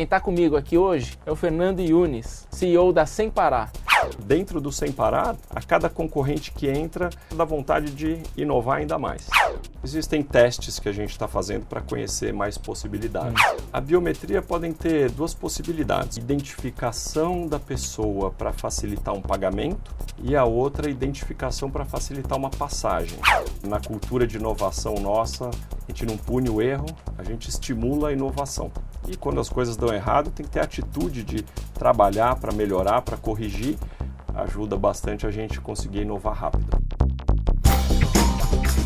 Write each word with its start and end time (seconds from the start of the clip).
Quem 0.00 0.04
está 0.04 0.18
comigo 0.18 0.56
aqui 0.56 0.78
hoje 0.78 1.18
é 1.26 1.30
o 1.30 1.36
Fernando 1.36 1.80
Yunes, 1.80 2.48
CEO 2.50 2.90
da 2.90 3.04
Sem 3.04 3.28
Parar. 3.28 3.70
Dentro 4.20 4.58
do 4.58 4.72
Sem 4.72 4.90
Parar, 4.90 5.36
a 5.50 5.60
cada 5.60 5.90
concorrente 5.90 6.52
que 6.52 6.70
entra 6.70 7.10
dá 7.34 7.44
vontade 7.44 7.90
de 7.90 8.18
inovar 8.34 8.78
ainda 8.78 8.98
mais. 8.98 9.28
Existem 9.82 10.22
testes 10.22 10.78
que 10.78 10.90
a 10.90 10.92
gente 10.92 11.10
está 11.10 11.26
fazendo 11.26 11.64
para 11.64 11.80
conhecer 11.80 12.34
mais 12.34 12.58
possibilidades. 12.58 13.42
A 13.72 13.80
biometria 13.80 14.42
podem 14.42 14.74
ter 14.74 15.10
duas 15.10 15.32
possibilidades: 15.32 16.18
identificação 16.18 17.46
da 17.46 17.58
pessoa 17.58 18.30
para 18.30 18.52
facilitar 18.52 19.14
um 19.14 19.22
pagamento 19.22 19.94
e 20.22 20.36
a 20.36 20.44
outra 20.44 20.90
identificação 20.90 21.70
para 21.70 21.86
facilitar 21.86 22.36
uma 22.36 22.50
passagem. 22.50 23.18
Na 23.66 23.80
cultura 23.80 24.26
de 24.26 24.36
inovação 24.36 24.96
nossa, 24.96 25.48
a 25.48 25.86
gente 25.88 26.04
não 26.04 26.18
pune 26.18 26.50
o 26.50 26.60
erro, 26.60 26.86
a 27.16 27.24
gente 27.24 27.48
estimula 27.48 28.10
a 28.10 28.12
inovação. 28.12 28.70
E 29.08 29.16
quando 29.16 29.40
as 29.40 29.48
coisas 29.48 29.78
dão 29.78 29.94
errado, 29.94 30.30
tem 30.30 30.44
que 30.44 30.52
ter 30.52 30.60
atitude 30.60 31.24
de 31.24 31.42
trabalhar 31.72 32.36
para 32.36 32.52
melhorar, 32.52 33.00
para 33.00 33.16
corrigir. 33.16 33.78
Ajuda 34.34 34.76
bastante 34.76 35.26
a 35.26 35.30
gente 35.30 35.58
conseguir 35.58 36.02
inovar 36.02 36.34
rápido. 36.34 36.68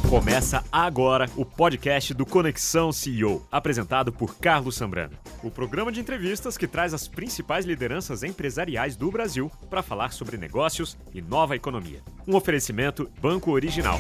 Começa 0.09 0.63
agora 0.71 1.29
o 1.35 1.45
podcast 1.45 2.13
do 2.15 2.27
Conexão 2.27 2.93
CEO, 2.93 3.45
apresentado 3.51 4.13
por 4.13 4.37
Carlos 4.37 4.77
Sambrano. 4.77 5.17
O 5.43 5.51
programa 5.51 5.91
de 5.91 5.99
entrevistas 5.99 6.59
que 6.59 6.69
traz 6.69 6.95
as 6.95 7.09
principais 7.09 7.65
lideranças 7.65 8.23
empresariais 8.23 8.97
do 8.97 9.11
Brasil 9.11 9.51
para 9.69 9.83
falar 9.83 10.13
sobre 10.13 10.37
negócios 10.37 10.97
e 11.13 11.21
nova 11.21 11.57
economia. 11.57 12.01
Um 12.29 12.37
oferecimento 12.37 13.11
Banco 13.21 13.51
Original. 13.51 13.99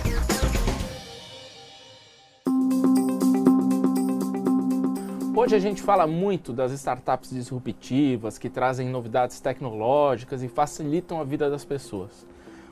Hoje 5.34 5.56
a 5.56 5.58
gente 5.58 5.82
fala 5.82 6.06
muito 6.06 6.52
das 6.52 6.70
startups 6.72 7.30
disruptivas 7.30 8.38
que 8.38 8.48
trazem 8.48 8.88
novidades 8.88 9.40
tecnológicas 9.40 10.42
e 10.42 10.48
facilitam 10.48 11.20
a 11.20 11.24
vida 11.24 11.50
das 11.50 11.64
pessoas. 11.64 12.26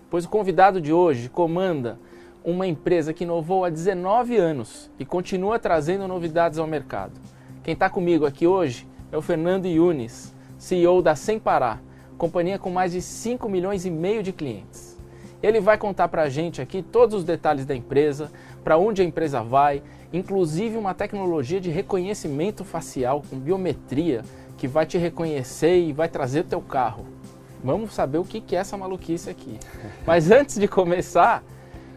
Pois 0.09 0.27
o 0.27 0.29
convidado 0.29 0.81
de 0.81 0.93
hoje 0.93 1.29
comanda 1.29 1.99
uma 2.45 2.67
empresa 2.67 3.13
que 3.13 3.25
inovou 3.25 3.65
há 3.65 3.71
19 3.71 4.37
anos 4.37 4.91
e 4.99 5.05
continua 5.05 5.59
trazendo 5.59 6.09
novidades 6.09 6.59
ao 6.59 6.67
mercado. 6.67 7.13
Quem 7.63 7.75
está 7.75 7.89
comigo 7.89 8.27
aqui 8.27 8.47
hoje 8.47 8.87
é 9.11 9.17
o 9.17 9.23
Fernando 9.23 9.67
Yunes, 9.67 10.35
CEO 10.59 11.03
da 11.03 11.15
Sem 11.15 11.39
Parar, 11.39 11.83
companhia 12.19 12.59
com 12.59 12.71
mais 12.71 12.93
de 12.93 13.01
5 13.01 13.49
milhões 13.49 13.85
e 13.85 13.91
meio 13.91 14.23
de 14.23 14.33
clientes. 14.33 14.99
Ele 15.43 15.61
vai 15.61 15.77
contar 15.77 16.09
para 16.09 16.23
a 16.23 16.29
gente 16.29 16.61
aqui 16.61 16.83
todos 16.83 17.17
os 17.17 17.25
detalhes 17.25 17.67
da 17.67 17.75
empresa, 17.75 18.31
para 18.63 18.79
onde 18.79 19.03
a 19.03 19.05
empresa 19.05 19.43
vai 19.43 19.83
inclusive 20.13 20.77
uma 20.77 20.93
tecnologia 20.93 21.61
de 21.61 21.71
reconhecimento 21.71 22.65
facial 22.65 23.23
com 23.29 23.39
biometria 23.39 24.23
que 24.59 24.69
vai 24.69 24.85
te 24.85 24.99
reconhecer 24.99 25.79
e 25.79 25.93
vai 25.93 26.09
trazer 26.09 26.41
o 26.41 26.45
teu 26.45 26.61
carro. 26.61 27.07
Vamos 27.65 27.95
saber 27.95 28.19
o 28.19 28.25
que 28.25 28.55
é 28.55 28.59
essa 28.59 28.77
maluquice 28.77 29.31
aqui. 29.31 29.59
Mas 30.07 30.31
antes 30.31 30.59
de 30.59 30.69
começar 30.69 31.43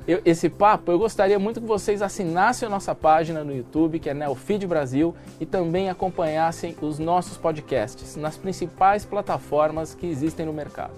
eu, 0.07 0.21
esse 0.23 0.49
papo, 0.49 0.91
eu 0.91 0.99
gostaria 0.99 1.39
muito 1.39 1.59
que 1.59 1.67
vocês 1.67 2.01
assinassem 2.01 2.67
a 2.67 2.69
nossa 2.69 2.93
página 2.93 3.43
no 3.43 3.55
YouTube, 3.55 3.99
que 3.99 4.09
é 4.09 4.13
Neofeed 4.13 4.67
Brasil, 4.67 5.15
e 5.39 5.45
também 5.45 5.89
acompanhassem 5.89 6.75
os 6.81 6.99
nossos 6.99 7.37
podcasts 7.37 8.15
nas 8.15 8.37
principais 8.37 9.03
plataformas 9.03 9.95
que 9.95 10.05
existem 10.05 10.45
no 10.45 10.53
mercado. 10.53 10.93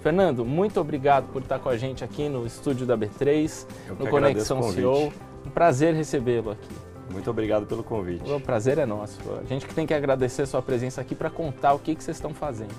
Fernando, 0.00 0.44
muito 0.44 0.80
obrigado 0.80 1.30
por 1.32 1.42
estar 1.42 1.58
com 1.58 1.68
a 1.68 1.76
gente 1.76 2.02
aqui 2.04 2.28
no 2.28 2.46
estúdio 2.46 2.86
da 2.86 2.96
B3, 2.96 3.66
no 3.98 4.08
Conexão 4.08 4.62
CEO. 4.62 5.12
Um 5.44 5.50
prazer 5.50 5.94
recebê-lo 5.94 6.52
aqui. 6.52 6.74
Muito 7.10 7.30
obrigado 7.30 7.66
pelo 7.66 7.82
convite. 7.82 8.30
O 8.30 8.40
prazer 8.40 8.78
é 8.78 8.86
nosso. 8.86 9.18
A 9.42 9.44
gente 9.44 9.66
que 9.66 9.74
tem 9.74 9.86
que 9.86 9.94
agradecer 9.94 10.42
a 10.42 10.46
sua 10.46 10.62
presença 10.62 11.00
aqui 11.00 11.14
para 11.14 11.30
contar 11.30 11.72
o 11.72 11.78
que, 11.78 11.94
que 11.94 12.04
vocês 12.04 12.16
estão 12.16 12.32
fazendo. 12.32 12.74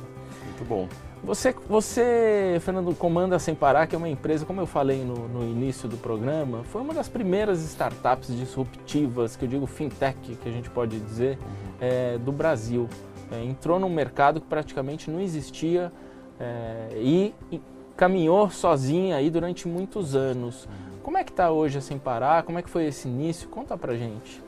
Muito 0.59 0.65
bom. 0.65 0.89
Você, 1.23 1.55
você, 1.67 2.57
Fernando, 2.61 2.93
comanda 2.95 3.39
Sem 3.39 3.55
Parar, 3.55 3.87
que 3.87 3.95
é 3.95 3.97
uma 3.97 4.09
empresa, 4.09 4.45
como 4.45 4.59
eu 4.59 4.65
falei 4.65 5.03
no, 5.03 5.27
no, 5.27 5.43
início 5.43 5.87
do 5.87 5.97
programa, 5.97 6.63
foi 6.65 6.81
uma 6.81 6.93
das 6.93 7.07
primeiras 7.07 7.61
startups 7.61 8.35
disruptivas, 8.35 9.35
que 9.35 9.45
eu 9.45 9.49
digo 9.49 9.65
fintech, 9.65 10.17
que 10.35 10.49
a 10.49 10.51
gente 10.51 10.69
pode 10.69 10.99
dizer, 10.99 11.37
uhum. 11.37 11.73
é, 11.79 12.17
do 12.17 12.31
Brasil. 12.31 12.87
É, 13.31 13.43
entrou 13.43 13.79
num 13.79 13.89
mercado 13.89 14.41
que 14.41 14.47
praticamente 14.47 15.09
não 15.09 15.21
existia 15.21 15.91
é, 16.39 16.89
e, 16.95 17.33
e, 17.51 17.61
caminhou 17.95 18.49
sozinha 18.49 19.17
aí 19.17 19.29
durante 19.29 19.67
muitos 19.67 20.15
anos. 20.15 20.65
Uhum. 20.65 20.99
Como 21.03 21.17
é 21.17 21.23
que 21.23 21.31
está 21.31 21.51
hoje 21.51 21.77
a 21.77 21.81
Sem 21.81 21.97
Parar? 21.97 22.43
Como 22.43 22.59
é 22.59 22.61
que 22.61 22.69
foi 22.69 22.85
esse 22.85 23.07
início? 23.07 23.47
Conta 23.49 23.77
pra 23.77 23.95
gente. 23.95 24.41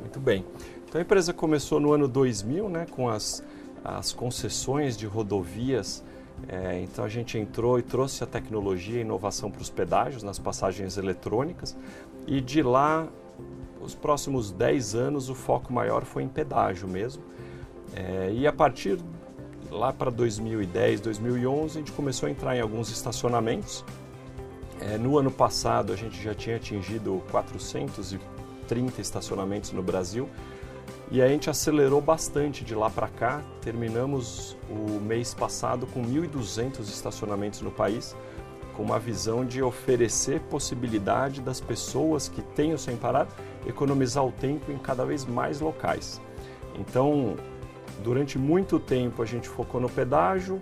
Muito 0.00 0.18
bem. 0.18 0.44
Então 0.88 0.98
a 0.98 1.02
empresa 1.02 1.32
começou 1.32 1.78
no 1.78 1.92
ano 1.92 2.08
2000, 2.08 2.68
né, 2.68 2.86
com 2.90 3.08
as, 3.08 3.42
as 3.86 4.12
concessões 4.12 4.96
de 4.96 5.06
rodovias. 5.06 6.04
É, 6.48 6.80
então 6.80 7.04
a 7.04 7.08
gente 7.08 7.38
entrou 7.38 7.78
e 7.78 7.82
trouxe 7.82 8.22
a 8.22 8.26
tecnologia 8.26 8.98
e 8.98 9.00
inovação 9.00 9.50
para 9.50 9.62
os 9.62 9.70
pedágios, 9.70 10.22
nas 10.22 10.38
passagens 10.38 10.96
eletrônicas. 10.96 11.76
E 12.26 12.40
de 12.40 12.62
lá, 12.62 13.06
os 13.80 13.94
próximos 13.94 14.50
10 14.50 14.94
anos, 14.94 15.30
o 15.30 15.34
foco 15.34 15.72
maior 15.72 16.04
foi 16.04 16.24
em 16.24 16.28
pedágio 16.28 16.88
mesmo. 16.88 17.22
É, 17.94 18.32
e 18.32 18.46
a 18.46 18.52
partir 18.52 18.98
lá 19.70 19.92
para 19.92 20.10
2010, 20.10 21.00
2011, 21.00 21.78
a 21.78 21.80
gente 21.80 21.92
começou 21.92 22.26
a 22.26 22.30
entrar 22.30 22.56
em 22.56 22.60
alguns 22.60 22.90
estacionamentos 22.90 23.84
é, 24.80 24.98
no 24.98 25.18
ano 25.18 25.30
passado, 25.30 25.92
a 25.92 25.96
gente 25.96 26.22
já 26.22 26.34
tinha 26.34 26.56
atingido 26.56 27.22
430 27.30 29.00
estacionamentos 29.00 29.72
no 29.72 29.82
Brasil 29.82 30.28
e 31.10 31.22
a 31.22 31.28
gente 31.28 31.48
acelerou 31.48 32.00
bastante 32.00 32.64
de 32.64 32.74
lá 32.74 32.90
para 32.90 33.08
cá. 33.08 33.42
Terminamos 33.60 34.56
o 34.68 35.00
mês 35.00 35.34
passado 35.34 35.86
com 35.86 36.02
1.200 36.02 36.80
estacionamentos 36.80 37.60
no 37.60 37.70
país, 37.70 38.16
com 38.76 38.82
uma 38.82 38.98
visão 38.98 39.44
de 39.44 39.62
oferecer 39.62 40.40
possibilidade 40.42 41.40
das 41.40 41.60
pessoas 41.60 42.28
que 42.28 42.42
têm 42.42 42.74
o 42.74 42.78
Sem 42.78 42.96
Parar 42.96 43.28
economizar 43.66 44.24
o 44.24 44.30
tempo 44.30 44.70
em 44.70 44.78
cada 44.78 45.04
vez 45.04 45.24
mais 45.24 45.60
locais. 45.60 46.20
Então, 46.78 47.36
durante 48.04 48.38
muito 48.38 48.78
tempo 48.78 49.22
a 49.22 49.26
gente 49.26 49.48
focou 49.48 49.80
no 49.80 49.88
pedágio, 49.88 50.60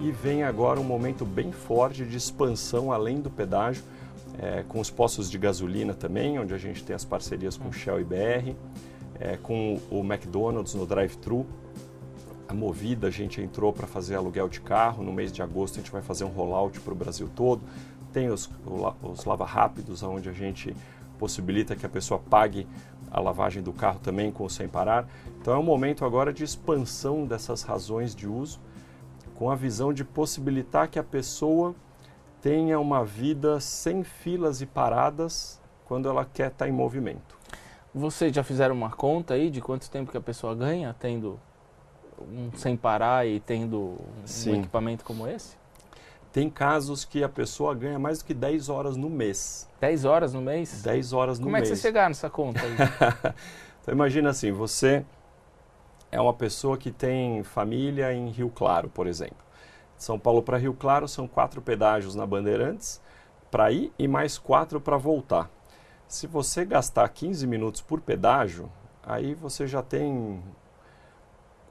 e 0.00 0.10
vem 0.10 0.42
agora 0.42 0.80
um 0.80 0.84
momento 0.84 1.24
bem 1.24 1.52
forte 1.52 2.04
de 2.04 2.16
expansão 2.16 2.92
além 2.92 3.20
do 3.20 3.30
pedágio, 3.30 3.84
é, 4.38 4.64
com 4.66 4.80
os 4.80 4.90
postos 4.90 5.30
de 5.30 5.38
gasolina 5.38 5.94
também, 5.94 6.38
onde 6.38 6.52
a 6.52 6.58
gente 6.58 6.82
tem 6.82 6.94
as 6.94 7.04
parcerias 7.04 7.56
com 7.56 7.70
Shell 7.72 8.00
e 8.00 8.04
BR, 8.04 8.56
é, 9.18 9.36
com 9.36 9.80
o 9.90 10.00
McDonald's 10.00 10.74
no 10.74 10.86
drive-thru. 10.86 11.46
A 12.48 12.54
Movida, 12.54 13.06
a 13.06 13.10
gente 13.10 13.40
entrou 13.40 13.72
para 13.72 13.86
fazer 13.86 14.14
aluguel 14.14 14.48
de 14.48 14.60
carro. 14.60 15.02
No 15.02 15.12
mês 15.12 15.32
de 15.32 15.42
agosto, 15.42 15.76
a 15.76 15.82
gente 15.82 15.90
vai 15.90 16.02
fazer 16.02 16.24
um 16.24 16.28
rollout 16.28 16.80
para 16.80 16.92
o 16.92 16.96
Brasil 16.96 17.28
todo. 17.34 17.62
Tem 18.12 18.28
os, 18.28 18.50
os 19.02 19.24
lava 19.24 19.44
rápidos, 19.44 20.02
onde 20.02 20.28
a 20.28 20.32
gente 20.32 20.74
possibilita 21.18 21.74
que 21.74 21.86
a 21.86 21.88
pessoa 21.88 22.20
pague 22.20 22.66
a 23.10 23.20
lavagem 23.20 23.62
do 23.62 23.72
carro 23.72 23.98
também 24.00 24.30
com 24.30 24.48
sem 24.48 24.68
parar. 24.68 25.08
Então 25.40 25.54
é 25.54 25.58
um 25.58 25.62
momento 25.62 26.04
agora 26.04 26.32
de 26.32 26.44
expansão 26.44 27.26
dessas 27.26 27.62
razões 27.62 28.14
de 28.14 28.28
uso 28.28 28.60
com 29.34 29.50
a 29.50 29.56
visão 29.56 29.92
de 29.92 30.04
possibilitar 30.04 30.88
que 30.88 30.98
a 30.98 31.04
pessoa 31.04 31.74
tenha 32.40 32.78
uma 32.78 33.04
vida 33.04 33.58
sem 33.58 34.04
filas 34.04 34.60
e 34.60 34.66
paradas 34.66 35.60
quando 35.86 36.08
ela 36.08 36.24
quer 36.24 36.48
estar 36.48 36.68
em 36.68 36.72
movimento. 36.72 37.33
Vocês 37.94 38.34
já 38.34 38.42
fizeram 38.42 38.74
uma 38.74 38.90
conta 38.90 39.34
aí 39.34 39.48
de 39.48 39.60
quanto 39.60 39.88
tempo 39.88 40.10
que 40.10 40.16
a 40.16 40.20
pessoa 40.20 40.54
ganha 40.54 40.94
tendo 40.98 41.38
um 42.20 42.50
sem 42.56 42.76
parar 42.76 43.26
e 43.26 43.38
tendo 43.38 43.96
um 44.46 44.54
equipamento 44.56 45.04
como 45.04 45.28
esse? 45.28 45.56
Tem 46.32 46.50
casos 46.50 47.04
que 47.04 47.22
a 47.22 47.28
pessoa 47.28 47.72
ganha 47.72 47.96
mais 47.96 48.18
do 48.18 48.24
que 48.24 48.34
10 48.34 48.68
horas 48.68 48.96
no 48.96 49.08
mês. 49.08 49.68
10 49.80 50.04
horas 50.04 50.34
no 50.34 50.40
mês? 50.40 50.82
10 50.82 51.12
horas 51.12 51.38
no 51.38 51.44
Como 51.44 51.52
mês. 51.52 51.62
Como 51.62 51.72
é 51.72 51.76
que 51.76 51.80
você 51.80 51.88
chegar 51.88 52.08
nessa 52.08 52.28
conta 52.28 52.60
aí? 52.60 52.74
então 53.80 53.94
imagina 53.94 54.30
assim, 54.30 54.50
você 54.50 55.04
é 56.10 56.20
uma 56.20 56.34
pessoa 56.34 56.76
que 56.76 56.90
tem 56.90 57.44
família 57.44 58.12
em 58.12 58.30
Rio 58.30 58.50
Claro, 58.50 58.88
por 58.88 59.06
exemplo. 59.06 59.36
De 59.96 60.02
São 60.02 60.18
Paulo 60.18 60.42
para 60.42 60.58
Rio 60.58 60.74
Claro 60.74 61.06
são 61.06 61.28
quatro 61.28 61.62
pedágios 61.62 62.16
na 62.16 62.26
Bandeirantes 62.26 63.00
para 63.48 63.70
ir 63.70 63.92
e 63.96 64.08
mais 64.08 64.36
quatro 64.36 64.80
para 64.80 64.96
voltar. 64.96 65.48
Se 66.06 66.26
você 66.26 66.64
gastar 66.64 67.08
15 67.08 67.46
minutos 67.46 67.80
por 67.80 68.00
pedágio, 68.00 68.70
aí 69.02 69.34
você 69.34 69.66
já 69.66 69.82
tem 69.82 70.42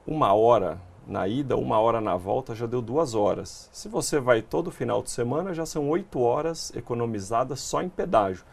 uma 0.06 0.32
hora 0.34 0.80
na 1.06 1.28
ida, 1.28 1.56
uma 1.56 1.78
hora 1.78 2.00
na 2.00 2.16
volta, 2.16 2.54
já 2.54 2.66
deu 2.66 2.82
duas 2.82 3.14
horas. 3.14 3.68
Se 3.72 3.88
você 3.88 4.18
vai 4.18 4.42
todo 4.42 4.70
final 4.70 5.02
de 5.02 5.10
semana, 5.10 5.54
já 5.54 5.66
são 5.66 5.88
oito 5.88 6.20
horas 6.20 6.74
economizadas 6.74 7.60
só 7.60 7.82
em 7.82 7.88
pedágio. 7.88 8.44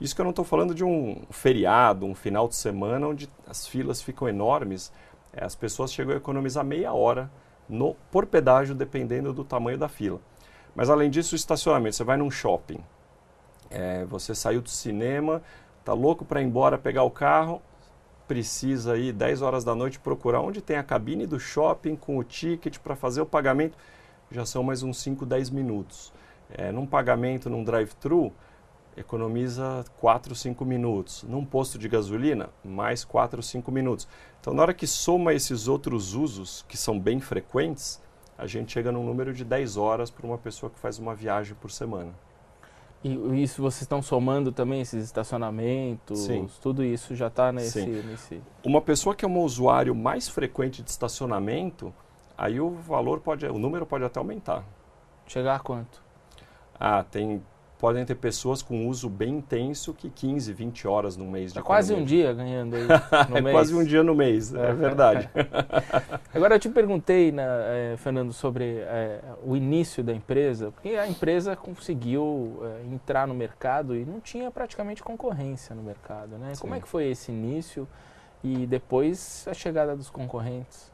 Isso 0.00 0.14
que 0.14 0.20
eu 0.20 0.24
não 0.24 0.30
estou 0.30 0.44
falando 0.44 0.74
de 0.74 0.84
um 0.84 1.22
feriado, 1.30 2.04
um 2.04 2.14
final 2.14 2.48
de 2.48 2.56
semana 2.56 3.06
onde 3.06 3.30
as 3.46 3.66
filas 3.66 4.02
ficam 4.02 4.28
enormes, 4.28 4.92
é, 5.32 5.44
as 5.44 5.54
pessoas 5.54 5.92
chegam 5.92 6.14
a 6.14 6.16
economizar 6.16 6.64
meia 6.64 6.92
hora 6.92 7.30
no, 7.68 7.94
por 8.10 8.26
pedágio, 8.26 8.74
dependendo 8.74 9.32
do 9.32 9.44
tamanho 9.44 9.78
da 9.78 9.88
fila. 9.88 10.20
Mas 10.74 10.90
além 10.90 11.08
disso, 11.10 11.34
o 11.34 11.36
estacionamento. 11.36 11.94
Você 11.94 12.04
vai 12.04 12.16
num 12.16 12.30
shopping, 12.30 12.80
é, 13.70 14.04
você 14.04 14.34
saiu 14.34 14.60
do 14.60 14.70
cinema, 14.70 15.42
tá 15.84 15.92
louco 15.92 16.24
para 16.24 16.40
ir 16.40 16.44
embora 16.44 16.78
pegar 16.78 17.02
o 17.02 17.10
carro, 17.10 17.60
precisa 18.26 18.96
ir 18.96 19.12
10 19.12 19.42
horas 19.42 19.64
da 19.64 19.74
noite 19.74 19.98
procurar 19.98 20.40
onde 20.40 20.62
tem 20.62 20.76
a 20.76 20.82
cabine 20.82 21.26
do 21.26 21.38
shopping 21.38 21.96
com 21.96 22.18
o 22.18 22.24
ticket 22.24 22.78
para 22.78 22.96
fazer 22.96 23.20
o 23.20 23.26
pagamento, 23.26 23.76
já 24.30 24.46
são 24.46 24.62
mais 24.62 24.82
uns 24.82 24.98
5, 24.98 25.26
10 25.26 25.50
minutos. 25.50 26.12
É, 26.50 26.70
num 26.72 26.86
pagamento, 26.86 27.50
num 27.50 27.64
drive-thru, 27.64 28.32
economiza 28.96 29.84
4, 29.98 30.34
5 30.34 30.64
minutos. 30.64 31.22
Num 31.24 31.44
posto 31.44 31.78
de 31.78 31.88
gasolina, 31.88 32.50
mais 32.64 33.04
4, 33.04 33.42
5 33.42 33.70
minutos. 33.70 34.08
Então, 34.40 34.54
na 34.54 34.62
hora 34.62 34.74
que 34.74 34.86
soma 34.86 35.34
esses 35.34 35.68
outros 35.68 36.14
usos, 36.14 36.64
que 36.68 36.76
são 36.76 36.98
bem 36.98 37.20
frequentes, 37.20 38.00
a 38.36 38.46
gente 38.46 38.72
chega 38.72 38.90
num 38.90 39.04
número 39.04 39.32
de 39.32 39.44
10 39.44 39.76
horas 39.76 40.10
para 40.10 40.26
uma 40.26 40.38
pessoa 40.38 40.70
que 40.70 40.78
faz 40.78 40.98
uma 40.98 41.14
viagem 41.14 41.54
por 41.60 41.70
semana. 41.70 42.12
E 43.04 43.42
isso 43.42 43.60
vocês 43.60 43.82
estão 43.82 44.00
somando 44.00 44.50
também 44.50 44.80
esses 44.80 45.04
estacionamentos? 45.04 46.20
Sim. 46.20 46.48
Tudo 46.62 46.82
isso 46.82 47.14
já 47.14 47.26
está 47.26 47.52
nesse, 47.52 47.84
nesse. 47.84 48.40
Uma 48.64 48.80
pessoa 48.80 49.14
que 49.14 49.26
é 49.26 49.28
um 49.28 49.38
usuário 49.40 49.94
mais 49.94 50.26
frequente 50.26 50.82
de 50.82 50.90
estacionamento, 50.90 51.92
aí 52.36 52.58
o 52.58 52.70
valor 52.70 53.20
pode, 53.20 53.44
o 53.44 53.58
número 53.58 53.84
pode 53.84 54.04
até 54.04 54.18
aumentar. 54.18 54.64
Chegar 55.26 55.56
a 55.56 55.58
quanto? 55.60 56.02
Ah, 56.80 57.04
tem 57.04 57.42
podem 57.78 58.04
ter 58.04 58.14
pessoas 58.14 58.62
com 58.62 58.88
uso 58.88 59.08
bem 59.08 59.36
intenso 59.38 59.92
que 59.92 60.08
15, 60.08 60.52
20 60.52 60.88
horas 60.88 61.16
no 61.16 61.26
mês 61.26 61.52
de 61.52 61.58
É 61.58 61.62
quase 61.62 61.92
um 61.92 62.04
dia 62.04 62.32
ganhando 62.32 62.76
aí 62.76 62.86
no 63.28 63.36
é 63.36 63.40
mês. 63.40 63.54
quase 63.54 63.74
um 63.74 63.84
dia 63.84 64.02
no 64.02 64.14
mês, 64.14 64.54
é 64.54 64.72
verdade. 64.72 65.28
Agora 66.34 66.54
eu 66.54 66.58
te 66.58 66.68
perguntei, 66.68 67.30
né, 67.32 67.44
eh, 67.44 67.94
Fernando, 67.98 68.32
sobre 68.32 68.78
eh, 68.78 69.20
o 69.44 69.56
início 69.56 70.02
da 70.02 70.12
empresa, 70.12 70.70
porque 70.70 70.90
a 70.90 71.06
empresa 71.06 71.54
conseguiu 71.56 72.58
eh, 72.62 72.86
entrar 72.92 73.26
no 73.26 73.34
mercado 73.34 73.94
e 73.96 74.04
não 74.04 74.20
tinha 74.20 74.50
praticamente 74.50 75.02
concorrência 75.02 75.74
no 75.74 75.82
mercado, 75.82 76.38
né? 76.38 76.52
Como 76.58 76.74
é 76.74 76.80
que 76.80 76.88
foi 76.88 77.08
esse 77.08 77.30
início 77.30 77.86
e 78.42 78.66
depois 78.66 79.46
a 79.48 79.54
chegada 79.54 79.96
dos 79.96 80.08
concorrentes? 80.10 80.92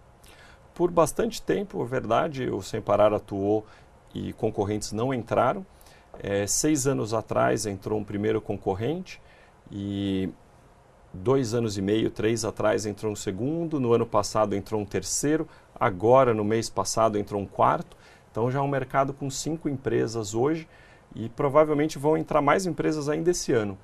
Por 0.74 0.90
bastante 0.90 1.42
tempo, 1.42 1.82
é 1.82 1.86
verdade, 1.86 2.48
o 2.48 2.62
Sem 2.62 2.80
Parar 2.80 3.12
atuou 3.12 3.66
e 4.14 4.32
concorrentes 4.32 4.92
não 4.92 5.12
entraram. 5.12 5.64
É, 6.22 6.46
seis 6.46 6.86
anos 6.86 7.14
atrás 7.14 7.66
entrou 7.66 7.98
um 7.98 8.04
primeiro 8.04 8.40
concorrente 8.40 9.20
e 9.70 10.28
dois 11.12 11.54
anos 11.54 11.78
e 11.78 11.82
meio, 11.82 12.10
três 12.10 12.44
atrás 12.44 12.86
entrou 12.86 13.12
um 13.12 13.16
segundo. 13.16 13.80
No 13.80 13.92
ano 13.92 14.06
passado 14.06 14.54
entrou 14.54 14.80
um 14.80 14.84
terceiro. 14.84 15.48
Agora, 15.74 16.34
no 16.34 16.44
mês 16.44 16.68
passado, 16.68 17.18
entrou 17.18 17.40
um 17.40 17.46
quarto. 17.46 17.96
Então 18.30 18.50
já 18.50 18.58
é 18.58 18.62
um 18.62 18.68
mercado 18.68 19.12
com 19.12 19.28
cinco 19.30 19.68
empresas 19.68 20.34
hoje 20.34 20.68
e 21.14 21.28
provavelmente 21.28 21.98
vão 21.98 22.16
entrar 22.16 22.40
mais 22.40 22.66
empresas 22.66 23.08
ainda 23.08 23.30
esse 23.30 23.52
ano. 23.52 23.76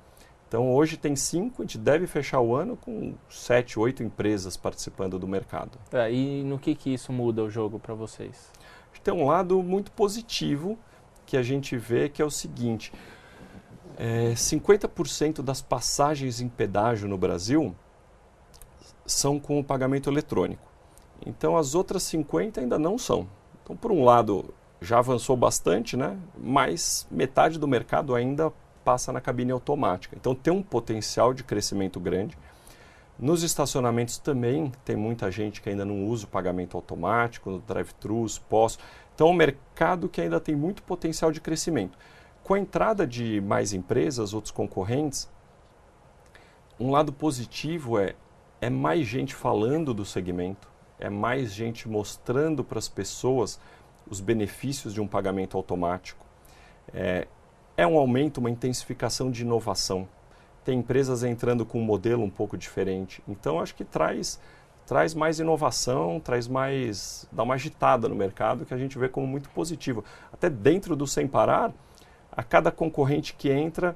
Então 0.47 0.73
hoje 0.73 0.95
tem 0.95 1.13
cinco, 1.13 1.61
a 1.61 1.65
gente 1.65 1.77
deve 1.77 2.07
fechar 2.07 2.39
o 2.39 2.55
ano 2.55 2.77
com 2.77 3.15
sete, 3.29 3.77
oito 3.77 4.01
empresas 4.01 4.55
participando 4.55 5.19
do 5.19 5.27
mercado. 5.27 5.77
É, 5.91 6.09
e 6.09 6.41
no 6.43 6.57
que, 6.57 6.73
que 6.73 6.93
isso 6.93 7.11
muda 7.11 7.43
o 7.43 7.49
jogo 7.49 7.77
para 7.77 7.93
vocês? 7.93 8.49
tem 9.07 9.13
um 9.13 9.25
lado 9.25 9.63
muito 9.63 9.89
positivo 9.93 10.77
que 11.27 11.37
a 11.37 11.43
gente 11.43 11.77
vê 11.77 12.09
que 12.09 12.21
é 12.21 12.25
o 12.25 12.31
seguinte: 12.31 12.91
é, 13.95 14.31
50% 14.33 15.43
das 15.43 15.61
passagens 15.61 16.41
em 16.41 16.47
pedágio 16.47 17.07
no 17.07 17.17
Brasil 17.17 17.75
são 19.05 19.39
com 19.39 19.59
o 19.59 19.63
pagamento 19.63 20.09
eletrônico. 20.09 20.65
Então 21.25 21.55
as 21.55 21.75
outras 21.75 22.01
50 22.03 22.61
ainda 22.61 22.79
não 22.79 22.97
são. 22.97 23.27
Então, 23.63 23.75
por 23.75 23.91
um 23.91 24.03
lado, 24.03 24.53
já 24.81 24.99
avançou 24.99 25.35
bastante, 25.35 25.97
né? 25.97 26.17
mas 26.37 27.05
metade 27.11 27.59
do 27.59 27.67
mercado 27.67 28.15
ainda 28.15 28.51
passa 28.83 29.11
na 29.11 29.19
cabine 29.19 29.51
automática. 29.51 30.15
Então 30.15 30.33
tem 30.33 30.53
um 30.53 30.63
potencial 30.63 31.33
de 31.33 31.43
crescimento 31.43 31.99
grande. 31.99 32.37
Nos 33.19 33.41
estacionamentos 33.41 34.19
também 34.19 34.71
tem 34.85 34.95
muita 34.95 35.31
gente 35.31 35.59
que 35.59 35.69
ainda 35.69 35.83
não 35.83 36.05
usa 36.05 36.25
o 36.25 36.27
pagamento 36.29 36.77
automático, 36.77 37.49
no 37.49 37.59
drive-thrus, 37.59 38.37
pós. 38.37 38.77
Então 39.17 39.29
é 39.29 39.31
um 39.31 39.33
mercado 39.33 40.07
que 40.07 40.21
ainda 40.21 40.39
tem 40.39 40.55
muito 40.55 40.83
potencial 40.83 41.31
de 41.31 41.41
crescimento. 41.41 41.97
Com 42.43 42.53
a 42.53 42.59
entrada 42.59 43.07
de 43.07 43.41
mais 43.41 43.73
empresas, 43.73 44.31
outros 44.31 44.51
concorrentes, 44.51 45.27
um 46.79 46.91
lado 46.91 47.11
positivo 47.11 47.97
é 47.97 48.13
é 48.61 48.69
mais 48.69 49.07
gente 49.07 49.33
falando 49.33 49.91
do 49.91 50.05
segmento, 50.05 50.69
é 50.99 51.09
mais 51.09 51.51
gente 51.51 51.89
mostrando 51.89 52.63
para 52.63 52.77
as 52.77 52.87
pessoas 52.87 53.59
os 54.07 54.21
benefícios 54.21 54.93
de 54.93 55.01
um 55.01 55.07
pagamento 55.07 55.57
automático. 55.57 56.23
É, 56.93 57.27
é 57.75 57.87
um 57.87 57.97
aumento, 57.97 58.37
uma 58.37 58.51
intensificação 58.51 59.31
de 59.31 59.41
inovação 59.41 60.07
tem 60.67 60.79
empresas 60.79 61.23
entrando 61.23 61.65
com 61.65 61.79
um 61.79 61.83
modelo 61.83 62.21
um 62.23 62.29
pouco 62.29 62.57
diferente. 62.57 63.23
Então 63.25 63.61
acho 63.61 63.73
que 63.73 63.85
traz 63.85 64.37
traz 64.87 65.13
mais 65.13 65.37
inovação, 65.37 66.19
traz 66.19 66.47
mais 66.47 67.27
dá 67.29 67.43
uma 67.43 67.55
agitada 67.55 68.07
no 68.07 68.15
mercado 68.15 68.65
que 68.65 68.73
a 68.73 68.77
gente 68.77 68.97
vê 68.97 69.09
como 69.09 69.27
muito 69.27 69.49
positivo. 69.49 70.03
Até 70.31 70.49
dentro 70.49 70.95
do 70.95 71.05
sem 71.05 71.27
parar, 71.27 71.73
a 72.31 72.41
cada 72.41 72.71
concorrente 72.71 73.33
que 73.33 73.51
entra 73.51 73.95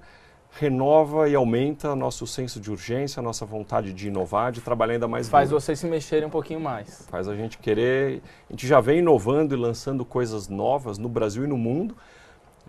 renova 0.59 1.29
e 1.29 1.33
aumenta 1.33 1.95
nosso 1.95 2.27
senso 2.27 2.59
de 2.59 2.69
urgência, 2.69 3.21
nossa 3.21 3.45
vontade 3.45 3.93
de 3.93 4.09
inovar, 4.09 4.51
de 4.51 4.59
trabalhar 4.59 4.95
ainda 4.95 5.07
mais 5.07 5.29
Faz 5.29 5.49
duro. 5.49 5.61
vocês 5.61 5.79
se 5.79 5.87
mexerem 5.87 6.27
um 6.27 6.29
pouquinho 6.29 6.59
mais. 6.59 7.07
Faz 7.09 7.29
a 7.29 7.35
gente 7.37 7.57
querer, 7.57 8.21
a 8.49 8.53
gente 8.53 8.67
já 8.67 8.81
vem 8.81 8.99
inovando 8.99 9.55
e 9.55 9.57
lançando 9.57 10.03
coisas 10.03 10.49
novas 10.49 10.97
no 10.97 11.07
Brasil 11.07 11.45
e 11.45 11.47
no 11.47 11.57
mundo. 11.57 11.95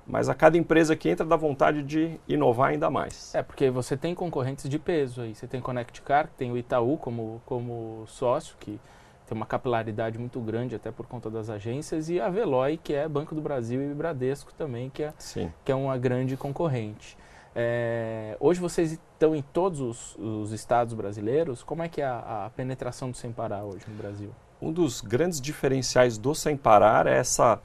Mas 0.06 0.28
a 0.28 0.34
cada 0.34 0.58
empresa 0.58 0.96
que 0.96 1.08
entra 1.08 1.24
dá 1.24 1.36
vontade 1.36 1.82
de 1.82 2.18
inovar 2.26 2.70
ainda 2.70 2.90
mais. 2.90 3.34
É, 3.34 3.42
porque 3.42 3.70
você 3.70 3.96
tem 3.96 4.14
concorrentes 4.14 4.68
de 4.68 4.78
peso 4.78 5.22
aí. 5.22 5.34
Você 5.34 5.46
tem 5.46 5.60
Connect 5.60 6.02
Car, 6.02 6.28
que 6.28 6.34
tem 6.34 6.50
o 6.50 6.58
Itaú 6.58 6.96
como, 6.96 7.40
como 7.46 8.04
sócio, 8.08 8.56
que 8.58 8.80
tem 9.26 9.36
uma 9.36 9.46
capilaridade 9.46 10.18
muito 10.18 10.40
grande 10.40 10.74
até 10.74 10.90
por 10.90 11.06
conta 11.06 11.30
das 11.30 11.48
agências, 11.48 12.08
e 12.08 12.20
a 12.20 12.28
Veloy, 12.28 12.76
que 12.76 12.92
é 12.92 13.08
Banco 13.08 13.34
do 13.34 13.40
Brasil 13.40 13.80
e 13.80 13.94
Bradesco 13.94 14.52
também, 14.52 14.90
que 14.90 15.04
é, 15.04 15.14
Sim. 15.18 15.52
que 15.64 15.70
é 15.70 15.74
uma 15.74 15.96
grande 15.96 16.36
concorrente. 16.36 17.16
É, 17.54 18.36
hoje 18.40 18.60
vocês 18.60 18.92
estão 18.92 19.36
em 19.36 19.42
todos 19.42 19.80
os, 19.80 20.16
os 20.16 20.52
estados 20.52 20.94
brasileiros. 20.94 21.62
Como 21.62 21.82
é 21.82 21.88
que 21.88 22.00
é 22.00 22.06
a, 22.06 22.46
a 22.46 22.50
penetração 22.50 23.10
do 23.10 23.16
Sem 23.16 23.30
Parar 23.30 23.64
hoje 23.64 23.84
no 23.86 23.94
Brasil? 23.94 24.30
Um 24.60 24.72
dos 24.72 25.00
grandes 25.00 25.40
diferenciais 25.40 26.16
do 26.16 26.34
Sem 26.34 26.56
Parar 26.56 27.06
é 27.06 27.16
essa 27.16 27.60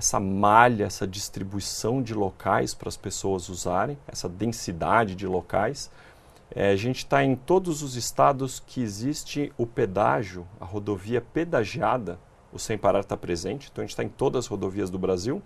essa 0.00 0.18
malha, 0.18 0.84
essa 0.84 1.06
distribuição 1.06 2.02
de 2.02 2.14
locais 2.14 2.72
para 2.72 2.88
as 2.88 2.96
pessoas 2.96 3.50
usarem, 3.50 3.98
essa 4.08 4.30
densidade 4.30 5.14
de 5.14 5.26
locais. 5.26 5.90
É, 6.52 6.70
a 6.70 6.76
gente 6.76 6.98
está 6.98 7.22
em 7.22 7.36
todos 7.36 7.82
os 7.82 7.96
estados 7.96 8.60
que 8.66 8.80
existe 8.80 9.52
o 9.58 9.66
pedágio, 9.66 10.48
a 10.58 10.64
rodovia 10.64 11.20
pedagiada, 11.20 12.18
o 12.50 12.58
Sem 12.58 12.78
Parar 12.78 13.00
está 13.00 13.14
presente, 13.14 13.68
então 13.70 13.82
a 13.82 13.84
gente 13.84 13.90
está 13.90 14.02
em 14.02 14.08
todas 14.08 14.46
as 14.46 14.48
rodovias 14.48 14.88
do 14.88 14.98
Brasil. 14.98 15.42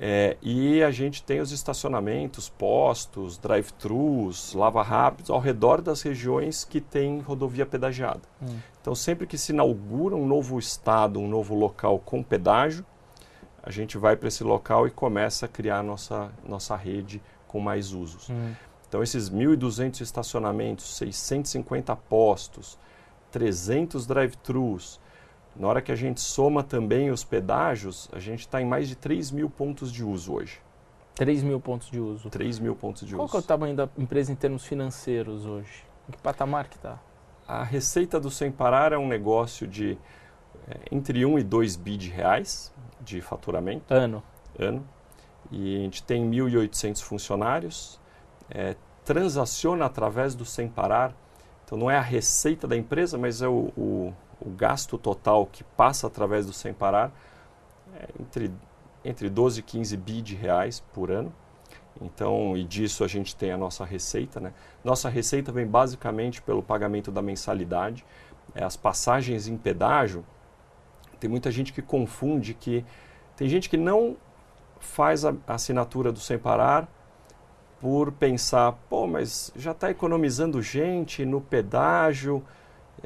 É, 0.00 0.38
e 0.40 0.82
a 0.82 0.90
gente 0.90 1.22
tem 1.22 1.40
os 1.40 1.52
estacionamentos, 1.52 2.48
postos, 2.48 3.36
drive-thrus, 3.36 4.54
lava 4.54 4.82
rápidos 4.82 5.30
ao 5.30 5.38
redor 5.38 5.82
das 5.82 6.00
regiões 6.00 6.64
que 6.64 6.80
tem 6.80 7.20
rodovia 7.20 7.66
pedagiada. 7.66 8.22
Hum. 8.42 8.56
Então, 8.80 8.94
sempre 8.94 9.26
que 9.26 9.36
se 9.36 9.52
inaugura 9.52 10.16
um 10.16 10.26
novo 10.26 10.58
estado, 10.58 11.20
um 11.20 11.28
novo 11.28 11.54
local 11.54 11.98
com 11.98 12.22
pedágio, 12.22 12.86
a 13.62 13.70
gente 13.70 13.98
vai 13.98 14.16
para 14.16 14.28
esse 14.28 14.42
local 14.42 14.86
e 14.86 14.90
começa 14.90 15.46
a 15.46 15.48
criar 15.48 15.82
nossa, 15.82 16.30
nossa 16.46 16.76
rede 16.76 17.22
com 17.46 17.60
mais 17.60 17.92
usos. 17.92 18.30
Hum. 18.30 18.52
Então, 18.88 19.02
esses 19.02 19.30
1.200 19.30 20.00
estacionamentos, 20.00 20.96
650 20.96 21.94
postos, 21.94 22.78
300 23.30 24.06
drive-thrus, 24.06 25.00
na 25.54 25.68
hora 25.68 25.82
que 25.82 25.92
a 25.92 25.96
gente 25.96 26.20
soma 26.20 26.62
também 26.62 27.10
os 27.10 27.22
pedágios, 27.22 28.08
a 28.12 28.18
gente 28.18 28.40
está 28.40 28.60
em 28.60 28.64
mais 28.64 28.88
de 28.88 28.96
3 28.96 29.30
mil 29.30 29.50
pontos 29.50 29.92
de 29.92 30.04
uso 30.04 30.32
hoje. 30.34 30.60
3 31.14 31.42
mil 31.42 31.60
pontos 31.60 31.90
de 31.90 32.00
uso. 32.00 32.30
3 32.30 32.58
mil 32.58 32.74
pontos 32.74 33.06
de 33.06 33.14
Qual 33.14 33.24
uso. 33.24 33.32
que 33.32 33.36
é 33.36 33.40
o 33.40 33.42
tamanho 33.42 33.76
da 33.76 33.88
empresa 33.98 34.32
em 34.32 34.34
termos 34.34 34.64
financeiros 34.64 35.44
hoje? 35.44 35.84
Em 36.08 36.12
que 36.12 36.18
patamar 36.18 36.68
que 36.68 36.76
está? 36.76 36.98
A 37.46 37.62
receita 37.62 38.18
do 38.18 38.30
Sem 38.30 38.50
Parar 38.50 38.92
é 38.92 38.98
um 38.98 39.06
negócio 39.06 39.66
de 39.66 39.98
entre 40.90 41.24
1 41.24 41.38
e 41.38 41.42
2 41.42 41.76
bi 41.76 41.96
de 41.96 42.10
reais 42.10 42.72
de 43.00 43.20
faturamento. 43.20 43.92
Ano. 43.92 44.22
ano. 44.58 44.86
E 45.50 45.76
a 45.76 45.80
gente 45.80 46.02
tem 46.02 46.28
1.800 46.30 47.02
funcionários, 47.02 48.00
é, 48.48 48.76
transaciona 49.04 49.86
através 49.86 50.34
do 50.34 50.44
Sem 50.44 50.68
Parar. 50.68 51.14
Então 51.64 51.76
não 51.76 51.90
é 51.90 51.96
a 51.96 52.02
receita 52.02 52.68
da 52.68 52.76
empresa, 52.76 53.18
mas 53.18 53.42
é 53.42 53.48
o, 53.48 53.72
o, 53.76 54.14
o 54.40 54.50
gasto 54.50 54.96
total 54.96 55.46
que 55.46 55.64
passa 55.64 56.06
através 56.06 56.46
do 56.46 56.52
Sem 56.52 56.72
Parar, 56.72 57.12
é 57.96 58.08
entre, 58.20 58.52
entre 59.04 59.28
12 59.28 59.60
e 59.60 59.62
15 59.62 59.96
bi 59.96 60.22
de 60.22 60.34
reais 60.36 60.80
por 60.92 61.10
ano. 61.10 61.32
Então, 62.00 62.56
e 62.56 62.64
disso 62.64 63.04
a 63.04 63.08
gente 63.08 63.34
tem 63.36 63.50
a 63.50 63.58
nossa 63.58 63.84
receita. 63.84 64.40
Né? 64.40 64.52
Nossa 64.82 65.08
receita 65.08 65.52
vem 65.52 65.66
basicamente 65.66 66.40
pelo 66.40 66.62
pagamento 66.62 67.10
da 67.10 67.20
mensalidade. 67.20 68.04
É, 68.54 68.64
as 68.64 68.76
passagens 68.76 69.46
em 69.46 69.56
pedágio, 69.56 70.24
tem 71.20 71.30
muita 71.30 71.50
gente 71.50 71.72
que 71.72 71.82
confunde 71.82 72.54
que 72.54 72.84
tem 73.36 73.48
gente 73.48 73.68
que 73.68 73.76
não 73.76 74.16
faz 74.80 75.24
a 75.24 75.34
assinatura 75.46 76.10
do 76.10 76.18
Sem 76.18 76.38
Parar 76.38 76.88
por 77.80 78.12
pensar, 78.12 78.72
pô, 78.88 79.06
mas 79.06 79.52
já 79.54 79.70
está 79.70 79.90
economizando 79.90 80.60
gente 80.60 81.24
no 81.24 81.40
pedágio, 81.40 82.42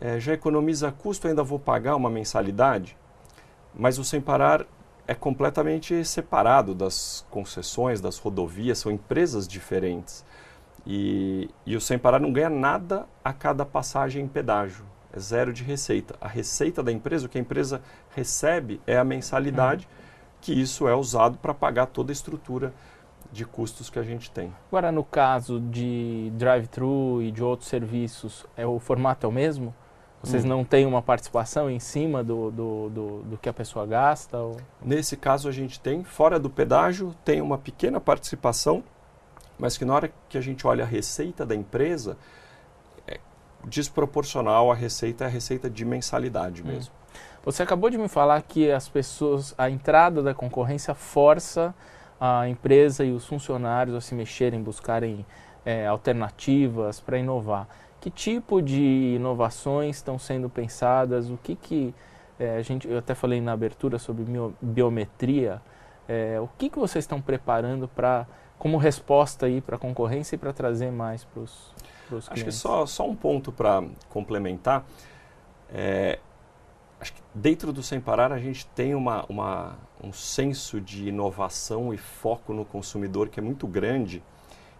é, 0.00 0.18
já 0.18 0.32
economiza 0.32 0.90
custo, 0.90 1.28
ainda 1.28 1.42
vou 1.42 1.58
pagar 1.58 1.94
uma 1.94 2.10
mensalidade? 2.10 2.96
Mas 3.74 3.98
o 3.98 4.04
Sem 4.04 4.20
Parar 4.20 4.66
é 5.06 5.14
completamente 5.14 6.04
separado 6.04 6.74
das 6.74 7.26
concessões, 7.30 8.00
das 8.00 8.18
rodovias, 8.18 8.78
são 8.78 8.90
empresas 8.90 9.46
diferentes. 9.46 10.24
E, 10.86 11.48
e 11.64 11.76
o 11.76 11.80
Sem 11.80 11.98
Parar 11.98 12.20
não 12.20 12.32
ganha 12.32 12.50
nada 12.50 13.06
a 13.22 13.32
cada 13.32 13.64
passagem 13.64 14.24
em 14.24 14.28
pedágio, 14.28 14.84
é 15.14 15.20
zero 15.20 15.52
de 15.52 15.62
receita. 15.62 16.16
A 16.20 16.28
receita 16.28 16.82
da 16.82 16.90
empresa, 16.90 17.26
o 17.26 17.28
que 17.28 17.38
a 17.38 17.40
empresa 17.40 17.80
recebe 18.14 18.80
é 18.86 18.96
a 18.96 19.04
mensalidade, 19.04 19.86
uhum. 19.86 20.38
que 20.40 20.52
isso 20.52 20.88
é 20.88 20.94
usado 20.94 21.38
para 21.38 21.54
pagar 21.54 21.86
toda 21.86 22.10
a 22.10 22.14
estrutura 22.14 22.72
de 23.30 23.44
custos 23.44 23.88
que 23.90 23.98
a 23.98 24.02
gente 24.02 24.30
tem. 24.30 24.52
Agora, 24.68 24.92
no 24.92 25.04
caso 25.04 25.60
de 25.60 26.30
drive-thru 26.34 27.22
e 27.22 27.30
de 27.30 27.42
outros 27.42 27.68
serviços, 27.68 28.44
é 28.56 28.66
o 28.66 28.78
formato 28.78 29.26
é 29.26 29.28
o 29.28 29.32
mesmo? 29.32 29.74
Vocês 30.22 30.44
hum. 30.44 30.48
não 30.48 30.64
têm 30.64 30.86
uma 30.86 31.02
participação 31.02 31.68
em 31.68 31.78
cima 31.78 32.24
do, 32.24 32.50
do, 32.50 32.88
do, 32.88 33.22
do, 33.22 33.38
que 33.38 33.48
a 33.48 33.52
pessoa 33.52 33.86
gasta? 33.86 34.38
Ou... 34.38 34.56
Nesse 34.82 35.16
caso, 35.16 35.48
a 35.48 35.52
gente 35.52 35.78
tem, 35.78 36.02
fora 36.02 36.38
do 36.38 36.48
pedágio, 36.48 37.14
tem 37.24 37.42
uma 37.42 37.58
pequena 37.58 38.00
participação, 38.00 38.82
mas 39.58 39.76
que 39.76 39.84
na 39.84 39.94
hora 39.94 40.12
que 40.28 40.38
a 40.38 40.40
gente 40.40 40.66
olha 40.66 40.84
a 40.84 40.86
receita 40.86 41.44
da 41.44 41.54
empresa, 41.54 42.16
desproporcional 43.66 44.70
à 44.70 44.74
receita, 44.74 45.24
é 45.24 45.26
a 45.26 45.30
receita 45.30 45.68
de 45.68 45.84
mensalidade 45.84 46.62
hum. 46.62 46.66
mesmo. 46.66 46.92
Você 47.44 47.62
acabou 47.62 47.90
de 47.90 47.98
me 47.98 48.08
falar 48.08 48.40
que 48.42 48.70
as 48.70 48.88
pessoas, 48.88 49.54
a 49.58 49.68
entrada 49.68 50.22
da 50.22 50.32
concorrência 50.32 50.94
força 50.94 51.74
a 52.18 52.48
empresa 52.48 53.04
e 53.04 53.12
os 53.12 53.26
funcionários 53.26 53.94
a 53.94 54.00
se 54.00 54.14
mexerem, 54.14 54.62
buscarem 54.62 55.26
é, 55.64 55.86
alternativas 55.86 57.00
para 57.00 57.18
inovar. 57.18 57.68
Que 58.00 58.10
tipo 58.10 58.62
de 58.62 59.16
inovações 59.16 59.96
estão 59.96 60.18
sendo 60.18 60.48
pensadas? 60.48 61.30
O 61.30 61.36
que 61.36 61.54
que 61.54 61.94
é, 62.38 62.56
a 62.56 62.62
gente, 62.62 62.88
eu 62.88 62.98
até 62.98 63.14
falei 63.14 63.40
na 63.40 63.52
abertura 63.52 63.98
sobre 63.98 64.24
biometria. 64.60 65.60
É, 66.08 66.38
o 66.40 66.48
que 66.58 66.68
que 66.68 66.78
vocês 66.78 67.04
estão 67.04 67.20
preparando 67.20 67.88
para 67.88 68.26
como 68.58 68.76
resposta 68.76 69.46
aí 69.46 69.60
para 69.60 69.76
a 69.76 69.78
concorrência 69.78 70.36
e 70.36 70.38
para 70.38 70.52
trazer 70.52 70.90
mais 70.90 71.24
para 71.24 71.42
os 71.42 71.72
clientes? 72.22 72.30
Acho 72.30 72.44
que 72.44 72.52
só 72.52 72.86
só 72.86 73.08
um 73.08 73.14
ponto 73.14 73.50
para 73.50 73.82
complementar. 74.08 74.86
É, 75.72 76.18
acho 77.00 77.12
que 77.12 77.20
dentro 77.34 77.72
do 77.72 77.82
Sem 77.82 78.00
Parar 78.00 78.32
a 78.32 78.38
gente 78.38 78.66
tem 78.68 78.94
uma, 78.94 79.24
uma, 79.28 79.76
um 80.02 80.12
senso 80.12 80.80
de 80.80 81.08
inovação 81.08 81.92
e 81.92 81.98
foco 81.98 82.52
no 82.52 82.64
consumidor 82.64 83.28
que 83.28 83.40
é 83.40 83.42
muito 83.42 83.66
grande 83.66 84.22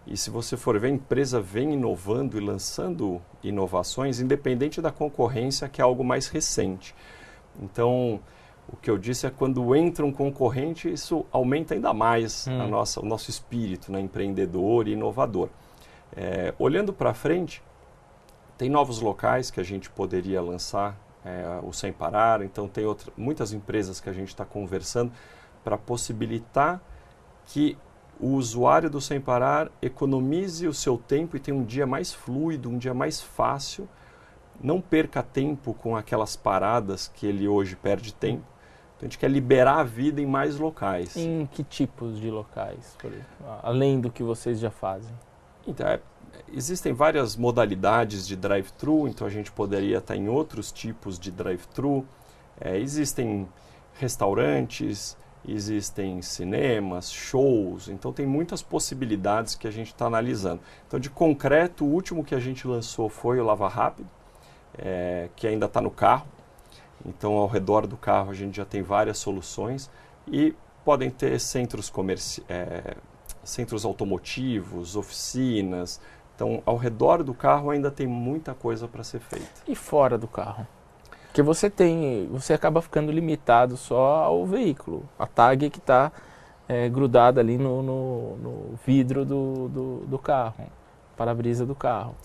e 0.07 0.15
se 0.15 0.29
você 0.29 0.55
for 0.55 0.79
ver, 0.79 0.87
a 0.87 0.91
empresa 0.91 1.41
vem 1.41 1.73
inovando 1.73 2.37
e 2.37 2.39
lançando 2.39 3.19
inovações, 3.43 4.19
independente 4.19 4.79
da 4.79 4.91
concorrência, 4.91 5.67
que 5.67 5.81
é 5.81 5.83
algo 5.83 6.03
mais 6.03 6.27
recente. 6.27 6.93
Então, 7.59 8.19
o 8.71 8.75
que 8.75 8.89
eu 8.89 8.99
disse 8.99 9.25
é 9.25 9.31
quando 9.31 9.75
entra 9.75 10.05
um 10.05 10.11
concorrente, 10.11 10.91
isso 10.91 11.25
aumenta 11.31 11.73
ainda 11.73 11.91
mais 11.91 12.47
hum. 12.47 12.61
a 12.61 12.67
nossa, 12.67 13.01
o 13.01 13.05
nosso 13.05 13.31
espírito 13.31 13.91
né, 13.91 13.99
empreendedor 13.99 14.87
e 14.87 14.91
inovador. 14.91 15.49
É, 16.15 16.53
olhando 16.59 16.91
para 16.91 17.13
frente, 17.13 17.63
tem 18.57 18.69
novos 18.69 18.99
locais 18.99 19.51
que 19.51 19.59
a 19.59 19.63
gente 19.63 19.89
poderia 19.89 20.41
lançar 20.41 20.97
é, 21.25 21.59
o 21.63 21.73
Sem 21.73 21.91
Parar, 21.91 22.41
então 22.41 22.67
tem 22.67 22.85
outra, 22.85 23.11
muitas 23.17 23.51
empresas 23.51 23.99
que 23.99 24.09
a 24.09 24.13
gente 24.13 24.29
está 24.29 24.45
conversando 24.45 25.11
para 25.63 25.77
possibilitar 25.77 26.81
que 27.45 27.77
o 28.19 28.29
usuário 28.29 28.89
do 28.89 29.01
Sem 29.01 29.19
Parar 29.19 29.69
economize 29.81 30.67
o 30.67 30.73
seu 30.73 30.97
tempo 30.97 31.35
e 31.35 31.39
tenha 31.39 31.57
um 31.57 31.63
dia 31.63 31.85
mais 31.85 32.13
fluido, 32.13 32.69
um 32.69 32.77
dia 32.77 32.93
mais 32.93 33.21
fácil. 33.21 33.89
Não 34.61 34.79
perca 34.79 35.21
tempo 35.21 35.73
com 35.73 35.97
aquelas 35.97 36.35
paradas 36.35 37.09
que 37.13 37.27
ele 37.27 37.45
hoje 37.45 37.75
perde 37.75 38.13
tempo. 38.13 38.45
Então 38.95 39.01
a 39.01 39.05
gente 39.05 39.17
quer 39.17 39.29
liberar 39.29 39.79
a 39.79 39.83
vida 39.83 40.21
em 40.21 40.25
mais 40.25 40.57
locais. 40.57 41.17
Em 41.17 41.45
que 41.51 41.61
tipos 41.61 42.17
de 42.17 42.31
locais, 42.31 42.95
além 43.61 43.99
do 43.99 44.09
que 44.09 44.23
vocês 44.23 44.59
já 44.59 44.71
fazem? 44.71 45.13
Então, 45.67 45.87
é, 45.87 45.99
existem 46.53 46.93
várias 46.93 47.35
modalidades 47.35 48.27
de 48.27 48.35
drive-thru, 48.35 49.07
então 49.07 49.25
a 49.25 49.29
gente 49.29 49.51
poderia 49.51 49.97
estar 49.97 50.15
em 50.15 50.27
outros 50.27 50.71
tipos 50.71 51.17
de 51.17 51.31
drive-thru. 51.31 52.05
É, 52.59 52.77
existem 52.77 53.47
restaurantes, 53.95 55.17
existem 55.47 56.21
cinemas, 56.21 57.11
shows, 57.11 57.87
então 57.87 58.11
tem 58.11 58.25
muitas 58.25 58.61
possibilidades 58.61 59.55
que 59.55 59.67
a 59.67 59.71
gente 59.71 59.87
está 59.87 60.05
analisando. 60.05 60.61
Então, 60.87 60.99
de 60.99 61.09
concreto, 61.09 61.85
o 61.85 61.89
último 61.89 62.23
que 62.23 62.35
a 62.35 62.39
gente 62.39 62.67
lançou 62.67 63.09
foi 63.09 63.39
o 63.39 63.43
Lava 63.43 63.67
Rápido, 63.67 64.09
é, 64.77 65.29
que 65.35 65.47
ainda 65.47 65.65
está 65.65 65.81
no 65.81 65.91
carro. 65.91 66.27
Então, 67.05 67.33
ao 67.33 67.47
redor 67.47 67.85
do 67.85 67.97
carro, 67.97 68.31
a 68.31 68.33
gente 68.33 68.57
já 68.57 68.65
tem 68.65 68.81
várias 68.81 69.17
soluções 69.17 69.89
e 70.27 70.55
podem 70.83 71.09
ter 71.09 71.39
centros 71.39 71.89
comerciais. 71.89 72.49
É, 72.49 72.95
centros 73.45 73.85
automotivos, 73.85 74.95
oficinas. 74.97 76.01
Então, 76.35 76.61
ao 76.65 76.75
redor 76.75 77.23
do 77.23 77.33
carro 77.33 77.69
ainda 77.69 77.89
tem 77.89 78.05
muita 78.05 78.53
coisa 78.53 78.87
para 78.87 79.03
ser 79.03 79.19
feita. 79.21 79.47
E 79.65 79.75
fora 79.75 80.17
do 80.17 80.27
carro? 80.27 80.67
Porque 81.27 81.41
você 81.41 81.69
tem, 81.69 82.27
você 82.31 82.53
acaba 82.53 82.81
ficando 82.81 83.11
limitado 83.11 83.77
só 83.77 84.23
ao 84.23 84.45
veículo, 84.45 85.07
a 85.19 85.27
tag 85.27 85.69
que 85.69 85.79
está 85.79 86.11
é, 86.67 86.89
grudada 86.89 87.41
ali 87.41 87.57
no, 87.57 87.83
no, 87.83 88.37
no 88.37 88.79
vidro 88.85 89.25
do, 89.25 89.69
do, 89.69 89.97
do 90.07 90.19
carro, 90.19 90.65
para-brisa 91.15 91.65
do 91.65 91.75
carro. 91.75 92.15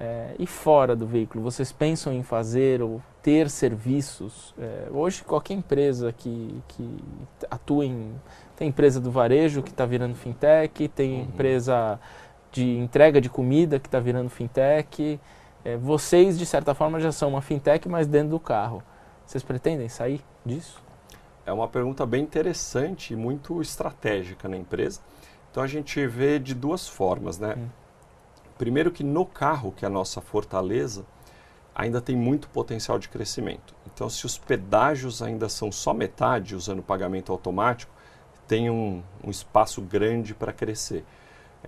É, 0.00 0.36
e 0.38 0.46
fora 0.46 0.94
do 0.94 1.06
veículo, 1.06 1.42
vocês 1.42 1.72
pensam 1.72 2.12
em 2.12 2.22
fazer 2.22 2.80
ou 2.80 3.02
ter 3.20 3.50
serviços? 3.50 4.54
É, 4.56 4.86
hoje, 4.92 5.24
qualquer 5.24 5.54
empresa 5.54 6.12
que, 6.12 6.62
que 6.68 7.04
atua 7.50 7.84
em. 7.84 8.14
Tem 8.58 8.66
empresa 8.66 9.00
do 9.00 9.08
varejo 9.08 9.62
que 9.62 9.70
está 9.70 9.86
virando 9.86 10.16
fintech, 10.16 10.88
tem 10.88 11.12
uhum. 11.12 11.20
empresa 11.26 12.00
de 12.50 12.76
entrega 12.76 13.20
de 13.20 13.30
comida 13.30 13.78
que 13.78 13.86
está 13.86 14.00
virando 14.00 14.28
fintech. 14.28 15.20
É, 15.64 15.76
vocês, 15.76 16.36
de 16.36 16.44
certa 16.44 16.74
forma, 16.74 16.98
já 16.98 17.12
são 17.12 17.28
uma 17.28 17.40
fintech, 17.40 17.88
mas 17.88 18.08
dentro 18.08 18.30
do 18.30 18.40
carro. 18.40 18.82
Vocês 19.24 19.44
pretendem 19.44 19.88
sair 19.88 20.24
disso? 20.44 20.82
É 21.46 21.52
uma 21.52 21.68
pergunta 21.68 22.04
bem 22.04 22.24
interessante 22.24 23.12
e 23.12 23.16
muito 23.16 23.62
estratégica 23.62 24.48
na 24.48 24.56
empresa. 24.56 25.00
Então 25.52 25.62
a 25.62 25.68
gente 25.68 26.04
vê 26.08 26.40
de 26.40 26.52
duas 26.52 26.88
formas, 26.88 27.38
né? 27.38 27.54
Hum. 27.56 27.68
Primeiro 28.58 28.90
que 28.90 29.04
no 29.04 29.24
carro, 29.24 29.70
que 29.70 29.84
é 29.84 29.88
a 29.88 29.90
nossa 29.90 30.20
fortaleza, 30.20 31.06
ainda 31.72 32.00
tem 32.00 32.16
muito 32.16 32.48
potencial 32.48 32.98
de 32.98 33.08
crescimento. 33.08 33.72
Então 33.86 34.10
se 34.10 34.26
os 34.26 34.36
pedágios 34.36 35.22
ainda 35.22 35.48
são 35.48 35.70
só 35.70 35.94
metade 35.94 36.56
usando 36.56 36.82
pagamento 36.82 37.30
automático, 37.30 37.92
tem 38.48 38.68
um, 38.68 39.02
um 39.22 39.30
espaço 39.30 39.80
grande 39.80 40.34
para 40.34 40.52
crescer. 40.52 41.04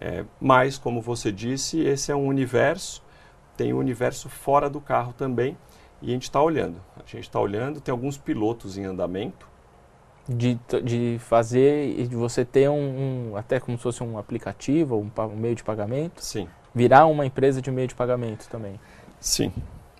É, 0.00 0.24
mas, 0.40 0.78
como 0.78 1.00
você 1.00 1.30
disse, 1.30 1.80
esse 1.80 2.10
é 2.10 2.16
um 2.16 2.26
universo 2.26 3.02
tem 3.60 3.74
o 3.74 3.78
universo 3.78 4.30
fora 4.30 4.70
do 4.70 4.80
carro 4.80 5.12
também 5.12 5.54
e 6.00 6.08
a 6.08 6.12
gente 6.14 6.22
está 6.22 6.40
olhando. 6.40 6.80
A 6.96 7.00
gente 7.00 7.24
está 7.24 7.38
olhando, 7.38 7.78
tem 7.78 7.92
alguns 7.92 8.16
pilotos 8.16 8.78
em 8.78 8.86
andamento. 8.86 9.46
De, 10.26 10.58
de 10.82 11.18
fazer 11.18 11.98
e 11.98 12.06
de 12.06 12.16
você 12.16 12.42
ter 12.42 12.70
um, 12.70 13.32
um, 13.32 13.36
até 13.36 13.60
como 13.60 13.76
se 13.76 13.82
fosse 13.82 14.02
um 14.02 14.16
aplicativo, 14.16 14.96
um, 14.96 15.10
um, 15.24 15.36
meio 15.36 15.54
de 15.54 15.62
pagamento. 15.62 16.24
Sim. 16.24 16.48
Virar 16.74 17.04
uma 17.04 17.26
empresa 17.26 17.60
de 17.60 17.70
meio 17.70 17.86
de 17.86 17.94
pagamento 17.94 18.48
também. 18.48 18.80
Sim. 19.18 19.52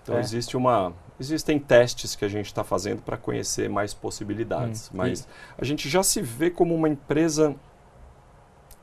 Então 0.02 0.16
é. 0.16 0.20
existe 0.20 0.56
uma, 0.56 0.94
existem 1.20 1.58
testes 1.58 2.16
que 2.16 2.24
a 2.24 2.28
gente 2.28 2.46
está 2.46 2.64
fazendo 2.64 3.02
para 3.02 3.18
conhecer 3.18 3.68
mais 3.68 3.92
possibilidades. 3.92 4.88
Hum. 4.88 4.96
Mas 4.96 5.20
e... 5.20 5.26
a 5.58 5.64
gente 5.64 5.88
já 5.88 6.02
se 6.02 6.22
vê 6.22 6.50
como 6.50 6.74
uma 6.74 6.88
empresa, 6.88 7.54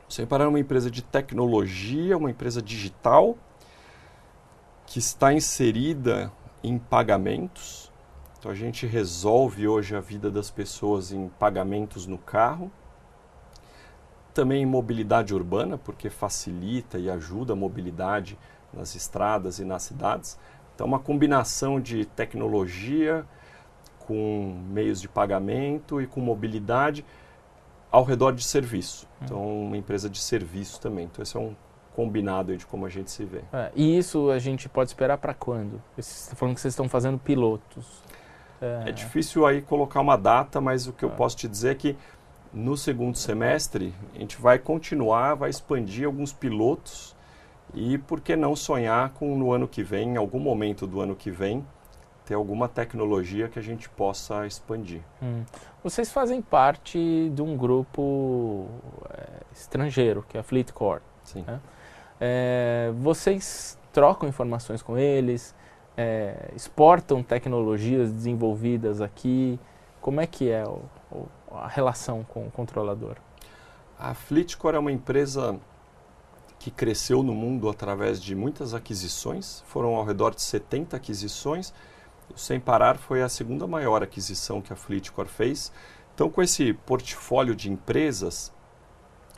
sem 0.08 0.24
parar, 0.24 0.48
uma 0.48 0.60
empresa 0.60 0.88
de 0.88 1.02
tecnologia, 1.02 2.16
uma 2.16 2.30
empresa 2.30 2.62
digital 2.62 3.36
que 4.86 5.00
está 5.00 5.34
inserida 5.34 6.32
em 6.62 6.78
pagamentos. 6.78 7.92
Então 8.38 8.52
a 8.52 8.54
gente 8.54 8.86
resolve 8.86 9.66
hoje 9.66 9.96
a 9.96 10.00
vida 10.00 10.30
das 10.30 10.48
pessoas 10.48 11.10
em 11.10 11.28
pagamentos 11.28 12.06
no 12.06 12.16
carro. 12.16 12.70
Também 14.32 14.62
em 14.62 14.66
mobilidade 14.66 15.34
urbana, 15.34 15.76
porque 15.76 16.08
facilita 16.08 16.98
e 16.98 17.10
ajuda 17.10 17.54
a 17.54 17.56
mobilidade 17.56 18.38
nas 18.72 18.94
estradas 18.94 19.58
e 19.58 19.64
nas 19.64 19.82
cidades. 19.82 20.38
Então 20.78 20.86
uma 20.86 21.00
combinação 21.00 21.80
de 21.80 22.04
tecnologia 22.04 23.26
com 24.06 24.56
meios 24.70 25.00
de 25.00 25.08
pagamento 25.08 26.00
e 26.00 26.06
com 26.06 26.20
mobilidade 26.20 27.04
ao 27.90 28.04
redor 28.04 28.30
de 28.30 28.44
serviço. 28.44 29.08
Então 29.20 29.64
uma 29.64 29.76
empresa 29.76 30.08
de 30.08 30.20
serviço 30.20 30.80
também. 30.80 31.06
Então 31.06 31.20
esse 31.20 31.36
é 31.36 31.40
um 31.40 31.56
combinado 31.96 32.56
de 32.56 32.64
como 32.64 32.86
a 32.86 32.88
gente 32.88 33.10
se 33.10 33.24
vê. 33.24 33.40
É, 33.52 33.72
e 33.74 33.98
isso 33.98 34.30
a 34.30 34.38
gente 34.38 34.68
pode 34.68 34.90
esperar 34.90 35.18
para 35.18 35.34
quando? 35.34 35.82
Você 35.96 36.12
está 36.12 36.36
falando 36.36 36.54
que 36.54 36.60
vocês 36.60 36.74
estão 36.74 36.88
fazendo 36.88 37.18
pilotos. 37.18 38.00
É... 38.62 38.90
é, 38.90 38.92
difícil 38.92 39.46
aí 39.46 39.60
colocar 39.60 40.00
uma 40.00 40.14
data, 40.16 40.60
mas 40.60 40.86
o 40.86 40.92
que 40.92 41.04
eu 41.04 41.10
é. 41.10 41.12
posso 41.12 41.36
te 41.36 41.48
dizer 41.48 41.70
é 41.70 41.74
que 41.74 41.96
No 42.52 42.76
segundo 42.76 43.18
semestre, 43.18 43.92
a 44.14 44.18
gente 44.20 44.40
vai 44.40 44.60
continuar, 44.60 45.34
vai 45.34 45.50
expandir 45.50 46.06
alguns 46.06 46.32
pilotos 46.32 47.17
e 47.74 47.98
por 47.98 48.20
que 48.20 48.36
não 48.36 48.56
sonhar 48.56 49.10
com 49.10 49.36
no 49.36 49.52
ano 49.52 49.68
que 49.68 49.82
vem, 49.82 50.10
em 50.10 50.16
algum 50.16 50.40
momento 50.40 50.86
do 50.86 51.00
ano 51.00 51.14
que 51.14 51.30
vem, 51.30 51.64
ter 52.24 52.34
alguma 52.34 52.68
tecnologia 52.68 53.48
que 53.48 53.58
a 53.58 53.62
gente 53.62 53.88
possa 53.88 54.46
expandir. 54.46 55.00
Hum. 55.22 55.44
Vocês 55.82 56.12
fazem 56.12 56.42
parte 56.42 57.30
de 57.30 57.40
um 57.40 57.56
grupo 57.56 58.68
é, 59.10 59.42
estrangeiro, 59.50 60.22
que 60.28 60.36
é 60.36 60.40
a 60.40 60.42
FleetCor. 60.42 61.00
Sim. 61.24 61.42
Né? 61.46 61.58
É, 62.20 62.92
vocês 62.98 63.78
trocam 63.92 64.28
informações 64.28 64.82
com 64.82 64.98
eles, 64.98 65.54
é, 65.96 66.50
exportam 66.54 67.22
tecnologias 67.22 68.12
desenvolvidas 68.12 69.00
aqui. 69.00 69.58
Como 70.00 70.20
é 70.20 70.26
que 70.26 70.50
é 70.50 70.64
o, 70.64 70.82
o, 71.10 71.28
a 71.50 71.66
relação 71.66 72.24
com 72.24 72.46
o 72.46 72.50
controlador? 72.50 73.16
A 73.98 74.12
FleetCor 74.12 74.74
é 74.74 74.78
uma 74.78 74.92
empresa 74.92 75.58
que 76.58 76.70
cresceu 76.70 77.22
no 77.22 77.34
mundo 77.34 77.68
através 77.68 78.20
de 78.20 78.34
muitas 78.34 78.74
aquisições, 78.74 79.62
foram 79.66 79.94
ao 79.94 80.04
redor 80.04 80.34
de 80.34 80.42
70 80.42 80.96
aquisições. 80.96 81.72
Sem 82.34 82.58
Parar 82.58 82.98
foi 82.98 83.22
a 83.22 83.28
segunda 83.28 83.66
maior 83.66 84.02
aquisição 84.02 84.60
que 84.60 84.72
a 84.72 84.76
Fleetcor 84.76 85.26
fez. 85.26 85.72
Então, 86.14 86.28
com 86.28 86.42
esse 86.42 86.72
portfólio 86.72 87.54
de 87.54 87.70
empresas, 87.70 88.52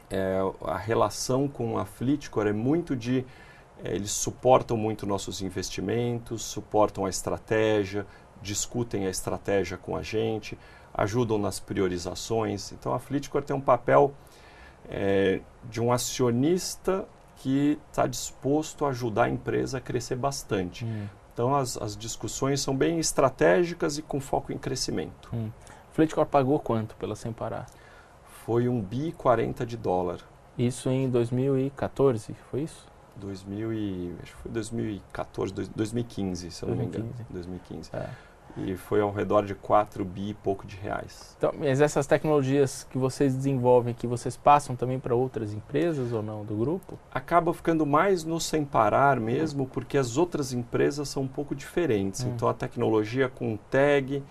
é, 0.09 0.39
a 0.63 0.77
relação 0.77 1.47
com 1.47 1.79
a 1.79 1.85
Fleetcor 1.85 2.47
é 2.47 2.53
muito 2.53 2.97
de. 2.97 3.25
É, 3.85 3.95
eles 3.95 4.11
suportam 4.11 4.77
muito 4.77 5.07
nossos 5.07 5.43
investimentos, 5.43 6.43
suportam 6.43 7.05
a 7.05 7.11
estratégia, 7.11 8.07
discutem 8.43 9.07
a 9.07 9.11
estratégia 9.11 9.77
com 9.77 9.97
a 9.97 10.03
gente, 10.03 10.59
ajudam 10.93 11.39
nas 11.39 11.61
priorizações. 11.61 12.73
Então, 12.73 12.93
a 12.95 12.99
Fleetcor 12.99 13.43
tem 13.43 13.55
um 13.55 13.61
papel 13.61 14.15
é, 14.91 15.41
de 15.65 15.81
um 15.81 15.93
acionista 15.93 17.07
que 17.37 17.79
está 17.89 18.07
disposto 18.07 18.85
a 18.85 18.89
ajudar 18.89 19.25
a 19.25 19.31
empresa 19.31 19.79
a 19.79 19.81
crescer 19.81 20.17
bastante. 20.17 20.85
Hum. 20.85 21.07
Então 21.33 21.55
as, 21.55 21.77
as, 21.79 21.97
discussões 21.97 22.61
são 22.61 22.77
bem 22.77 22.99
estratégicas 22.99 23.97
e 23.97 24.03
com 24.03 24.21
foco 24.21 24.53
em 24.53 24.59
crescimento. 24.59 25.31
Hum. 25.33 25.51
Fleetcor 25.93 26.27
pagou 26.27 26.59
quanto 26.59 26.95
pela 26.97 27.17
Sem 27.17 27.33
Parar? 27.33 27.67
Foi 28.45 28.69
um 28.69 28.81
bi 28.81 29.13
40 29.13 29.65
de 29.65 29.77
dólar. 29.77 30.19
Isso 30.59 30.91
em 30.91 31.09
2014, 31.09 32.35
foi 32.51 32.63
isso? 32.63 32.87
2000 33.17 33.73
e, 33.73 34.15
acho 34.23 34.37
que 34.37 34.43
foi 34.43 34.51
2014, 34.51 35.55
2015, 35.75 36.51
se 36.51 36.63
eu 36.63 36.69
não 36.69 36.77
me 36.77 36.85
engano. 36.85 37.11
2015. 37.31 37.91
É 37.93 38.30
e 38.57 38.77
foi 38.77 39.01
ao 39.01 39.13
redor 39.13 39.45
de 39.45 39.55
4 39.55 40.05
bi 40.05 40.31
e 40.31 40.35
pouco 40.35 40.67
de 40.67 40.77
reais. 40.77 41.35
Então, 41.37 41.53
mas 41.59 41.81
essas 41.81 42.07
tecnologias 42.07 42.87
que 42.91 42.99
vocês 42.99 43.35
desenvolvem, 43.35 43.95
que 43.95 44.07
vocês 44.07 44.37
passam 44.37 44.75
também 44.75 44.99
para 44.99 45.15
outras 45.15 45.53
empresas 45.53 46.13
ou 46.13 46.23
não 46.23 46.45
do 46.45 46.57
grupo? 46.57 46.99
Acaba 47.13 47.53
ficando 47.55 47.87
mais 47.87 48.25
no 48.25 48.41
sem 48.41 48.65
parar 48.65 49.19
mesmo, 49.21 49.67
porque 49.67 49.97
as 49.97 50.17
outras 50.17 50.53
empresas 50.53 51.09
são 51.09 51.25
um 51.25 51.29
pouco 51.29 51.55
diferentes. 51.55 52.25
Hum. 52.25 52.33
Então 52.35 52.49
a 52.49 52.55
tecnologia 52.55 53.29
com 53.29 53.57
tag, 53.71 54.23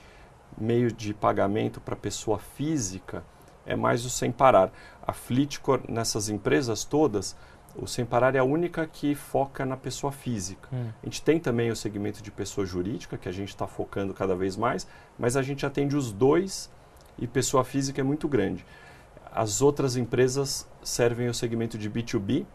meio 0.57 0.91
de 0.91 1.13
pagamento 1.13 1.79
para 1.79 1.95
pessoa 1.95 2.37
física, 2.37 3.23
é 3.65 3.75
mais 3.75 4.05
o 4.05 4.09
sem 4.09 4.31
parar. 4.31 4.71
A 5.05 5.13
Fleetcor, 5.13 5.81
nessas 5.87 6.29
empresas 6.29 6.83
todas, 6.83 7.35
o 7.81 7.87
Sem 7.87 8.05
Parar 8.05 8.35
é 8.35 8.39
a 8.39 8.43
única 8.43 8.85
que 8.85 9.15
foca 9.15 9.65
na 9.65 9.77
pessoa 9.77 10.11
física. 10.11 10.67
Hum. 10.71 10.89
A 11.01 11.05
gente 11.05 11.21
tem 11.21 11.39
também 11.39 11.71
o 11.71 11.75
segmento 11.75 12.21
de 12.21 12.31
pessoa 12.31 12.65
jurídica, 12.65 13.17
que 13.17 13.29
a 13.29 13.31
gente 13.31 13.49
está 13.49 13.67
focando 13.67 14.13
cada 14.13 14.35
vez 14.35 14.55
mais, 14.55 14.87
mas 15.17 15.35
a 15.37 15.41
gente 15.41 15.65
atende 15.65 15.95
os 15.95 16.11
dois 16.11 16.69
e 17.17 17.27
pessoa 17.27 17.63
física 17.63 18.01
é 18.01 18.03
muito 18.03 18.27
grande. 18.27 18.65
As 19.31 19.61
outras 19.61 19.95
empresas 19.95 20.67
servem 20.83 21.27
o 21.27 21.33
segmento 21.33 21.77
de 21.77 21.89
B2B, 21.89 22.45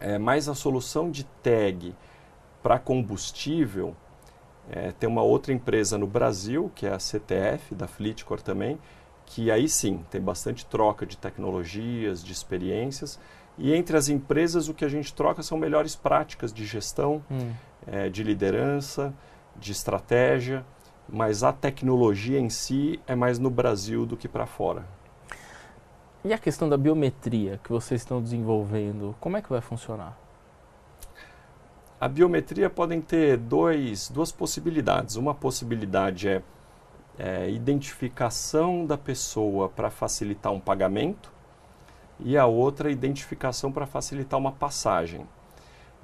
é, 0.00 0.18
mas 0.18 0.48
a 0.48 0.54
solução 0.54 1.10
de 1.10 1.24
tag 1.42 1.94
para 2.62 2.78
combustível 2.78 3.96
é, 4.70 4.92
tem 4.92 5.08
uma 5.08 5.22
outra 5.22 5.52
empresa 5.52 5.96
no 5.96 6.06
Brasil, 6.06 6.70
que 6.74 6.86
é 6.86 6.92
a 6.92 6.98
CTF, 6.98 7.74
da 7.74 7.88
Fleetcor 7.88 8.40
também, 8.42 8.78
que 9.24 9.50
aí 9.50 9.68
sim 9.68 10.04
tem 10.10 10.20
bastante 10.20 10.64
troca 10.66 11.04
de 11.04 11.16
tecnologias, 11.16 12.22
de 12.22 12.32
experiências 12.32 13.18
e 13.58 13.74
entre 13.74 13.96
as 13.96 14.08
empresas, 14.08 14.68
o 14.68 14.74
que 14.74 14.84
a 14.84 14.88
gente 14.88 15.12
troca 15.12 15.42
são 15.42 15.58
melhores 15.58 15.96
práticas 15.96 16.52
de 16.52 16.64
gestão, 16.64 17.22
hum. 17.28 17.52
é, 17.86 18.08
de 18.08 18.22
liderança, 18.22 19.12
de 19.56 19.72
estratégia, 19.72 20.64
mas 21.08 21.42
a 21.42 21.52
tecnologia 21.52 22.38
em 22.38 22.48
si 22.48 23.00
é 23.06 23.16
mais 23.16 23.38
no 23.38 23.50
Brasil 23.50 24.06
do 24.06 24.16
que 24.16 24.28
para 24.28 24.46
fora. 24.46 24.84
E 26.24 26.32
a 26.32 26.38
questão 26.38 26.68
da 26.68 26.76
biometria 26.76 27.58
que 27.64 27.70
vocês 27.70 28.00
estão 28.00 28.22
desenvolvendo, 28.22 29.16
como 29.20 29.36
é 29.36 29.42
que 29.42 29.48
vai 29.48 29.60
funcionar? 29.60 30.16
A 32.00 32.06
biometria 32.06 32.70
podem 32.70 33.00
ter 33.00 33.36
dois, 33.36 34.08
duas 34.08 34.30
possibilidades. 34.30 35.16
Uma 35.16 35.34
possibilidade 35.34 36.28
é, 36.28 36.42
é 37.18 37.50
identificação 37.50 38.86
da 38.86 38.96
pessoa 38.96 39.68
para 39.68 39.90
facilitar 39.90 40.52
um 40.52 40.60
pagamento 40.60 41.37
e 42.20 42.36
a 42.36 42.46
outra 42.46 42.90
identificação 42.90 43.70
para 43.70 43.86
facilitar 43.86 44.38
uma 44.38 44.52
passagem. 44.52 45.26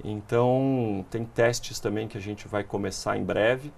Então, 0.03 1.05
tem 1.09 1.25
testes 1.25 1.79
também 1.79 2.07
que 2.07 2.17
a 2.17 2.21
gente 2.21 2.47
vai 2.47 2.63
começar 2.63 3.17
em 3.17 3.23
breve, 3.23 3.71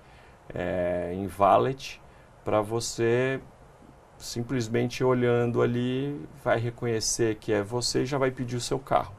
é, 0.54 1.12
em 1.14 1.28
Valet, 1.28 2.02
para 2.44 2.62
você 2.62 3.40
simplesmente 4.18 5.04
olhando 5.04 5.62
ali, 5.62 6.20
vai 6.44 6.58
reconhecer 6.60 7.36
que 7.36 7.54
é 7.54 7.62
você 7.62 8.04
e 8.04 8.06
já 8.06 8.18
vai 8.18 8.32
pedir 8.32 8.56
o 8.56 8.62
seu 8.62 8.80
carro. 8.80 9.14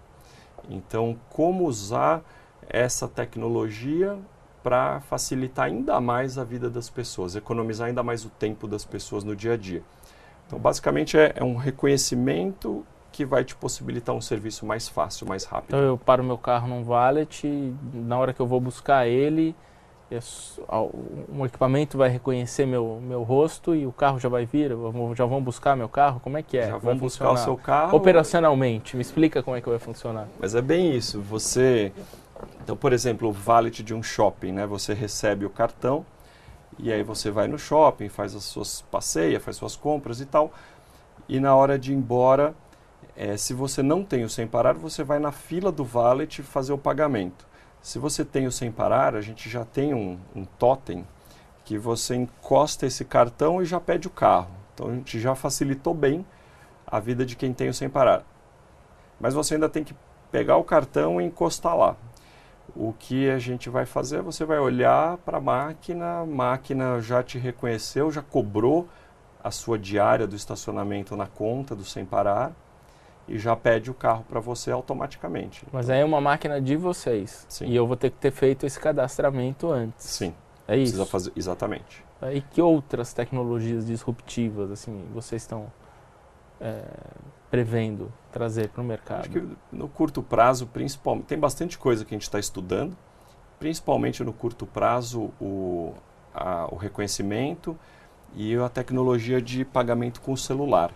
Então, 0.69 1.19
como 1.31 1.65
usar 1.67 2.23
essa 2.69 3.07
tecnologia 3.07 4.19
para 4.63 5.01
facilitar 5.01 5.67
ainda 5.67 6.01
mais 6.01 6.37
a 6.37 6.45
vida 6.45 6.69
das 6.69 6.91
pessoas, 6.91 7.37
economizar 7.37 7.89
ainda 7.89 8.03
mais 8.03 8.25
o 8.25 8.29
tempo 8.29 8.67
das 8.67 8.85
pessoas 8.85 9.25
no 9.25 9.35
dia 9.35 9.55
a 9.55 9.57
dia. 9.57 9.83
Então, 10.47 10.59
basicamente, 10.59 11.17
é, 11.17 11.33
é 11.37 11.45
um 11.45 11.57
reconhecimento 11.57 12.85
que 13.13 13.25
vai 13.25 13.45
te 13.45 13.57
possibilitar 13.57 14.15
um 14.15 14.21
serviço 14.21 14.65
mais 14.65 14.89
fácil, 14.89 15.27
mais 15.27 15.45
rápido. 15.45 15.69
Então 15.69 15.81
eu 15.81 15.99
paro 15.99 16.23
meu 16.23 16.39
carro 16.39 16.69
num 16.69 16.85
valet, 16.85 17.45
na 17.93 18.19
hora 18.19 18.33
que 18.33 18.41
eu 18.41 18.47
vou 18.47 18.61
buscar 18.61 19.07
ele, 19.07 19.55
um 21.29 21.45
equipamento 21.45 21.99
vai 21.99 22.09
reconhecer 22.09 22.65
meu, 22.65 23.01
meu 23.03 23.23
rosto 23.23 23.75
e 23.75 23.87
o 23.87 23.93
carro 23.93 24.19
já 24.19 24.29
vai 24.29 24.47
vir, 24.47 24.71
já 25.15 25.25
vão 25.27 25.43
buscar 25.43 25.77
meu 25.77 25.89
carro? 25.89 26.21
Como 26.21 26.39
é 26.39 26.43
que 26.43 26.57
é? 26.57 26.69
Já 26.69 26.79
vão 26.79 26.97
buscar 26.97 27.31
o 27.31 27.37
seu 27.37 27.57
carro. 27.57 27.97
Operacionalmente, 27.97 28.97
me 28.97 29.03
explica 29.03 29.43
como 29.43 29.57
é 29.57 29.61
que 29.61 29.69
vai 29.69 29.79
funcionar. 29.79 30.29
Mas 30.39 30.55
é 30.55 30.63
bem 30.63 30.97
isso, 30.97 31.21
você... 31.21 31.93
Então, 32.63 32.77
por 32.77 32.93
exemplo, 32.93 33.29
o 33.29 33.33
valet 33.33 33.83
de 33.83 33.93
um 33.93 34.03
shopping, 34.03 34.53
né? 34.53 34.67
Você 34.67 34.95
recebe 34.95 35.45
o 35.45 35.51
cartão 35.51 36.07
e 36.79 36.93
aí 36.93 37.03
você 37.03 37.33
vai 37.33 37.49
no 37.49 37.59
shopping, 37.59 38.09
faz 38.09 38.35
as 38.35 38.45
suas 38.45 38.81
passeias, 38.83 39.43
faz 39.43 39.57
suas 39.57 39.75
compras 39.75 40.21
e 40.21 40.25
tal. 40.25 40.53
E 41.29 41.41
na 41.41 41.57
hora 41.57 41.77
de 41.77 41.93
ir 41.93 41.97
embora, 41.97 42.55
é, 43.21 43.37
se 43.37 43.53
você 43.53 43.83
não 43.83 44.05
tem 44.05 44.23
o 44.23 44.31
sem 44.31 44.47
parar, 44.47 44.75
você 44.75 45.03
vai 45.03 45.19
na 45.19 45.33
fila 45.33 45.73
do 45.73 45.85
valet 45.85 46.41
fazer 46.41 46.73
o 46.73 46.79
pagamento. 46.79 47.49
Se 47.81 47.99
você 47.99 48.25
tem 48.25 48.47
o 48.47 48.53
sem 48.53 48.71
parar, 48.71 49.17
a 49.17 49.21
gente 49.21 49.51
já 49.51 49.65
tem 49.65 49.93
um, 49.93 50.19
um 50.37 50.45
totem 50.45 51.05
que 51.65 51.77
você 51.77 52.15
encosta 52.15 52.87
esse 52.87 53.05
cartão 53.05 53.61
e 53.61 53.65
já 53.65 53.81
pede 53.81 54.07
o 54.07 54.11
carro. 54.11 54.51
Então 54.73 54.89
a 54.89 54.95
gente 54.95 55.19
já 55.19 55.35
facilitou 55.35 55.95
bem 55.95 56.25
a 56.87 57.01
vida 57.01 57.27
de 57.27 57.35
quem 57.35 57.53
tem 57.53 57.69
o 57.69 57.75
sem 57.75 57.89
parar. 57.89 58.23
Mas 59.19 59.35
você 59.35 59.55
ainda 59.55 59.69
tem 59.69 59.83
que 59.83 59.97
pegar 60.31 60.57
o 60.57 60.63
cartão 60.63 61.21
e 61.21 61.25
encostar 61.25 61.77
lá. 61.77 61.97
O 62.77 62.93
que 62.93 63.29
a 63.29 63.39
gente 63.41 63.69
vai 63.69 63.85
fazer, 63.85 64.23
você 64.23 64.45
vai 64.45 64.61
olhar 64.61 65.17
para 65.19 65.39
a 65.39 65.41
máquina, 65.41 66.21
a 66.21 66.27
máquina 66.27 67.01
já 67.01 67.21
te 67.21 67.37
reconheceu, 67.37 68.13
já 68.13 68.23
cobrou 68.23 68.89
a 69.43 69.51
sua 69.51 69.77
diária 69.77 70.27
do 70.27 70.37
estacionamento 70.37 71.17
na 71.17 71.27
conta 71.27 71.75
do 71.75 71.85
sem 71.85 72.05
parar 72.05 72.53
e 73.29 73.39
já 73.39 73.55
pede 73.55 73.91
o 73.91 73.95
carro 73.95 74.25
para 74.29 74.41
você 74.41 74.71
automaticamente. 74.71 75.65
Mas 75.73 75.91
aí 75.91 76.01
é 76.01 76.05
uma 76.05 76.21
máquina 76.21 76.61
de 76.61 76.77
vocês. 76.77 77.47
Sim. 77.49 77.67
E 77.67 77.77
eu 77.77 77.87
vou 77.87 77.97
ter 77.97 78.11
que 78.11 78.17
ter 78.17 78.31
feito 78.31 78.65
esse 78.65 78.81
cadastramento 78.81 79.71
antes. 79.71 80.07
Sim. 80.07 80.35
É 80.67 80.77
isso. 80.77 80.93
Precisa 80.93 81.07
fazer 81.07 81.33
exatamente. 81.37 82.05
E 82.33 82.41
que 82.41 82.61
outras 82.61 83.13
tecnologias 83.13 83.87
disruptivas 83.87 84.73
assim 84.73 85.05
vocês 85.15 85.43
estão 85.43 85.71
é, 86.61 86.83
prevendo 87.51 88.13
trazer 88.33 88.69
para 88.69 88.83
o 88.83 88.85
mercado? 88.85 89.21
Acho 89.21 89.31
que 89.31 89.49
no 89.71 89.89
curto 89.89 90.23
prazo, 90.23 90.67
principalmente, 90.67 91.27
tem 91.27 91.39
bastante 91.39 91.79
coisa 91.79 92.05
que 92.05 92.15
a 92.15 92.17
gente 92.17 92.23
está 92.23 92.39
estudando. 92.39 92.97
Principalmente 93.59 94.23
no 94.23 94.33
curto 94.33 94.67
prazo, 94.67 95.31
o, 95.41 95.93
a, 96.35 96.69
o 96.73 96.77
reconhecimento 96.77 97.77
e 98.35 98.57
a 98.57 98.69
tecnologia 98.69 99.41
de 99.41 99.65
pagamento 99.65 100.21
com 100.21 100.33
o 100.33 100.37
celular. 100.37 100.93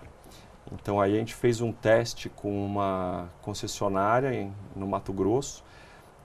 Então 0.74 1.00
aí 1.00 1.14
a 1.14 1.18
gente 1.18 1.34
fez 1.34 1.60
um 1.60 1.72
teste 1.72 2.28
com 2.28 2.64
uma 2.64 3.28
concessionária 3.42 4.32
em, 4.32 4.52
no 4.74 4.86
Mato 4.86 5.12
Grosso 5.12 5.64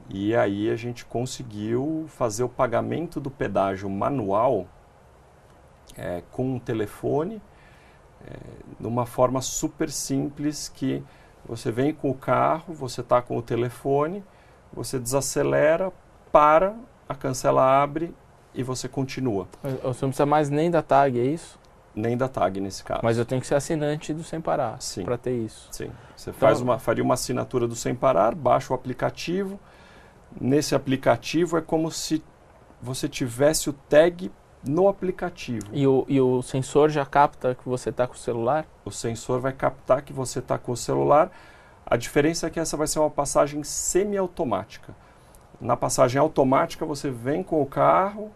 e 0.10 0.36
aí 0.36 0.70
a 0.70 0.76
gente 0.76 1.06
conseguiu 1.06 2.06
fazer 2.08 2.44
o 2.44 2.50
pagamento 2.50 3.20
do 3.20 3.30
pedágio 3.30 3.90
manual 3.90 4.66
é, 5.98 6.24
com 6.32 6.56
um 6.56 6.60
telefone, 6.60 7.42
é, 8.26 8.38
numa 8.80 9.06
forma 9.06 9.42
super 9.42 9.90
simples 9.90 10.70
que 10.70 11.04
você 11.46 11.72
vem 11.72 11.94
com 11.94 12.10
o 12.10 12.14
carro, 12.14 12.74
você 12.74 13.02
está 13.02 13.22
com 13.22 13.38
o 13.38 13.42
telefone, 13.42 14.24
você 14.72 15.00
desacelera, 15.00 15.92
para, 16.32 16.76
a 17.08 17.16
cancela 17.16 17.64
abre 17.82 18.14
e 18.54 18.62
você 18.62 18.88
continua. 18.88 19.48
Você 19.84 20.06
não 20.06 20.10
precisa 20.10 20.26
mais 20.26 20.50
nem 20.50 20.70
da 20.70 20.82
tag, 20.82 21.20
é 21.20 21.24
isso? 21.24 21.58
Nem 21.98 22.16
da 22.16 22.28
tag 22.28 22.62
nesse 22.62 22.84
caso. 22.84 23.02
Mas 23.04 23.18
eu 23.18 23.26
tenho 23.26 23.42
que 23.42 23.48
ser 23.48 23.56
assinante 23.56 24.14
do 24.14 24.24
Sem 24.24 24.40
Parar 24.40 24.78
para 25.04 25.18
ter 25.18 25.36
isso. 25.36 25.68
Sim. 25.72 25.90
Você 26.16 26.30
então, 26.30 26.40
faz 26.40 26.62
uma, 26.62 26.78
faria 26.78 27.04
uma 27.04 27.16
assinatura 27.16 27.68
do 27.68 27.76
Sem 27.76 27.96
Parar, 27.96 28.36
baixa 28.36 28.72
o 28.72 28.76
aplicativo. 28.76 29.60
Nesse 30.40 30.76
aplicativo 30.76 31.58
é 31.58 31.62
como 31.62 31.90
se 31.90 32.24
você 32.80 33.10
tivesse 33.10 33.70
o 33.70 33.74
tag 33.74 34.32
no 34.64 34.88
aplicativo. 34.88 35.66
E 35.72 35.88
o, 35.88 36.06
e 36.08 36.22
o 36.22 36.42
sensor 36.44 36.90
já 36.90 37.06
capta 37.06 37.56
que 37.56 37.68
você 37.68 37.90
está 37.90 38.06
com 38.06 38.14
o 38.14 38.18
celular? 38.18 38.66
O 38.86 38.92
sensor 38.92 39.40
vai 39.40 39.54
captar 39.54 40.04
que 40.04 40.14
você 40.14 40.40
está 40.40 40.58
com 40.58 40.74
o 40.74 40.78
celular. 40.78 41.32
A 41.86 41.98
diferença 41.98 42.48
é 42.48 42.50
que 42.50 42.60
essa 42.60 42.78
vai 42.78 42.86
ser 42.86 43.00
uma 43.00 43.10
passagem 43.10 43.64
semiautomática. 43.64 44.94
Na 45.60 45.76
passagem 45.76 46.20
automática, 46.20 46.86
você 46.86 47.10
vem 47.10 47.42
com 47.42 47.62
o 47.62 47.66
carro, 47.66 48.32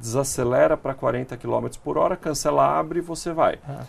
desacelera 0.00 0.76
para 0.76 0.94
40 0.94 1.36
km 1.36 1.68
por 1.82 1.98
hora, 1.98 2.16
cancela, 2.16 2.78
abre 2.78 2.98
e 2.98 3.02
você 3.02 3.32
vai. 3.32 3.58
Ah. 3.68 3.84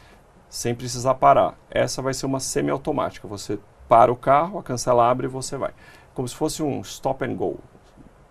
Sem 0.50 0.76
precisar 0.76 1.15
parar. 1.15 1.56
Essa 1.69 2.02
vai 2.02 2.13
ser 2.13 2.26
uma 2.26 2.39
semiautomática. 2.39 3.28
Você 3.28 3.58
para 3.88 4.12
o 4.12 4.15
carro, 4.15 4.60
a 4.60 4.63
cancela 4.63 5.10
abre 5.10 5.28
e 5.28 5.30
você 5.30 5.58
vai. 5.58 5.74
Como 6.13 6.28
se 6.28 6.36
fosse 6.36 6.62
um 6.62 6.82
stop 6.82 7.24
and 7.26 7.36
go. 7.36 7.60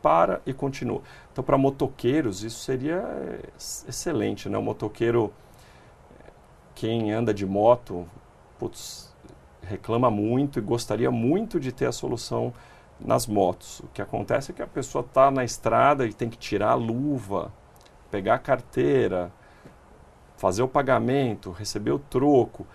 Para 0.03 0.41
e 0.47 0.53
continua. 0.53 1.03
Então, 1.33 1.45
para 1.45 1.59
motoqueiros, 1.59 2.43
isso 2.43 2.61
seria 2.61 3.03
excelente, 3.87 4.49
né? 4.49 4.57
O 4.57 4.63
motoqueiro, 4.63 5.33
quem 6.75 7.13
anda 7.13 7.35
de 7.35 7.45
moto, 7.45 8.09
putz, 8.59 9.15
reclama 9.63 10.11
muito 10.11 10.59
e 10.59 10.63
gostaria 10.63 11.11
muito 11.11 11.61
de 11.61 11.73
ter 11.73 11.87
a 11.87 11.93
solução 11.93 12.53
nas 12.99 13.27
motos. 13.27 13.81
O 13.81 13.89
que 13.89 14.01
acontece 14.01 14.53
é 14.53 14.55
que 14.55 14.63
a 14.63 14.67
pessoa 14.67 15.05
está 15.05 15.31
na 15.31 15.45
estrada 15.45 16.07
e 16.07 16.13
tem 16.13 16.29
que 16.29 16.39
tirar 16.39 16.71
a 16.71 16.75
luva, 16.75 17.53
pegar 18.11 18.35
a 18.35 18.39
carteira, 18.39 19.33
fazer 20.37 20.63
o 20.63 20.69
pagamento, 20.69 21.51
receber 21.51 21.93
o 21.93 21.99
troco. 21.99 22.67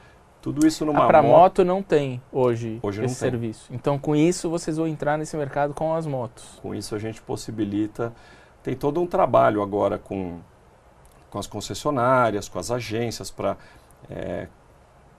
Tudo 0.41 0.65
isso 0.65 0.85
numa 0.85 1.05
ah, 1.05 1.07
para 1.07 1.23
moto... 1.23 1.31
moto 1.31 1.65
não 1.65 1.81
tem 1.81 2.21
hoje, 2.31 2.79
hoje 2.83 3.03
esse 3.03 3.15
serviço. 3.15 3.73
Então 3.73 3.97
com 3.97 4.15
isso 4.15 4.49
vocês 4.49 4.77
vão 4.77 4.87
entrar 4.87 5.17
nesse 5.17 5.35
mercado 5.35 5.73
com 5.73 5.93
as 5.93 6.05
motos. 6.05 6.59
Com 6.61 6.75
isso 6.75 6.93
a 6.95 6.99
gente 6.99 7.21
possibilita 7.21 8.13
tem 8.65 8.75
todo 8.75 8.99
um 8.99 9.05
trabalho 9.05 9.61
agora 9.61 9.99
com, 9.99 10.39
com 11.29 11.37
as 11.37 11.45
concessionárias, 11.45 12.49
com 12.49 12.57
as 12.57 12.71
agências 12.71 13.29
para 13.29 13.57
é, 14.09 14.47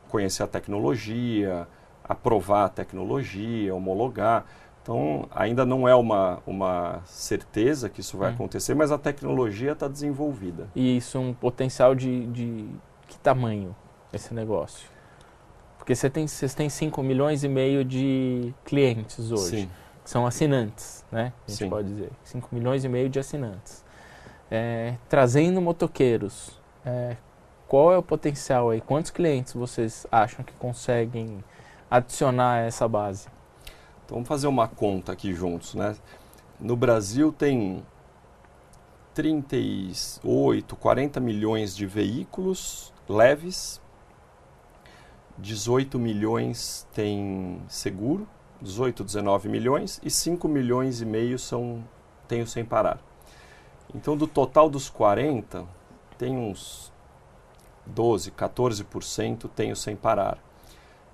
conhecer 0.08 0.42
a 0.42 0.48
tecnologia, 0.48 1.68
aprovar 2.02 2.64
a 2.64 2.68
tecnologia, 2.68 3.72
homologar. 3.72 4.44
Então, 4.86 5.28
ainda 5.34 5.66
não 5.66 5.88
é 5.88 5.94
uma, 5.94 6.40
uma 6.46 7.00
certeza 7.04 7.88
que 7.88 8.00
isso 8.00 8.16
vai 8.16 8.30
hum. 8.30 8.34
acontecer, 8.34 8.74
mas 8.74 8.92
a 8.92 8.98
tecnologia 8.98 9.72
está 9.72 9.88
desenvolvida. 9.88 10.68
E 10.76 10.96
isso 10.96 11.18
é 11.18 11.20
um 11.20 11.34
potencial 11.34 11.94
de, 11.94 12.26
de 12.28 12.68
que 13.08 13.18
tamanho 13.18 13.74
esse 14.12 14.32
negócio? 14.32 14.88
Porque 15.76 15.94
você 15.94 16.08
tem, 16.08 16.28
vocês 16.28 16.54
têm 16.54 16.68
5 16.68 17.02
milhões 17.02 17.42
e 17.42 17.48
meio 17.48 17.84
de 17.84 18.54
clientes 18.64 19.32
hoje. 19.32 19.62
Sim 19.62 19.68
que 20.06 20.10
são 20.10 20.24
assinantes, 20.24 21.04
né? 21.10 21.32
A 21.44 21.50
gente 21.50 21.64
Sim. 21.64 21.68
pode 21.68 21.88
dizer. 21.88 22.12
5 22.22 22.48
milhões 22.52 22.84
e 22.84 22.88
meio 22.88 23.08
de 23.08 23.18
assinantes. 23.18 23.84
É, 24.48 24.94
trazendo 25.08 25.60
motoqueiros, 25.60 26.60
é, 26.84 27.16
qual 27.66 27.92
é 27.92 27.98
o 27.98 28.02
potencial 28.04 28.70
aí? 28.70 28.80
Quantos 28.80 29.10
clientes 29.10 29.52
vocês 29.54 30.06
acham 30.12 30.44
que 30.44 30.52
conseguem 30.54 31.42
adicionar 31.90 32.60
essa 32.60 32.86
base? 32.86 33.26
Então 34.06 34.18
vamos 34.18 34.28
fazer 34.28 34.46
uma 34.46 34.68
conta 34.68 35.12
aqui 35.12 35.34
juntos, 35.34 35.74
né? 35.74 35.96
No 36.60 36.76
Brasil 36.76 37.32
tem 37.32 37.84
38, 39.12 40.76
40 40.76 41.20
milhões 41.20 41.76
de 41.76 41.86
veículos 41.86 42.94
leves, 43.08 43.80
18 45.36 45.98
milhões 45.98 46.86
tem 46.94 47.60
seguro, 47.68 48.28
18, 48.62 49.02
19 49.02 49.48
milhões 49.48 50.00
e 50.04 50.10
5 50.10 50.46
milhões 50.48 51.00
e 51.00 51.04
meio 51.04 51.38
são 51.38 51.84
tenho 52.28 52.46
sem 52.46 52.64
parar. 52.64 53.00
Então, 53.94 54.16
do 54.16 54.26
total 54.26 54.70
dos 54.70 54.88
40, 54.88 55.64
tem 56.16 56.36
uns 56.36 56.92
12, 57.86 58.30
14% 58.30 59.50
tenho 59.54 59.74
sem 59.76 59.96
parar. 59.96 60.38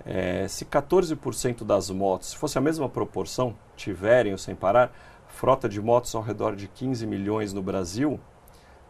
É, 0.05 0.47
se 0.49 0.65
14% 0.65 1.65
das 1.65 1.91
motos, 1.91 2.31
se 2.31 2.37
fosse 2.37 2.59
a 2.59 2.61
mesma 2.61 2.88
proporção, 2.88 3.55
tiverem 3.77 4.35
o 4.35 4.38
sem 4.38 4.55
parar, 4.55 4.93
frota 5.29 5.69
de 5.69 5.81
motos 5.81 6.15
ao 6.15 6.23
redor 6.23 6.57
de 6.57 6.69
15 6.69 7.07
milhões 7.07 7.53
no 7.53 7.62
Brasil, 7.62 8.19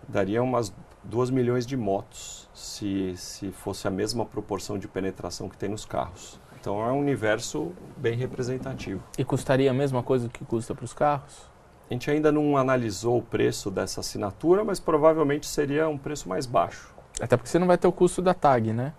daria 0.09 0.43
umas 0.43 0.73
2 1.05 1.31
milhões 1.31 1.67
de 1.67 1.77
motos, 1.77 2.49
se, 2.55 3.15
se 3.17 3.51
fosse 3.51 3.87
a 3.87 3.91
mesma 3.91 4.25
proporção 4.25 4.79
de 4.79 4.89
penetração 4.89 5.49
que 5.49 5.57
tem 5.57 5.69
nos 5.69 5.85
carros. 5.85 6.41
Então 6.61 6.81
é 6.87 6.93
um 6.93 7.01
universo 7.01 7.73
bem 7.97 8.17
representativo. 8.17 9.03
E 9.19 9.25
custaria 9.25 9.71
a 9.71 9.75
mesma 9.75 10.03
coisa 10.03 10.29
que 10.29 10.45
custa 10.45 10.75
para 10.75 10.85
os 10.85 10.93
carros? 10.93 11.51
A 11.91 11.93
gente 11.93 12.11
ainda 12.11 12.31
não 12.31 12.57
analisou 12.57 13.19
o 13.19 13.23
preço 13.23 13.71
dessa 13.71 14.01
assinatura, 14.01 14.65
mas 14.65 14.79
provavelmente 14.79 15.47
seria 15.47 15.89
um 15.89 15.99
preço 15.99 16.29
mais 16.29 16.47
baixo. 16.47 16.95
Até 17.21 17.37
porque 17.37 17.51
você 17.51 17.59
não 17.59 17.67
vai 17.67 17.77
ter 17.77 17.87
o 17.87 17.93
custo 17.93 18.23
da 18.23 18.33
tag, 18.33 18.73
né? 18.73 18.95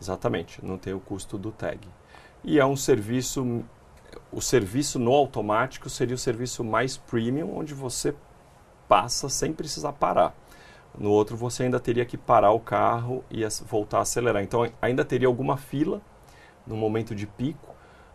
Exatamente, 0.00 0.64
não 0.64 0.78
tem 0.78 0.92
o 0.92 1.00
custo 1.00 1.38
do 1.38 1.50
tag. 1.50 1.80
E 2.44 2.58
é 2.58 2.66
um 2.66 2.76
serviço, 2.76 3.64
o 4.30 4.40
serviço 4.40 4.98
no 4.98 5.12
automático 5.12 5.88
seria 5.88 6.14
o 6.14 6.18
serviço 6.18 6.62
mais 6.62 6.96
premium, 6.96 7.56
onde 7.56 7.74
você 7.74 8.14
passa 8.88 9.28
sem 9.28 9.52
precisar 9.52 9.92
parar. 9.92 10.34
No 10.98 11.10
outro 11.10 11.36
você 11.36 11.64
ainda 11.64 11.78
teria 11.78 12.04
que 12.04 12.16
parar 12.16 12.52
o 12.52 12.60
carro 12.60 13.24
e 13.30 13.46
voltar 13.66 13.98
a 13.98 14.02
acelerar. 14.02 14.42
Então 14.42 14.70
ainda 14.80 15.04
teria 15.04 15.28
alguma 15.28 15.56
fila 15.56 16.00
no 16.66 16.76
momento 16.76 17.14
de 17.14 17.26
pico, 17.26 17.74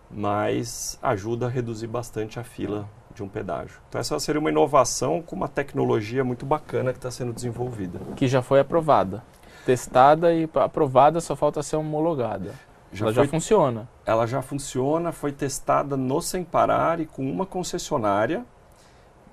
mas 0.10 0.98
ajuda 1.02 1.46
a 1.46 1.50
reduzir 1.50 1.88
bastante 1.88 2.40
a 2.40 2.44
fila 2.44 2.90
de 3.14 3.22
um 3.22 3.28
pedágio. 3.28 3.80
Então 3.88 4.02
essa 4.02 4.20
seria 4.20 4.40
uma 4.40 4.50
inovação 4.50 5.22
com 5.22 5.36
uma 5.36 5.48
tecnologia 5.48 6.24
muito 6.24 6.46
bacana 6.46 6.92
que 6.92 6.98
está 6.98 7.12
sendo 7.12 7.34
desenvolvida. 7.34 8.00
Que 8.16 8.28
já 8.28 8.42
foi 8.42 8.60
aprovada. 8.60 9.24
Testada 9.66 10.34
e 10.34 10.50
aprovada, 10.56 11.22
só 11.22 11.36
falta 11.36 11.62
ser 11.62 11.76
homologada. 11.76 12.54
Já 12.92 13.06
ela 13.06 13.14
foi, 13.14 13.24
já 13.24 13.30
funciona. 13.30 13.90
Ela 14.06 14.26
já 14.26 14.42
funciona, 14.42 15.12
foi 15.12 15.32
testada 15.32 15.96
no 15.96 16.22
Sem 16.22 16.44
Parar 16.44 17.00
e 17.00 17.06
com 17.06 17.30
uma 17.30 17.46
concessionária, 17.46 18.46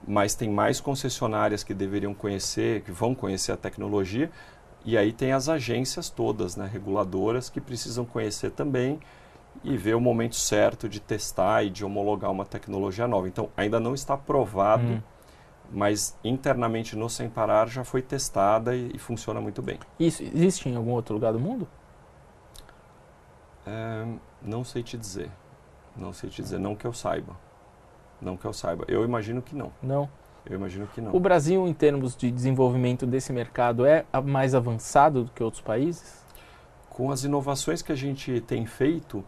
mas 0.07 0.35
tem 0.35 0.49
mais 0.49 0.81
concessionárias 0.81 1.65
que 1.65 1.75
deveriam 1.75 2.15
conhecer, 2.15 2.83
que 2.83 2.93
vão 2.93 3.15
conhecer 3.15 3.53
a 3.53 3.57
tecnologia, 3.57 4.31
e 4.85 4.97
aí 4.97 5.13
tem 5.13 5.33
as 5.33 5.49
agências 5.49 6.09
todas, 6.09 6.57
né, 6.57 6.69
reguladoras, 6.73 7.51
que 7.51 7.61
precisam 7.61 8.05
conhecer 8.05 8.51
também 8.53 9.01
e 9.65 9.77
ver 9.77 9.95
o 9.95 10.01
momento 10.01 10.37
certo 10.37 10.89
de 10.89 11.01
testar 11.01 11.65
e 11.65 11.71
de 11.71 11.85
homologar 11.85 12.31
uma 12.31 12.45
tecnologia 12.45 13.09
nova. 13.09 13.27
Então, 13.27 13.49
ainda 13.57 13.81
não 13.81 13.93
está 13.93 14.15
aprovado, 14.15 14.85
hum. 14.85 15.03
Mas 15.71 16.17
internamente 16.25 16.97
no 16.97 17.09
Sem 17.09 17.29
Parar 17.29 17.69
já 17.69 17.85
foi 17.85 18.03
testada 18.03 18.75
e, 18.75 18.93
e, 18.95 18.99
funciona 18.99 19.41
muito 19.41 19.63
bem. 19.63 19.79
Isso 19.99 20.23
existe 20.23 20.69
em 20.69 20.77
algum 20.77 20.93
outro 20.93 21.15
lugar 21.15 21.33
do 21.33 21.41
mundo? 21.41 21.69
É, 23.67 24.07
não 24.43 24.65
sei 24.65 24.83
te 24.83 24.97
dizer. 24.97 25.31
Não 25.97 26.13
sei 26.13 26.31
te 26.31 26.41
dizer, 26.43 26.59
não 26.59 26.75
que 26.75 26.87
eu 26.87 26.93
saiba. 26.93 27.37
Não 28.21 28.37
que 28.37 28.45
eu 28.45 28.53
saiba. 28.53 28.85
Eu 28.89 29.05
imagino 29.05 29.43
que 29.43 29.55
não. 29.55 29.73
Não. 29.83 30.09
Eu 30.47 30.57
imagino 30.57 30.87
que 30.87 31.01
não. 31.01 31.15
O 31.15 31.21
Brasil, 31.21 31.67
em 31.67 31.75
termos 31.75 32.17
de 32.17 32.31
desenvolvimento 32.31 33.05
desse 33.05 33.33
mercado, 33.33 33.85
é 33.85 34.07
mais 34.25 34.55
avançado 34.55 35.25
do 35.25 35.31
que 35.31 35.43
outros 35.43 35.63
países? 35.63 36.25
Com 36.89 37.11
as 37.11 37.25
inovações 37.25 37.83
que 37.83 37.93
a 37.93 37.95
gente 37.95 38.41
tem 38.41 38.65
feito, 38.65 39.25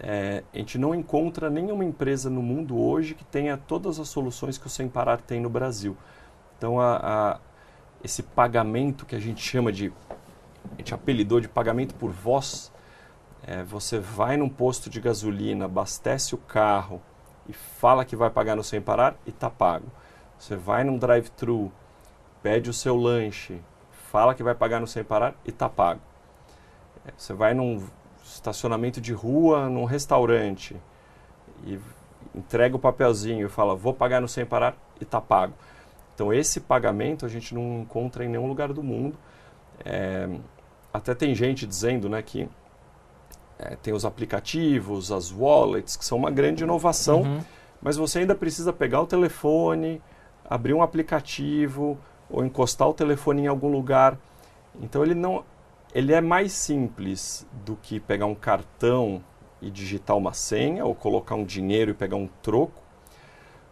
é, 0.00 0.44
a 0.52 0.58
gente 0.58 0.78
não 0.78 0.94
encontra 0.94 1.50
nenhuma 1.50 1.84
empresa 1.84 2.30
no 2.30 2.42
mundo 2.42 2.78
hoje 2.78 3.14
que 3.14 3.24
tenha 3.24 3.56
todas 3.56 3.98
as 3.98 4.08
soluções 4.08 4.56
que 4.56 4.66
o 4.66 4.70
Sem 4.70 4.88
Parar 4.88 5.20
tem 5.20 5.40
no 5.40 5.50
Brasil. 5.50 5.96
Então, 6.56 6.80
a, 6.80 6.96
a, 6.96 7.40
esse 8.02 8.22
pagamento 8.22 9.04
que 9.04 9.16
a 9.16 9.20
gente 9.20 9.42
chama 9.42 9.72
de, 9.72 9.92
a 10.72 10.76
gente 10.76 10.94
apelidou 10.94 11.40
de 11.40 11.48
pagamento 11.48 11.94
por 11.94 12.10
voz, 12.10 12.72
é, 13.46 13.62
você 13.62 13.98
vai 13.98 14.36
num 14.36 14.48
posto 14.48 14.88
de 14.88 15.00
gasolina, 15.00 15.64
abastece 15.64 16.34
o 16.34 16.38
carro 16.38 17.00
e 17.48 17.52
fala 17.52 18.04
que 18.04 18.14
vai 18.14 18.30
pagar 18.30 18.54
no 18.54 18.62
Sem 18.62 18.80
Parar 18.80 19.16
e 19.26 19.30
está 19.30 19.50
pago. 19.50 19.86
Você 20.38 20.54
vai 20.54 20.84
num 20.84 20.96
drive-thru, 20.96 21.72
pede 22.42 22.70
o 22.70 22.72
seu 22.72 22.96
lanche, 22.96 23.60
fala 23.90 24.34
que 24.34 24.42
vai 24.42 24.54
pagar 24.54 24.80
no 24.80 24.86
sem 24.86 25.02
parar 25.02 25.34
e 25.44 25.50
está 25.50 25.68
pago. 25.68 26.00
É, 27.06 27.12
você 27.16 27.32
vai 27.32 27.54
num 27.54 27.84
estacionamento 28.38 29.00
de 29.00 29.12
rua, 29.12 29.68
num 29.68 29.84
restaurante 29.84 30.76
e 31.64 31.78
entrega 32.34 32.76
o 32.76 32.78
papelzinho 32.78 33.46
e 33.46 33.50
fala 33.50 33.74
vou 33.74 33.92
pagar 33.92 34.20
no 34.20 34.28
sem 34.28 34.46
parar 34.46 34.76
e 35.00 35.04
está 35.04 35.20
pago. 35.20 35.54
Então 36.14 36.32
esse 36.32 36.60
pagamento 36.60 37.26
a 37.26 37.28
gente 37.28 37.54
não 37.54 37.80
encontra 37.80 38.24
em 38.24 38.28
nenhum 38.28 38.46
lugar 38.46 38.72
do 38.72 38.82
mundo. 38.82 39.16
É, 39.84 40.28
até 40.92 41.14
tem 41.14 41.34
gente 41.34 41.66
dizendo 41.66 42.08
né, 42.08 42.22
que 42.22 42.48
é, 43.58 43.76
tem 43.76 43.92
os 43.92 44.04
aplicativos, 44.04 45.10
as 45.10 45.32
wallets, 45.32 45.96
que 45.96 46.04
são 46.04 46.16
uma 46.16 46.30
grande 46.30 46.62
inovação, 46.62 47.22
uhum. 47.22 47.40
mas 47.82 47.96
você 47.96 48.20
ainda 48.20 48.34
precisa 48.34 48.72
pegar 48.72 49.00
o 49.02 49.06
telefone, 49.06 50.00
abrir 50.48 50.74
um 50.74 50.82
aplicativo 50.82 51.98
ou 52.30 52.44
encostar 52.44 52.88
o 52.88 52.94
telefone 52.94 53.42
em 53.42 53.46
algum 53.46 53.70
lugar. 53.70 54.16
Então 54.80 55.02
ele 55.02 55.14
não, 55.14 55.44
ele 55.94 56.12
é 56.12 56.20
mais 56.20 56.52
simples 56.52 57.46
do 57.64 57.76
que 57.76 57.98
pegar 57.98 58.26
um 58.26 58.34
cartão 58.34 59.22
e 59.60 59.70
digitar 59.70 60.16
uma 60.16 60.32
senha 60.32 60.84
ou 60.84 60.94
colocar 60.94 61.34
um 61.34 61.44
dinheiro 61.44 61.90
e 61.90 61.94
pegar 61.94 62.16
um 62.16 62.28
troco, 62.42 62.82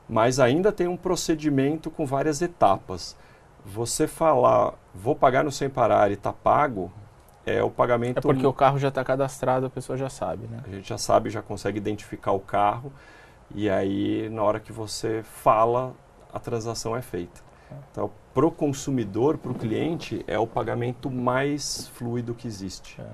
mas 0.08 0.40
ainda 0.40 0.72
tem 0.72 0.88
um 0.88 0.96
procedimento 0.96 1.90
com 1.90 2.06
várias 2.06 2.40
etapas. 2.42 3.16
Você 3.64 4.06
falar, 4.06 4.74
vou 4.94 5.14
pagar 5.14 5.44
no 5.44 5.52
sem 5.52 5.68
parar 5.68 6.10
e 6.10 6.14
está 6.14 6.32
pago, 6.32 6.90
é 7.44 7.62
o 7.62 7.70
pagamento. 7.70 8.18
É 8.18 8.20
porque 8.20 8.46
o 8.46 8.52
carro 8.52 8.78
já 8.78 8.88
está 8.88 9.04
cadastrado, 9.04 9.66
a 9.66 9.70
pessoa 9.70 9.96
já 9.96 10.08
sabe, 10.08 10.46
né? 10.46 10.60
A 10.66 10.70
gente 10.70 10.88
já 10.88 10.98
sabe, 10.98 11.30
já 11.30 11.42
consegue 11.42 11.78
identificar 11.78 12.32
o 12.32 12.40
carro 12.40 12.92
e 13.54 13.70
aí 13.70 14.28
na 14.30 14.42
hora 14.42 14.58
que 14.58 14.72
você 14.72 15.22
fala, 15.22 15.94
a 16.32 16.40
transação 16.40 16.96
é 16.96 17.02
feita. 17.02 17.45
Então, 17.90 18.10
para 18.34 18.46
o 18.46 18.50
consumidor, 18.50 19.38
para 19.38 19.50
o 19.50 19.54
cliente, 19.54 20.24
é 20.26 20.38
o 20.38 20.46
pagamento 20.46 21.10
mais 21.10 21.88
fluido 21.88 22.34
que 22.34 22.46
existe. 22.46 23.00
É. 23.00 23.06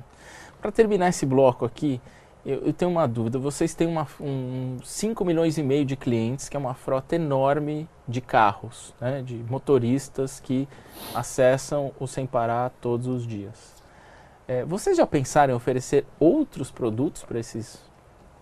Para 0.61 0.73
terminar 0.73 1.09
esse 1.09 1.25
bloco 1.25 1.65
aqui, 1.65 2.01
eu, 2.45 2.67
eu, 2.67 2.73
tenho 2.73 2.91
uma 2.91 3.07
dúvida. 3.07 3.39
Vocês 3.39 3.73
têm 3.73 3.89
um 4.21 4.79
5 4.83 5.25
milhões 5.25 5.59
e 5.59 5.63
meio 5.63 5.85
de 5.85 5.97
clientes, 5.97 6.49
que 6.49 6.57
é 6.57 6.61
uma 6.61 6.75
frota 6.75 7.15
enorme 7.15 7.89
de 8.07 8.21
carros, 8.21 8.93
né, 9.01 9.23
de 9.23 9.37
motoristas 9.49 10.41
que 10.41 10.69
acessam 11.15 11.93
o 12.01 12.07
Sem 12.07 12.27
Parar 12.27 12.71
todos 12.81 13.07
os 13.07 13.27
dias. 13.27 13.75
É, 14.49 14.65
vocês 14.65 14.97
já 14.97 15.07
pensaram 15.07 15.53
em 15.53 15.57
oferecer 15.57 16.05
outros 16.19 16.71
produtos 16.71 17.23
para 17.23 17.39
esses 17.39 17.81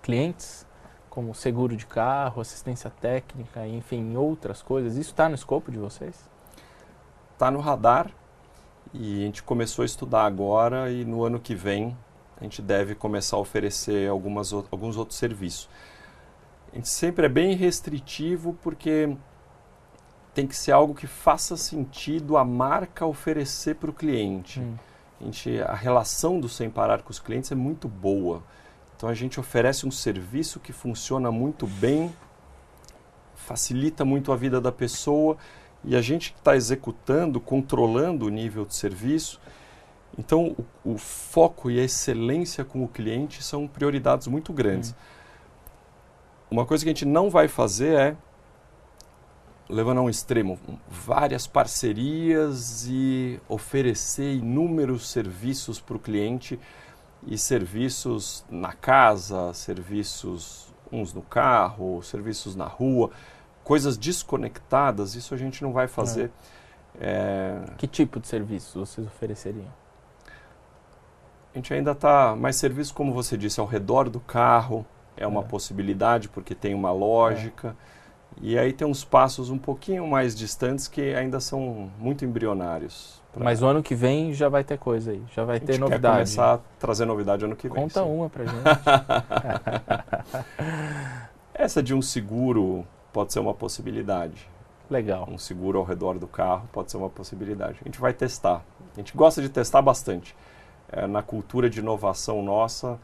clientes? 0.02 0.66
Como 1.10 1.34
seguro 1.34 1.76
de 1.76 1.84
carro, 1.84 2.40
assistência 2.40 2.88
técnica, 2.88 3.66
enfim, 3.66 4.16
outras 4.16 4.62
coisas. 4.62 4.96
Isso 4.96 5.10
está 5.10 5.28
no 5.28 5.34
escopo 5.34 5.70
de 5.70 5.78
vocês? 5.78 6.16
Está 7.34 7.50
no 7.50 7.60
radar 7.60 8.10
e 8.94 9.22
a 9.22 9.26
gente 9.26 9.42
começou 9.42 9.82
a 9.82 9.86
estudar 9.86 10.24
agora 10.24 10.90
e 10.90 11.04
no 11.04 11.24
ano 11.24 11.38
que 11.38 11.54
vem 11.54 11.96
a 12.40 12.44
gente 12.44 12.62
deve 12.62 12.94
começar 12.94 13.36
a 13.36 13.40
oferecer 13.40 14.08
algumas, 14.08 14.52
alguns 14.52 14.96
outros 14.96 15.18
serviços. 15.18 15.68
A 16.72 16.76
gente 16.76 16.88
sempre 16.88 17.26
é 17.26 17.28
bem 17.28 17.54
restritivo 17.54 18.56
porque 18.62 19.14
tem 20.32 20.46
que 20.46 20.56
ser 20.56 20.72
algo 20.72 20.94
que 20.94 21.06
faça 21.06 21.56
sentido 21.56 22.36
a 22.36 22.44
marca 22.44 23.04
oferecer 23.04 23.74
para 23.74 23.90
o 23.90 23.92
cliente. 23.92 24.60
Hum. 24.60 24.76
A, 25.20 25.24
gente, 25.24 25.60
a 25.60 25.74
relação 25.74 26.40
do 26.40 26.48
Sem 26.48 26.70
Parar 26.70 27.02
com 27.02 27.10
os 27.10 27.18
clientes 27.18 27.52
é 27.52 27.54
muito 27.54 27.86
boa. 27.86 28.42
Então 29.00 29.08
a 29.08 29.14
gente 29.14 29.40
oferece 29.40 29.86
um 29.86 29.90
serviço 29.90 30.60
que 30.60 30.74
funciona 30.74 31.32
muito 31.32 31.66
bem, 31.66 32.14
facilita 33.34 34.04
muito 34.04 34.30
a 34.30 34.36
vida 34.36 34.60
da 34.60 34.70
pessoa 34.70 35.38
e 35.82 35.96
a 35.96 36.02
gente 36.02 36.34
está 36.36 36.54
executando, 36.54 37.40
controlando 37.40 38.26
o 38.26 38.28
nível 38.28 38.66
de 38.66 38.74
serviço, 38.74 39.40
então, 40.18 40.54
o, 40.84 40.92
o, 40.92 40.98
foco 40.98 41.70
e 41.70 41.80
a 41.80 41.82
excelência 41.82 42.62
com 42.62 42.84
o 42.84 42.88
cliente 42.88 43.42
são 43.42 43.66
prioridades 43.66 44.26
muito 44.26 44.52
grandes. 44.52 44.90
Hum. 44.90 44.94
Uma 46.50 46.66
coisa 46.66 46.84
que 46.84 46.90
a 46.90 46.92
gente 46.92 47.06
não 47.06 47.30
vai 47.30 47.48
fazer 47.48 47.98
é, 47.98 48.16
levando 49.66 49.96
a 49.96 50.02
um 50.02 50.10
extremo, 50.10 50.58
várias 50.90 51.46
parcerias 51.46 52.86
e 52.86 53.40
oferecer 53.48 54.34
inúmeros 54.34 55.08
serviços 55.08 55.80
para 55.80 55.96
o 55.96 55.98
cliente 55.98 56.60
e 57.26 57.36
serviços 57.36 58.44
na 58.50 58.72
casa, 58.72 59.52
serviços 59.54 60.72
uns 60.90 61.12
no 61.12 61.22
carro, 61.22 62.02
serviços 62.02 62.56
na 62.56 62.66
rua, 62.66 63.10
coisas 63.62 63.96
desconectadas, 63.96 65.14
isso 65.14 65.34
a 65.34 65.36
gente 65.36 65.62
não 65.62 65.72
vai 65.72 65.86
fazer. 65.86 66.30
É. 67.00 67.60
É... 67.70 67.74
Que 67.76 67.86
tipo 67.86 68.18
de 68.18 68.26
serviços 68.26 68.74
vocês 68.74 69.06
ofereceriam? 69.06 69.80
a 71.52 71.58
gente 71.58 71.74
ainda 71.74 71.92
está 71.92 72.36
mais 72.36 72.56
serviço, 72.56 72.94
como 72.94 73.12
você 73.12 73.36
disse, 73.36 73.60
ao 73.60 73.66
redor 73.66 74.08
do 74.08 74.20
carro, 74.20 74.86
é 75.16 75.26
uma 75.26 75.40
é. 75.40 75.44
possibilidade 75.44 76.28
porque 76.28 76.54
tem 76.54 76.74
uma 76.74 76.92
lógica. 76.92 77.76
É. 77.96 78.40
E 78.40 78.58
aí 78.58 78.72
tem 78.72 78.86
uns 78.86 79.04
passos 79.04 79.50
um 79.50 79.58
pouquinho 79.58 80.06
mais 80.06 80.36
distantes 80.36 80.86
que 80.86 81.12
ainda 81.14 81.40
são 81.40 81.90
muito 81.98 82.24
embrionários. 82.24 83.19
Pra... 83.32 83.44
Mas 83.44 83.62
o 83.62 83.66
ano 83.66 83.82
que 83.82 83.94
vem 83.94 84.32
já 84.32 84.48
vai 84.48 84.64
ter 84.64 84.78
coisa 84.78 85.12
aí, 85.12 85.22
já 85.34 85.44
vai 85.44 85.60
ter 85.60 85.78
novidade. 85.78 86.02
Quer 86.02 86.12
começar 86.12 86.54
a 86.54 86.58
trazer 86.78 87.04
novidade 87.04 87.44
ano 87.44 87.56
que 87.56 87.68
vem. 87.68 87.82
Conta 87.82 88.02
sim. 88.02 88.08
uma 88.08 88.28
pra 88.28 88.44
gente. 88.44 88.56
Essa 91.54 91.82
de 91.82 91.94
um 91.94 92.02
seguro 92.02 92.86
pode 93.12 93.32
ser 93.32 93.40
uma 93.40 93.54
possibilidade. 93.54 94.48
Legal. 94.88 95.28
Um 95.30 95.38
seguro 95.38 95.78
ao 95.78 95.84
redor 95.84 96.18
do 96.18 96.26
carro 96.26 96.68
pode 96.72 96.90
ser 96.90 96.96
uma 96.96 97.10
possibilidade. 97.10 97.78
A 97.80 97.84
gente 97.84 98.00
vai 98.00 98.12
testar. 98.12 98.64
A 98.94 98.96
gente 98.96 99.16
gosta 99.16 99.40
de 99.40 99.48
testar 99.48 99.80
bastante 99.80 100.34
é, 100.90 101.06
na 101.06 101.22
cultura 101.22 101.70
de 101.70 101.78
inovação 101.78 102.42
nossa, 102.42 102.98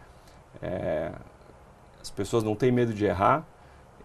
é, 0.61 1.13
as 2.01 2.11
pessoas 2.11 2.43
não 2.43 2.55
têm 2.55 2.71
medo 2.71 2.93
de 2.93 3.05
errar, 3.05 3.45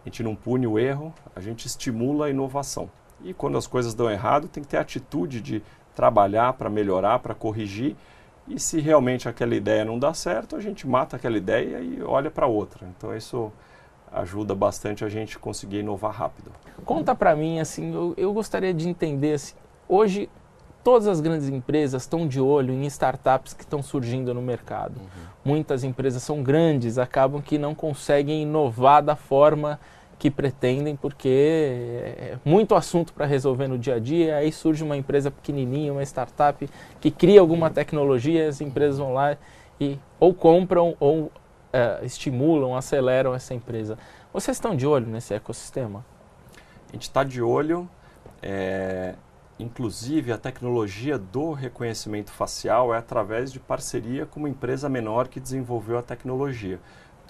a 0.03 0.10
gente 0.10 0.23
não 0.23 0.36
pune 0.36 0.67
o 0.67 0.77
erro, 0.77 1.13
a 1.36 1.41
gente 1.41 1.65
estimula 1.65 2.27
a 2.27 2.29
inovação. 2.29 2.89
E 3.23 3.34
quando 3.34 3.57
as 3.57 3.67
coisas 3.67 3.93
dão 3.93 4.10
errado, 4.10 4.47
tem 4.47 4.63
que 4.63 4.69
ter 4.69 4.77
atitude 4.77 5.41
de 5.41 5.63
trabalhar 5.95 6.54
para 6.54 6.69
melhorar, 6.69 7.19
para 7.19 7.34
corrigir. 7.34 7.95
E 8.47 8.60
se 8.60 8.80
realmente 8.80 9.30
aquela 9.30 9.56
ideia 9.56 9.86
não 9.86 9.97
dá 9.97 10.13
certo, 10.13 10.56
a 10.56 10.60
gente 10.60 10.88
mata 10.88 11.15
aquela 11.15 11.38
ideia 11.38 11.80
e 11.80 12.01
olha 12.01 12.30
para 12.30 12.47
outra. 12.47 12.88
Então 12.97 13.15
isso 13.15 13.51
ajuda 14.12 14.54
bastante 14.54 15.06
a 15.06 15.10
gente 15.10 15.39
conseguir 15.39 15.80
inovar 15.80 16.12
rápido. 16.12 16.51
Conta 16.84 17.15
para 17.15 17.36
mim 17.36 17.60
assim, 17.60 17.93
eu, 17.93 18.13
eu, 18.17 18.34
gostaria 18.34 18.73
de 18.73 18.89
entender 18.89 19.36
assim, 19.36 19.56
hoje 19.88 20.30
todas 20.84 21.08
as 21.08 21.21
grandes 21.21 21.47
empresas 21.47 22.04
estão 22.04 22.27
de 22.27 22.41
olho 22.41 22.73
em 22.73 22.86
startups 22.86 23.54
que 23.54 23.63
estão 23.63 23.82
surgindo 23.82 24.34
no 24.34 24.41
mercado. 24.41 24.99
Uhum. 24.99 25.08
Muitas 25.45 25.84
empresas 25.84 26.23
são 26.23 26.43
grandes, 26.43 26.97
acabam 26.97 27.41
que 27.41 27.58
não 27.58 27.73
conseguem 27.73 28.41
inovar 28.41 29.01
da 29.01 29.15
forma 29.15 29.80
que 30.21 30.29
pretendem, 30.29 30.95
porque 30.95 31.27
é 31.27 32.38
muito 32.45 32.75
assunto 32.75 33.12
para 33.12 33.25
resolver 33.25 33.67
no 33.67 33.75
dia 33.75 33.95
a 33.95 33.99
dia. 33.99 34.36
Aí 34.36 34.51
surge 34.51 34.84
uma 34.84 34.95
empresa 34.95 35.31
pequenininha, 35.31 35.91
uma 35.91 36.03
startup 36.03 36.69
que 36.99 37.10
cria 37.10 37.41
alguma 37.41 37.71
tecnologia, 37.71 38.47
as 38.47 38.62
empresas 38.62 38.99
vão 38.99 39.13
lá 39.13 39.36
e 39.79 39.97
ou 40.19 40.31
compram 40.31 40.95
ou 40.99 41.23
uh, 41.23 41.31
estimulam, 42.05 42.75
aceleram 42.75 43.34
essa 43.34 43.55
empresa. 43.55 43.97
Vocês 44.31 44.57
estão 44.57 44.75
de 44.75 44.86
olho 44.86 45.07
nesse 45.07 45.34
ecossistema? 45.34 46.05
A 46.89 46.91
gente 46.91 47.01
está 47.01 47.23
de 47.23 47.41
olho. 47.41 47.89
É 48.43 49.15
Inclusive, 49.62 50.31
a 50.31 50.39
tecnologia 50.39 51.19
do 51.19 51.51
reconhecimento 51.51 52.31
facial 52.31 52.95
é 52.95 52.97
através 52.97 53.51
de 53.51 53.60
parceria 53.60 54.25
com 54.25 54.39
uma 54.39 54.49
empresa 54.49 54.89
menor 54.89 55.27
que 55.27 55.39
desenvolveu 55.39 55.99
a 55.99 56.01
tecnologia. 56.01 56.79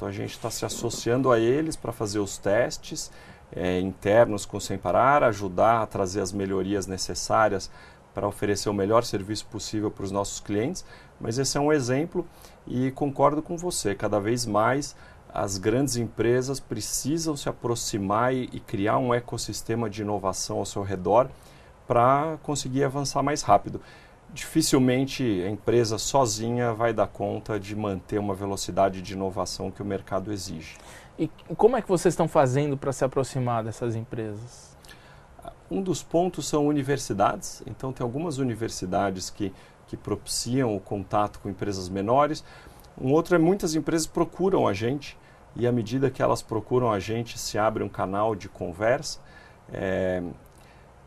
Então, 0.02 0.10
a 0.10 0.12
gente 0.12 0.32
está 0.32 0.50
se 0.50 0.66
associando 0.66 1.32
a 1.32 1.38
eles 1.38 1.76
para 1.76 1.92
fazer 1.92 2.18
os 2.18 2.36
testes 2.36 3.12
é, 3.56 3.80
internos 3.80 4.48
com 4.48 4.60
Sem 4.60 4.76
Parar, 4.76 5.24
ajudar 5.24 5.84
a 5.84 5.86
trazer 5.86 6.22
as 6.22 6.32
melhorias 6.32 6.88
necessárias 6.88 7.70
para 8.12 8.28
oferecer 8.28 8.68
o 8.68 8.74
melhor 8.74 9.04
serviço 9.04 9.46
possível 9.46 9.92
para 9.92 10.04
os 10.04 10.10
nossos 10.10 10.40
clientes. 10.40 10.84
Mas 11.20 11.38
esse 11.38 11.56
é 11.56 11.62
um 11.62 11.72
exemplo 11.72 12.26
e 12.66 12.90
concordo 12.90 13.44
com 13.44 13.56
você, 13.56 13.94
cada 13.94 14.20
vez 14.20 14.44
mais 14.44 14.96
as 15.32 15.60
grandes 15.60 15.96
empresas 15.98 16.60
precisam 16.60 17.38
se 17.38 17.48
aproximar 17.48 18.34
e, 18.34 18.50
e 18.52 18.60
criar 18.60 18.98
um 18.98 19.14
ecossistema 19.14 19.88
de 19.88 20.02
inovação 20.02 20.58
ao 20.58 20.66
seu 20.66 20.82
redor 20.82 21.30
para 21.88 22.40
conseguir 22.42 22.84
avançar 22.84 23.22
mais 23.22 23.44
rápido. 23.44 23.80
Dificilmente 24.34 25.24
a 25.46 25.50
empresa 25.50 25.98
sozinha 25.98 26.74
vai 26.74 26.94
dar 26.94 27.08
conta 27.08 27.60
de 27.60 27.76
manter 27.76 28.20
uma 28.20 28.34
velocidade 28.34 29.02
de 29.02 29.14
inovação 29.14 29.70
que 29.70 29.82
o 29.82 29.86
mercado 29.86 30.32
exige. 30.32 30.78
E 31.20 31.30
como 31.56 31.76
é 31.76 31.82
que 31.82 31.90
vocês 31.90 32.14
estão 32.14 32.28
fazendo 32.28 32.78
para 32.78 32.94
se 32.94 33.04
aproximar 33.04 33.64
dessas 33.64 33.96
empresas? 33.96 34.76
Um 35.70 35.82
dos 35.82 36.02
pontos 36.02 36.48
são 36.48 36.66
universidades. 36.66 37.62
Então, 37.66 37.92
tem 37.92 38.04
algumas 38.04 38.38
universidades 38.38 39.30
que, 39.30 39.54
que 39.88 39.98
propiciam 39.98 40.76
o 40.76 40.80
contato 40.80 41.40
com 41.40 41.50
empresas 41.50 41.90
menores. 41.90 42.44
Um 43.00 43.12
outro 43.12 43.36
é 43.36 43.40
muitas 43.40 43.76
empresas 43.76 44.08
procuram 44.08 44.68
a 44.68 44.74
gente 44.74 45.18
e 45.56 45.68
à 45.68 45.72
medida 45.72 46.10
que 46.10 46.22
elas 46.22 46.42
procuram 46.42 46.92
a 46.92 47.00
gente, 47.00 47.38
se 47.38 47.58
abre 47.58 47.84
um 47.84 47.90
canal 47.90 48.36
de 48.36 48.48
conversa. 48.48 49.20
É, 49.72 50.24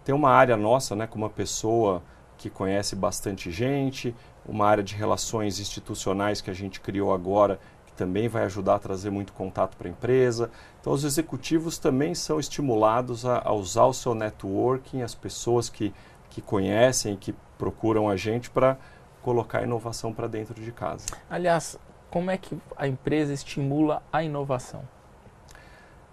tem 0.05 0.15
uma 0.15 0.31
área 0.31 0.57
nossa, 0.57 0.95
né, 0.95 1.07
com 1.07 1.17
uma 1.17 1.31
pessoa 1.31 2.03
que 2.45 2.51
conhece 2.51 2.95
bastante 2.95 3.51
gente, 3.51 4.15
uma 4.47 4.67
área 4.67 4.85
de 4.85 4.95
relações 4.95 5.59
institucionais 5.59 6.43
que 6.43 6.51
a 6.51 6.53
gente 6.53 6.79
criou 6.79 7.11
agora, 7.11 7.59
que 7.87 7.93
também 7.95 8.29
vai 8.29 8.45
ajudar 8.45 8.75
a 8.75 8.79
trazer 8.79 9.09
muito 9.09 9.33
contato 9.33 9.79
para 9.79 9.89
a 9.89 9.91
empresa. 9.91 10.51
Então, 10.79 10.93
os 10.93 11.05
executivos 11.05 11.79
também 11.79 12.15
são 12.15 12.39
estimulados 12.39 13.25
a, 13.25 13.41
a, 13.43 13.55
usar 13.55 13.87
o 13.87 13.95
seu 13.95 14.15
networking, 14.15 15.01
as 15.01 15.15
pessoas 15.15 15.71
que, 15.71 15.95
que 16.29 16.43
conhecem, 16.43 17.17
que 17.17 17.35
procuram 17.57 18.11
a 18.11 18.17
gente 18.17 18.51
para 18.51 18.77
colocar 19.23 19.61
a 19.61 19.63
inovação 19.63 20.13
para 20.13 20.27
dentro 20.27 20.61
de 20.61 20.71
casa. 20.71 21.07
Aliás, 21.31 21.79
como 22.11 22.31
é 22.31 22.37
que 22.37 22.59
a 22.77 22.87
empresa 22.87 23.33
estimula 23.33 24.03
a 24.13 24.23
inovação? 24.23 24.87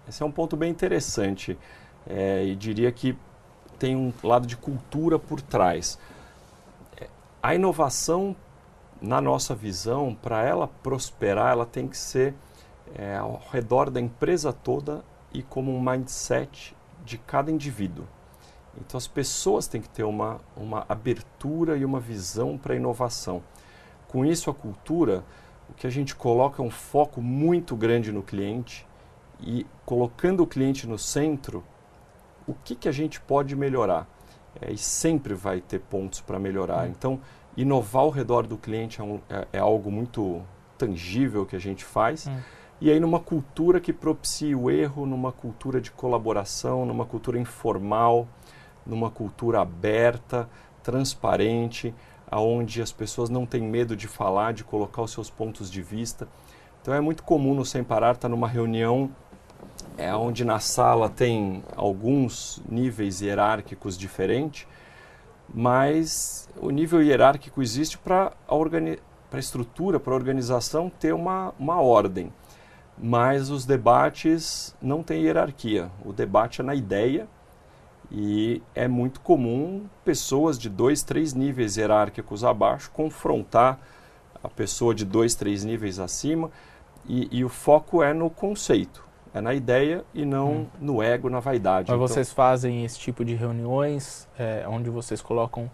Esse 0.08 0.22
é 0.22 0.26
um 0.26 0.32
ponto 0.32 0.56
bem 0.56 0.70
interessante 0.70 1.58
é, 2.06 2.42
e 2.42 2.56
diria 2.56 2.90
que 2.90 3.18
tem 3.78 3.96
um 3.96 4.12
lado 4.22 4.46
de 4.46 4.56
cultura 4.56 5.18
por 5.18 5.42
trás. 5.42 5.98
A 7.42 7.56
inovação, 7.56 8.36
na 9.00 9.20
nossa 9.20 9.52
visão, 9.52 10.14
para 10.14 10.44
ela 10.44 10.68
prosperar, 10.68 11.50
ela 11.50 11.66
tem 11.66 11.88
que 11.88 11.96
ser 11.96 12.36
é, 12.94 13.16
ao 13.16 13.42
redor 13.50 13.90
da 13.90 14.00
empresa 14.00 14.52
toda 14.52 15.04
e 15.32 15.42
como 15.42 15.74
um 15.74 15.80
mindset 15.80 16.76
de 17.04 17.18
cada 17.18 17.50
indivíduo. 17.50 18.06
Então 18.76 18.96
as 18.96 19.08
pessoas 19.08 19.66
têm 19.66 19.80
que 19.80 19.88
ter 19.88 20.04
uma, 20.04 20.40
uma 20.56 20.86
abertura 20.88 21.76
e 21.76 21.84
uma 21.84 21.98
visão 21.98 22.56
para 22.56 22.74
a 22.74 22.76
inovação. 22.76 23.42
Com 24.06 24.24
isso, 24.24 24.48
a 24.48 24.54
cultura, 24.54 25.24
o 25.68 25.74
que 25.74 25.88
a 25.88 25.90
gente 25.90 26.14
coloca 26.14 26.62
é 26.62 26.64
um 26.64 26.70
foco 26.70 27.20
muito 27.20 27.74
grande 27.74 28.12
no 28.12 28.22
cliente 28.22 28.86
e 29.40 29.66
colocando 29.84 30.44
o 30.44 30.46
cliente 30.46 30.86
no 30.86 30.96
centro, 30.96 31.64
o 32.46 32.54
que, 32.54 32.76
que 32.76 32.88
a 32.88 32.92
gente 32.92 33.20
pode 33.20 33.56
melhorar? 33.56 34.06
É, 34.60 34.72
e 34.72 34.78
sempre 34.78 35.34
vai 35.34 35.60
ter 35.60 35.80
pontos 35.80 36.20
para 36.20 36.38
melhorar. 36.38 36.86
Hum. 36.86 36.90
Então, 36.90 37.20
inovar 37.56 38.02
ao 38.02 38.10
redor 38.10 38.46
do 38.46 38.56
cliente 38.56 39.00
é, 39.00 39.04
um, 39.04 39.20
é, 39.28 39.46
é, 39.54 39.58
algo 39.58 39.90
muito 39.90 40.42
tangível 40.76 41.46
que 41.46 41.56
a 41.56 41.58
gente 41.58 41.84
faz. 41.84 42.26
Hum. 42.26 42.38
E 42.80 42.90
aí, 42.90 42.98
numa 42.98 43.20
cultura 43.20 43.80
que 43.80 43.92
propicia 43.92 44.58
o 44.58 44.70
erro, 44.70 45.06
numa 45.06 45.30
cultura 45.30 45.80
de 45.80 45.90
colaboração, 45.90 46.84
numa 46.84 47.06
cultura 47.06 47.38
informal, 47.38 48.26
numa 48.84 49.10
cultura 49.10 49.60
aberta, 49.60 50.48
transparente, 50.82 51.94
aonde 52.28 52.82
as 52.82 52.90
pessoas 52.90 53.30
não 53.30 53.46
têm 53.46 53.62
medo 53.62 53.96
de 53.96 54.08
falar, 54.08 54.52
de 54.52 54.64
colocar 54.64 55.02
os 55.02 55.12
seus 55.12 55.30
pontos 55.30 55.70
de 55.70 55.82
vista. 55.82 56.26
Então 56.80 56.92
é 56.92 57.00
muito 57.00 57.22
comum 57.22 57.54
no 57.54 57.64
Sem 57.64 57.84
Parar 57.84 58.14
estar 58.14 58.28
numa 58.28 58.48
reunião 58.48 59.10
é 59.96 60.14
onde 60.14 60.44
na 60.44 60.58
sala 60.58 61.08
tem 61.08 61.62
alguns 61.76 62.62
níveis 62.68 63.20
hierárquicos 63.20 63.96
diferentes, 63.96 64.66
mas 65.52 66.48
o 66.60 66.70
nível 66.70 67.02
hierárquico 67.02 67.62
existe 67.62 67.98
para 67.98 68.32
a, 68.48 68.54
organi 68.54 68.98
estrutura, 69.34 69.98
para 70.00 70.12
a 70.12 70.16
organização 70.16 70.90
ter 70.90 71.12
uma, 71.12 71.54
uma 71.58 71.80
ordem. 71.80 72.32
Mas 72.98 73.50
os 73.50 73.64
debates 73.64 74.76
não 74.80 75.02
têm 75.02 75.22
hierarquia. 75.22 75.90
O 76.04 76.12
debate 76.12 76.60
é 76.60 76.64
na 76.64 76.74
ideia 76.74 77.26
e 78.10 78.62
é 78.74 78.86
muito 78.86 79.20
comum 79.20 79.86
pessoas 80.04 80.58
de 80.58 80.68
dois, 80.68 81.02
três 81.02 81.32
níveis 81.32 81.76
hierárquicos 81.76 82.44
abaixo 82.44 82.90
confrontar 82.90 83.78
a 84.42 84.48
pessoa 84.48 84.94
de 84.94 85.04
dois, 85.04 85.34
três 85.34 85.64
níveis 85.64 85.98
acima 85.98 86.50
e, 87.06 87.28
e 87.30 87.44
o 87.44 87.48
foco 87.48 88.02
é 88.02 88.12
no 88.12 88.28
conceito. 88.28 89.11
É 89.34 89.40
na 89.40 89.54
ideia 89.54 90.04
e 90.12 90.24
não 90.24 90.52
hum. 90.52 90.66
no 90.80 91.02
ego, 91.02 91.30
na 91.30 91.40
vaidade. 91.40 91.90
Mas 91.90 91.96
então, 91.96 92.06
vocês 92.06 92.30
fazem 92.30 92.84
esse 92.84 92.98
tipo 92.98 93.24
de 93.24 93.34
reuniões 93.34 94.28
é, 94.38 94.64
onde 94.68 94.90
vocês 94.90 95.22
colocam 95.22 95.70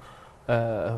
é, 0.46 0.94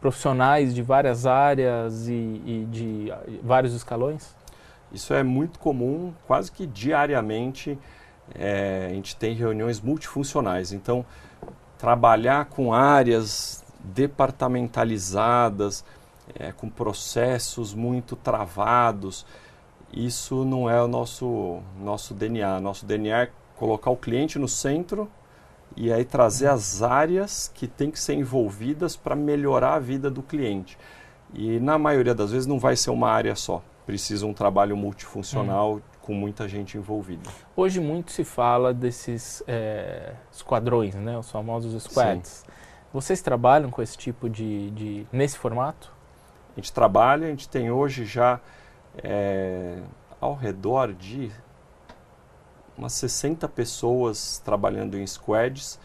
profissionais 0.00 0.74
de 0.74 0.82
várias 0.82 1.26
áreas 1.26 2.08
e, 2.08 2.12
e 2.12 2.66
de 2.70 3.12
vários 3.42 3.72
escalões? 3.72 4.34
Isso 4.92 5.14
é 5.14 5.22
muito 5.22 5.58
comum, 5.58 6.12
quase 6.26 6.52
que 6.52 6.66
diariamente 6.66 7.78
é, 8.34 8.88
a 8.90 8.94
gente 8.94 9.16
tem 9.16 9.34
reuniões 9.34 9.80
multifuncionais. 9.80 10.72
Então, 10.72 11.06
trabalhar 11.78 12.44
com 12.46 12.74
áreas 12.74 13.64
departamentalizadas, 13.82 15.84
é, 16.38 16.52
com 16.52 16.68
processos 16.68 17.74
muito 17.74 18.14
travados, 18.16 19.24
isso 19.92 20.44
não 20.44 20.68
é 20.68 20.82
o 20.82 20.88
nosso, 20.88 21.60
nosso 21.80 22.14
DNA. 22.14 22.60
Nosso 22.60 22.86
DNA 22.86 23.22
é 23.24 23.30
colocar 23.56 23.90
o 23.90 23.96
cliente 23.96 24.38
no 24.38 24.48
centro 24.48 25.10
e 25.76 25.92
aí 25.92 26.04
trazer 26.04 26.48
as 26.48 26.82
áreas 26.82 27.50
que 27.54 27.66
têm 27.66 27.90
que 27.90 28.00
ser 28.00 28.14
envolvidas 28.14 28.96
para 28.96 29.14
melhorar 29.14 29.74
a 29.74 29.78
vida 29.78 30.10
do 30.10 30.22
cliente. 30.22 30.78
E 31.34 31.58
na 31.60 31.78
maioria 31.78 32.14
das 32.14 32.32
vezes 32.32 32.46
não 32.46 32.58
vai 32.58 32.76
ser 32.76 32.90
uma 32.90 33.10
área 33.10 33.34
só. 33.34 33.62
Precisa 33.86 34.26
um 34.26 34.34
trabalho 34.34 34.76
multifuncional 34.76 35.76
hum. 35.76 35.80
com 36.00 36.14
muita 36.14 36.48
gente 36.48 36.76
envolvida. 36.76 37.28
Hoje 37.56 37.80
muito 37.80 38.12
se 38.12 38.24
fala 38.24 38.72
desses 38.72 39.42
é, 39.46 40.14
esquadrões, 40.30 40.94
né? 40.94 41.18
os 41.18 41.30
famosos 41.30 41.82
squads. 41.82 42.44
Sim. 42.44 42.52
Vocês 42.92 43.22
trabalham 43.22 43.70
com 43.70 43.80
esse 43.82 43.96
tipo 43.96 44.28
de, 44.28 44.70
de... 44.72 45.06
nesse 45.10 45.38
formato? 45.38 45.90
A 46.54 46.60
gente 46.60 46.72
trabalha, 46.72 47.26
a 47.26 47.30
gente 47.30 47.48
tem 47.48 47.70
hoje 47.70 48.04
já 48.04 48.38
é, 48.98 49.80
ao 50.20 50.34
redor 50.34 50.92
de 50.92 51.30
umas 52.76 52.92
60 52.94 53.48
pessoas 53.48 54.40
trabalhando 54.44 54.98
em 54.98 55.06
squads 55.06 55.78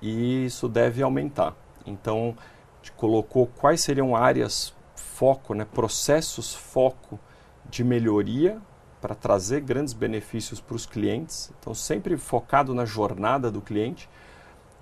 e 0.00 0.44
isso 0.44 0.68
deve 0.68 1.02
aumentar. 1.02 1.54
Então, 1.84 2.36
colocou 2.96 3.46
quais 3.46 3.80
seriam 3.80 4.14
áreas 4.14 4.74
foco, 4.94 5.54
né, 5.54 5.64
processos 5.64 6.54
foco 6.54 7.18
de 7.68 7.82
melhoria 7.82 8.60
para 9.00 9.14
trazer 9.14 9.60
grandes 9.60 9.92
benefícios 9.92 10.60
para 10.60 10.76
os 10.76 10.86
clientes. 10.86 11.52
Então, 11.58 11.74
sempre 11.74 12.16
focado 12.16 12.74
na 12.74 12.84
jornada 12.84 13.50
do 13.50 13.60
cliente. 13.60 14.08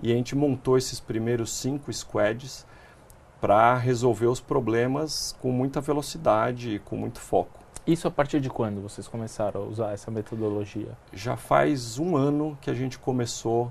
E 0.02 0.12
a 0.12 0.16
gente 0.16 0.34
montou 0.34 0.76
esses 0.76 0.98
primeiros 0.98 1.52
cinco 1.52 1.92
squads 1.92 2.66
para 3.40 3.76
resolver 3.76 4.26
os 4.26 4.40
problemas 4.40 5.36
com 5.40 5.52
muita 5.52 5.80
velocidade 5.80 6.76
e 6.76 6.78
com 6.78 6.96
muito 6.96 7.20
foco. 7.20 7.63
Isso 7.86 8.08
a 8.08 8.10
partir 8.10 8.40
de 8.40 8.48
quando 8.48 8.80
vocês 8.80 9.06
começaram 9.06 9.60
a 9.60 9.64
usar 9.64 9.92
essa 9.92 10.10
metodologia? 10.10 10.96
Já 11.12 11.36
faz 11.36 11.98
um 11.98 12.16
ano 12.16 12.56
que 12.62 12.70
a 12.70 12.74
gente 12.74 12.98
começou 12.98 13.70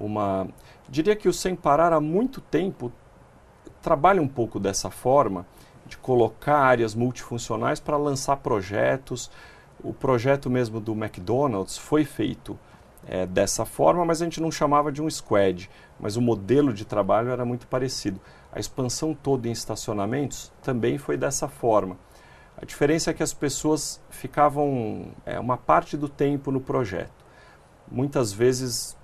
uma. 0.00 0.48
Diria 0.88 1.14
que 1.14 1.28
o 1.28 1.34
Sem 1.34 1.54
Parar 1.54 1.92
há 1.92 2.00
muito 2.00 2.40
tempo 2.40 2.90
trabalha 3.82 4.22
um 4.22 4.28
pouco 4.28 4.58
dessa 4.58 4.88
forma, 4.88 5.44
de 5.84 5.98
colocar 5.98 6.56
áreas 6.56 6.94
multifuncionais 6.94 7.78
para 7.78 7.98
lançar 7.98 8.36
projetos. 8.36 9.30
O 9.84 9.92
projeto 9.92 10.48
mesmo 10.48 10.80
do 10.80 10.92
McDonald's 10.92 11.76
foi 11.76 12.06
feito 12.06 12.58
é, 13.06 13.26
dessa 13.26 13.66
forma, 13.66 14.02
mas 14.02 14.22
a 14.22 14.24
gente 14.24 14.40
não 14.40 14.50
chamava 14.50 14.90
de 14.90 15.02
um 15.02 15.10
squad, 15.10 15.68
mas 16.00 16.16
o 16.16 16.22
modelo 16.22 16.72
de 16.72 16.86
trabalho 16.86 17.30
era 17.30 17.44
muito 17.44 17.66
parecido. 17.66 18.18
A 18.50 18.58
expansão 18.58 19.12
toda 19.12 19.46
em 19.46 19.52
estacionamentos 19.52 20.50
também 20.62 20.96
foi 20.96 21.18
dessa 21.18 21.48
forma. 21.48 21.98
A 22.62 22.64
diferença 22.64 23.10
é 23.10 23.12
que 23.12 23.24
as 23.24 23.34
pessoas 23.34 24.00
ficavam 24.08 25.08
é, 25.26 25.40
uma 25.40 25.56
parte 25.56 25.96
do 25.96 26.08
tempo 26.08 26.52
no 26.52 26.60
projeto. 26.60 27.24
Muitas 27.90 28.32
vezes, 28.32 28.96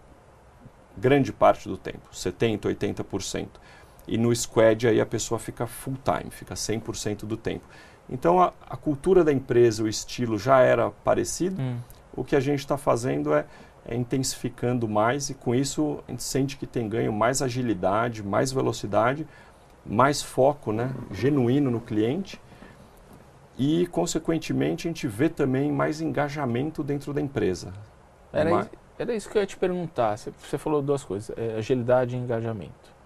grande 0.96 1.32
parte 1.32 1.68
do 1.68 1.76
tempo, 1.76 2.08
70%, 2.12 2.60
80%. 2.60 3.48
E 4.06 4.16
no 4.16 4.34
squad 4.34 4.86
aí 4.86 5.00
a 5.00 5.04
pessoa 5.04 5.40
fica 5.40 5.66
full 5.66 5.96
time, 6.04 6.30
fica 6.30 6.54
100% 6.54 7.26
do 7.26 7.36
tempo. 7.36 7.66
Então 8.08 8.40
a, 8.40 8.52
a, 8.70 8.76
cultura 8.76 9.24
da 9.24 9.32
empresa, 9.32 9.82
o 9.82 9.88
estilo 9.88 10.38
já 10.38 10.60
era 10.60 10.92
parecido. 10.92 11.60
Hum. 11.60 11.78
O 12.14 12.22
que 12.22 12.36
a 12.36 12.40
gente 12.40 12.60
está 12.60 12.78
fazendo 12.78 13.34
é, 13.34 13.44
é 13.84 13.96
intensificando 13.96 14.86
mais 14.86 15.30
e 15.30 15.34
com 15.34 15.52
isso 15.52 15.98
a 16.06 16.12
gente 16.12 16.22
sente 16.22 16.56
que 16.56 16.66
tem 16.66 16.88
ganho 16.88 17.12
mais 17.12 17.42
agilidade, 17.42 18.22
mais 18.22 18.52
velocidade, 18.52 19.26
mais 19.84 20.22
foco 20.22 20.72
né, 20.72 20.94
genuíno 21.10 21.72
no 21.72 21.80
cliente 21.80 22.40
e, 23.58 23.88
consequentemente, 23.88 24.86
a 24.86 24.90
gente 24.90 25.08
vê 25.08 25.28
também 25.28 25.72
mais 25.72 26.00
engajamento 26.00 26.84
dentro 26.84 27.12
da 27.12 27.20
empresa. 27.20 27.72
Era, 28.32 28.70
era 28.96 29.14
isso 29.14 29.28
que 29.28 29.36
eu 29.36 29.42
ia 29.42 29.46
te 29.46 29.56
perguntar. 29.56 30.16
Você 30.16 30.56
falou 30.56 30.80
duas 30.80 31.02
coisas, 31.02 31.36
é, 31.36 31.56
agilidade 31.56 32.14
e 32.14 32.18
engajamento. 32.18 32.96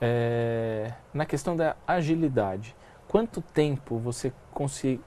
É, 0.00 0.92
na 1.12 1.26
questão 1.26 1.56
da 1.56 1.76
agilidade, 1.86 2.74
quanto 3.08 3.42
tempo 3.42 3.98
você 3.98 4.32
consegui, 4.52 5.00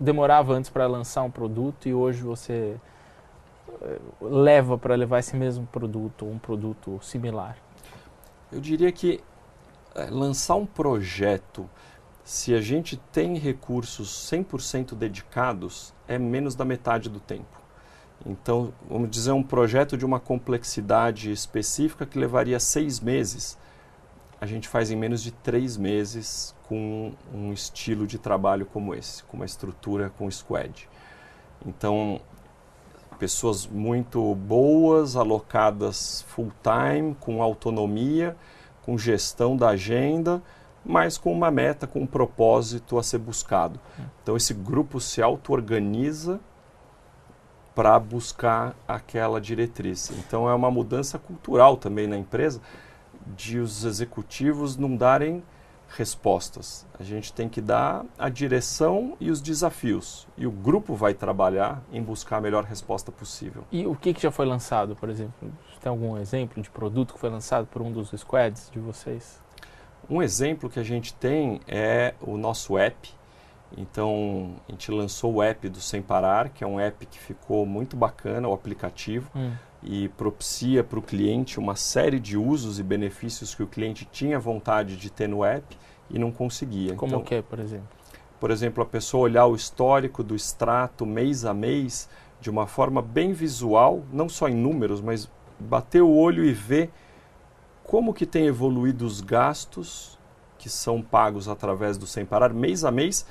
demorava 0.00 0.54
antes 0.54 0.70
para 0.70 0.86
lançar 0.86 1.22
um 1.22 1.30
produto 1.30 1.86
e 1.86 1.92
hoje 1.92 2.22
você 2.22 2.76
é, 3.82 3.98
leva 4.20 4.78
para 4.78 4.94
levar 4.94 5.18
esse 5.18 5.36
mesmo 5.36 5.66
produto 5.66 6.24
ou 6.24 6.32
um 6.32 6.38
produto 6.38 6.98
similar? 7.02 7.58
Eu 8.50 8.60
diria 8.60 8.90
que 8.90 9.20
é, 9.94 10.06
lançar 10.06 10.56
um 10.56 10.66
projeto 10.66 11.68
se 12.24 12.54
a 12.54 12.60
gente 12.60 12.96
tem 13.12 13.36
recursos 13.38 14.08
100% 14.30 14.94
dedicados, 14.94 15.92
é 16.06 16.18
menos 16.18 16.54
da 16.54 16.64
metade 16.64 17.08
do 17.08 17.20
tempo. 17.20 17.60
Então, 18.24 18.72
vamos 18.88 19.10
dizer, 19.10 19.32
um 19.32 19.42
projeto 19.42 19.96
de 19.96 20.04
uma 20.04 20.20
complexidade 20.20 21.32
específica 21.32 22.04
que 22.04 22.18
levaria 22.18 22.60
seis 22.60 23.00
meses, 23.00 23.58
a 24.40 24.46
gente 24.46 24.68
faz 24.68 24.90
em 24.90 24.96
menos 24.96 25.22
de 25.22 25.32
três 25.32 25.76
meses 25.76 26.54
com 26.68 27.12
um 27.32 27.52
estilo 27.52 28.06
de 28.06 28.18
trabalho 28.18 28.64
como 28.66 28.94
esse, 28.94 29.22
com 29.24 29.36
uma 29.36 29.46
estrutura 29.46 30.10
com 30.16 30.30
squad. 30.30 30.88
Então, 31.66 32.20
pessoas 33.18 33.66
muito 33.66 34.34
boas, 34.34 35.14
alocadas 35.14 36.22
full 36.28 36.50
time, 36.62 37.14
com 37.20 37.42
autonomia, 37.42 38.34
com 38.82 38.96
gestão 38.96 39.56
da 39.56 39.70
agenda, 39.70 40.42
mas 40.84 41.18
com 41.18 41.32
uma 41.32 41.50
meta, 41.50 41.86
com 41.86 42.00
um 42.00 42.06
propósito 42.06 42.98
a 42.98 43.02
ser 43.02 43.18
buscado. 43.18 43.78
Então 44.22 44.36
esse 44.36 44.54
grupo 44.54 45.00
se 45.00 45.22
auto-organiza 45.22 46.40
para 47.74 47.98
buscar 47.98 48.74
aquela 48.86 49.40
diretriz. 49.40 50.10
Então 50.10 50.48
é 50.48 50.54
uma 50.54 50.70
mudança 50.70 51.18
cultural 51.18 51.76
também 51.76 52.06
na 52.06 52.16
empresa 52.16 52.60
de 53.36 53.58
os 53.58 53.84
executivos 53.84 54.76
não 54.76 54.96
darem 54.96 55.42
respostas. 55.96 56.86
A 56.98 57.02
gente 57.02 57.32
tem 57.32 57.48
que 57.48 57.60
dar 57.60 58.04
a 58.18 58.28
direção 58.28 59.16
e 59.18 59.30
os 59.30 59.40
desafios. 59.40 60.26
E 60.36 60.46
o 60.46 60.50
grupo 60.50 60.94
vai 60.94 61.14
trabalhar 61.14 61.82
em 61.92 62.02
buscar 62.02 62.36
a 62.36 62.40
melhor 62.40 62.64
resposta 62.64 63.10
possível. 63.10 63.64
E 63.72 63.86
o 63.86 63.94
que, 63.94 64.14
que 64.14 64.22
já 64.22 64.30
foi 64.30 64.46
lançado, 64.46 64.94
por 64.94 65.08
exemplo? 65.08 65.50
Tem 65.80 65.90
algum 65.90 66.16
exemplo 66.18 66.62
de 66.62 66.70
produto 66.70 67.14
que 67.14 67.20
foi 67.20 67.30
lançado 67.30 67.66
por 67.66 67.82
um 67.82 67.90
dos 67.90 68.10
squads 68.10 68.70
de 68.70 68.78
vocês? 68.78 69.40
Um 70.10 70.20
exemplo 70.20 70.68
que 70.68 70.80
a 70.80 70.82
gente 70.82 71.14
tem 71.14 71.60
é 71.68 72.14
o 72.20 72.36
nosso 72.36 72.76
app. 72.76 73.08
Então, 73.78 74.56
a 74.68 74.72
gente 74.72 74.90
lançou 74.90 75.34
o 75.34 75.42
app 75.42 75.68
do 75.68 75.80
Sem 75.80 76.02
Parar, 76.02 76.48
que 76.48 76.64
é 76.64 76.66
um 76.66 76.80
app 76.80 77.06
que 77.06 77.18
ficou 77.18 77.64
muito 77.64 77.96
bacana, 77.96 78.48
o 78.48 78.52
aplicativo, 78.52 79.30
hum. 79.36 79.52
e 79.80 80.08
propicia 80.08 80.82
para 80.82 80.98
o 80.98 81.02
cliente 81.02 81.60
uma 81.60 81.76
série 81.76 82.18
de 82.18 82.36
usos 82.36 82.80
e 82.80 82.82
benefícios 82.82 83.54
que 83.54 83.62
o 83.62 83.68
cliente 83.68 84.04
tinha 84.10 84.40
vontade 84.40 84.96
de 84.96 85.08
ter 85.08 85.28
no 85.28 85.44
app 85.44 85.78
e 86.10 86.18
não 86.18 86.32
conseguia. 86.32 86.96
Como 86.96 87.12
então, 87.12 87.20
o 87.20 87.24
que, 87.24 87.40
por 87.42 87.60
exemplo? 87.60 87.88
Por 88.40 88.50
exemplo, 88.50 88.82
a 88.82 88.86
pessoa 88.86 89.24
olhar 89.24 89.46
o 89.46 89.54
histórico 89.54 90.24
do 90.24 90.34
extrato 90.34 91.06
mês 91.06 91.44
a 91.44 91.54
mês 91.54 92.08
de 92.40 92.50
uma 92.50 92.66
forma 92.66 93.00
bem 93.00 93.32
visual, 93.32 94.02
não 94.12 94.28
só 94.28 94.48
em 94.48 94.54
números, 94.54 95.00
mas 95.00 95.30
bater 95.60 96.02
o 96.02 96.10
olho 96.10 96.44
e 96.44 96.52
ver 96.52 96.90
como 97.90 98.14
que 98.14 98.24
tem 98.24 98.46
evoluído 98.46 99.04
os 99.04 99.20
gastos 99.20 100.16
que 100.56 100.70
são 100.70 101.02
pagos 101.02 101.48
através 101.48 101.98
do 101.98 102.06
Sem 102.06 102.24
Parar 102.24 102.54
mês 102.54 102.84
a 102.84 102.90
mês 102.92 103.26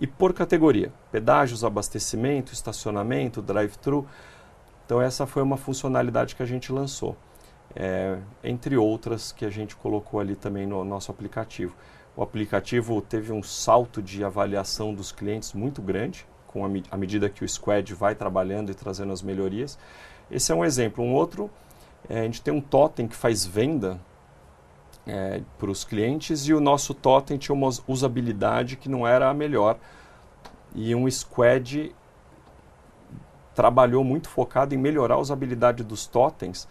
e 0.00 0.06
por 0.06 0.32
categoria: 0.32 0.92
pedágios, 1.10 1.64
abastecimento, 1.64 2.52
estacionamento, 2.52 3.42
drive-thru. 3.42 4.06
Então, 4.84 5.02
essa 5.02 5.26
foi 5.26 5.42
uma 5.42 5.56
funcionalidade 5.56 6.36
que 6.36 6.42
a 6.44 6.46
gente 6.46 6.70
lançou, 6.70 7.16
é, 7.74 8.16
entre 8.44 8.76
outras 8.76 9.32
que 9.32 9.44
a 9.44 9.50
gente 9.50 9.74
colocou 9.74 10.20
ali 10.20 10.36
também 10.36 10.68
no 10.68 10.84
nosso 10.84 11.10
aplicativo. 11.10 11.74
O 12.16 12.22
aplicativo 12.22 13.02
teve 13.02 13.32
um 13.32 13.42
salto 13.42 14.00
de 14.00 14.22
avaliação 14.22 14.94
dos 14.94 15.10
clientes 15.10 15.52
muito 15.52 15.82
grande, 15.82 16.24
com 16.46 16.64
a, 16.64 16.68
à 16.92 16.96
medida 16.96 17.28
que 17.28 17.44
o 17.44 17.48
Squad 17.48 17.92
vai 17.92 18.14
trabalhando 18.14 18.70
e 18.70 18.74
trazendo 18.74 19.12
as 19.12 19.20
melhorias. 19.20 19.76
Esse 20.30 20.52
é 20.52 20.54
um 20.54 20.64
exemplo. 20.64 21.02
Um 21.02 21.12
outro 21.12 21.50
é, 22.08 22.20
a 22.20 22.22
gente 22.24 22.42
tem 22.42 22.52
um 22.52 22.60
totem 22.60 23.06
que 23.06 23.16
faz 23.16 23.44
venda 23.44 24.00
é, 25.06 25.40
para 25.58 25.70
os 25.70 25.84
clientes 25.84 26.46
e 26.46 26.54
o 26.54 26.60
nosso 26.60 26.92
totem 26.94 27.38
tinha 27.38 27.54
uma 27.54 27.70
usabilidade 27.86 28.76
que 28.76 28.88
não 28.88 29.06
era 29.06 29.30
a 29.30 29.34
melhor. 29.34 29.78
E 30.74 30.94
um 30.94 31.10
squad 31.10 31.94
trabalhou 33.54 34.04
muito 34.04 34.28
focado 34.28 34.74
em 34.74 34.78
melhorar 34.78 35.14
a 35.14 35.18
usabilidade 35.18 35.82
dos 35.82 36.06
totens, 36.06 36.68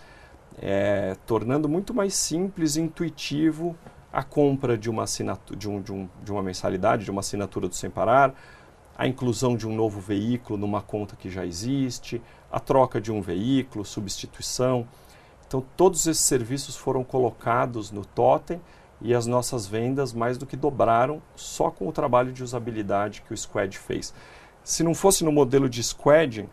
é, 0.62 1.16
tornando 1.26 1.68
muito 1.68 1.94
mais 1.94 2.14
simples 2.14 2.76
e 2.76 2.82
intuitivo 2.82 3.76
a 4.14 4.24
compra 4.24 4.78
de 4.78 4.90
uma, 4.90 5.04
assinatura, 5.04 5.60
de, 5.60 5.70
um, 5.70 5.82
de, 5.82 5.92
um, 5.92 6.08
de 6.24 6.32
uma 6.32 6.44
mensalidade, 6.44 7.04
de 7.04 7.12
uma 7.12 7.20
assinatura 7.22 7.68
do 7.68 7.76
Sem 7.76 7.90
Parar, 7.90 8.34
a 8.98 9.08
inclusão 9.08 9.58
de 9.58 9.68
um 9.68 9.76
novo 9.76 10.00
veículo 10.00 10.58
numa 10.58 10.82
conta 10.82 11.16
que 11.18 11.30
já 11.30 11.46
existe, 11.46 12.22
a 12.50 12.60
troca 12.60 13.02
de 13.02 13.12
um 13.12 13.22
veículo, 13.22 13.84
substituição. 13.84 14.88
Então, 15.56 15.66
todos 15.78 16.06
esses 16.06 16.26
serviços 16.26 16.76
foram 16.76 17.02
colocados 17.02 17.90
no 17.90 18.04
Totem 18.04 18.60
e 19.02 19.16
as 19.16 19.26
nossas 19.26 19.66
vendas 19.66 20.12
mais 20.12 20.38
do 20.38 20.46
que 20.46 20.58
dobraram 20.58 21.22
só 21.34 21.72
com 21.72 21.88
o 21.88 21.94
trabalho 21.94 22.34
de 22.34 22.44
usabilidade 22.44 23.22
que 23.22 23.34
o 23.34 23.38
Squad 23.38 23.78
fez. 23.78 24.14
Se 24.66 24.84
não 24.84 24.94
fosse 24.94 25.24
no 25.24 25.32
modelo 25.32 25.70
de 25.70 25.82
Squad, 25.82 26.46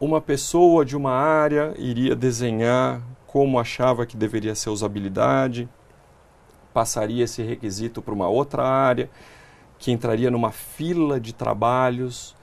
uma 0.00 0.18
pessoa 0.18 0.82
de 0.82 0.96
uma 0.96 1.12
área 1.12 1.74
iria 1.76 2.16
desenhar 2.16 3.02
como 3.26 3.60
achava 3.60 4.06
que 4.06 4.16
deveria 4.16 4.54
ser 4.54 4.70
usabilidade, 4.70 5.68
passaria 6.72 7.24
esse 7.24 7.42
requisito 7.42 8.00
para 8.00 8.14
uma 8.14 8.28
outra 8.28 8.62
área, 8.64 9.10
que 9.78 9.92
entraria 9.92 10.30
numa 10.30 10.50
fila 10.50 11.20
de 11.20 11.34
trabalhos 11.34 12.34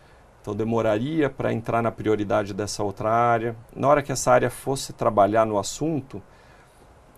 então 0.49 0.55
demoraria 0.55 1.29
para 1.29 1.53
entrar 1.53 1.79
na 1.83 1.91
prioridade 1.91 2.55
dessa 2.55 2.83
outra 2.83 3.11
área. 3.11 3.55
Na 3.75 3.87
hora 3.87 4.01
que 4.01 4.11
essa 4.11 4.31
área 4.31 4.49
fosse 4.49 4.91
trabalhar 4.93 5.45
no 5.45 5.59
assunto, 5.59 6.19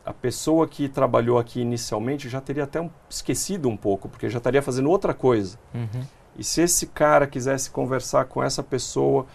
a 0.05 0.11
pessoa 0.11 0.67
que 0.67 0.89
trabalhou 0.89 1.39
aqui 1.39 1.61
inicialmente 1.61 2.27
já 2.27 2.41
teria 2.41 2.65
até 2.65 2.81
um, 2.81 2.89
esquecido 3.09 3.69
um 3.69 3.77
pouco, 3.77 4.09
porque 4.09 4.29
já 4.29 4.37
estaria 4.37 4.61
fazendo 4.61 4.89
outra 4.89 5.13
coisa. 5.13 5.57
Uhum. 5.73 6.03
E 6.37 6.43
se 6.43 6.61
esse 6.61 6.87
cara 6.87 7.25
quisesse 7.25 7.71
conversar 7.71 8.25
com 8.25 8.43
essa 8.43 8.61
pessoa, 8.61 9.25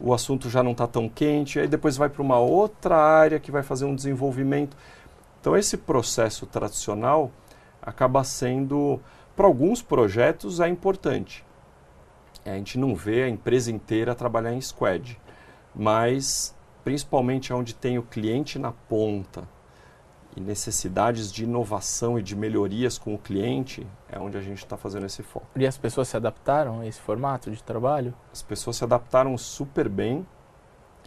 o 0.00 0.14
assunto 0.14 0.48
já 0.48 0.62
não 0.62 0.72
está 0.72 0.86
tão 0.86 1.06
quente, 1.06 1.60
aí 1.60 1.68
depois 1.68 1.94
vai 1.98 2.08
para 2.08 2.22
uma 2.22 2.38
outra 2.38 2.96
área 2.96 3.38
que 3.38 3.50
vai 3.50 3.62
fazer 3.62 3.84
um 3.84 3.94
desenvolvimento. 3.94 4.74
Então 5.40 5.54
esse 5.54 5.76
processo 5.76 6.46
tradicional 6.46 7.30
acaba 7.82 8.24
sendo, 8.24 8.98
para 9.36 9.46
alguns 9.46 9.82
projetos, 9.82 10.58
é 10.58 10.68
importante 10.68 11.44
a 12.50 12.54
gente 12.54 12.78
não 12.78 12.94
vê 12.94 13.22
a 13.24 13.28
empresa 13.28 13.70
inteira 13.70 14.14
trabalhar 14.14 14.52
em 14.52 14.60
squad, 14.60 15.18
mas 15.74 16.54
principalmente 16.84 17.52
onde 17.52 17.74
tem 17.74 17.98
o 17.98 18.02
cliente 18.02 18.58
na 18.58 18.72
ponta 18.72 19.46
e 20.36 20.40
necessidades 20.40 21.30
de 21.30 21.44
inovação 21.44 22.18
e 22.18 22.22
de 22.22 22.34
melhorias 22.34 22.98
com 22.98 23.14
o 23.14 23.18
cliente, 23.18 23.86
é 24.10 24.18
onde 24.18 24.36
a 24.36 24.40
gente 24.40 24.58
está 24.58 24.76
fazendo 24.76 25.06
esse 25.06 25.22
foco. 25.22 25.46
E 25.54 25.66
as 25.66 25.76
pessoas 25.76 26.08
se 26.08 26.16
adaptaram 26.16 26.80
a 26.80 26.86
esse 26.86 27.00
formato 27.00 27.50
de 27.50 27.62
trabalho? 27.62 28.14
As 28.32 28.42
pessoas 28.42 28.76
se 28.76 28.84
adaptaram 28.84 29.36
super 29.36 29.88
bem. 29.88 30.26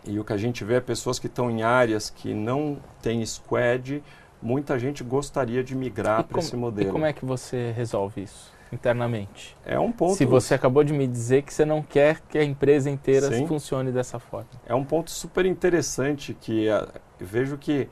E 0.05 0.19
o 0.19 0.23
que 0.23 0.33
a 0.33 0.37
gente 0.37 0.63
vê 0.63 0.75
é 0.75 0.81
pessoas 0.81 1.17
que 1.17 1.25
estão 1.25 1.49
em 1.49 1.63
áreas 1.63 2.11
que 2.11 2.33
não 2.33 2.77
têm 3.01 3.25
squad, 3.25 4.03
muita 4.39 4.77
gente 4.77 5.03
gostaria 5.03 5.63
de 5.63 5.75
migrar 5.75 6.23
para 6.23 6.39
esse 6.39 6.55
modelo. 6.55 6.89
E 6.89 6.91
como 6.91 7.05
é 7.05 7.11
que 7.11 7.25
você 7.25 7.71
resolve 7.71 8.21
isso? 8.21 8.54
Internamente. 8.71 9.55
É 9.65 9.79
um 9.79 9.91
ponto. 9.91 10.15
Se 10.15 10.25
você 10.25 10.53
acabou 10.53 10.83
de 10.83 10.93
me 10.93 11.07
dizer 11.07 11.43
que 11.43 11.53
você 11.53 11.65
não 11.65 11.81
quer 11.81 12.21
que 12.21 12.37
a 12.37 12.43
empresa 12.43 12.89
inteira 12.89 13.29
Sim. 13.29 13.47
funcione 13.47 13.91
dessa 13.91 14.19
forma. 14.19 14.49
É 14.65 14.73
um 14.73 14.83
ponto 14.83 15.11
super 15.11 15.45
interessante 15.45 16.33
que 16.33 16.67
uh, 16.69 16.87
vejo 17.19 17.57
que 17.57 17.87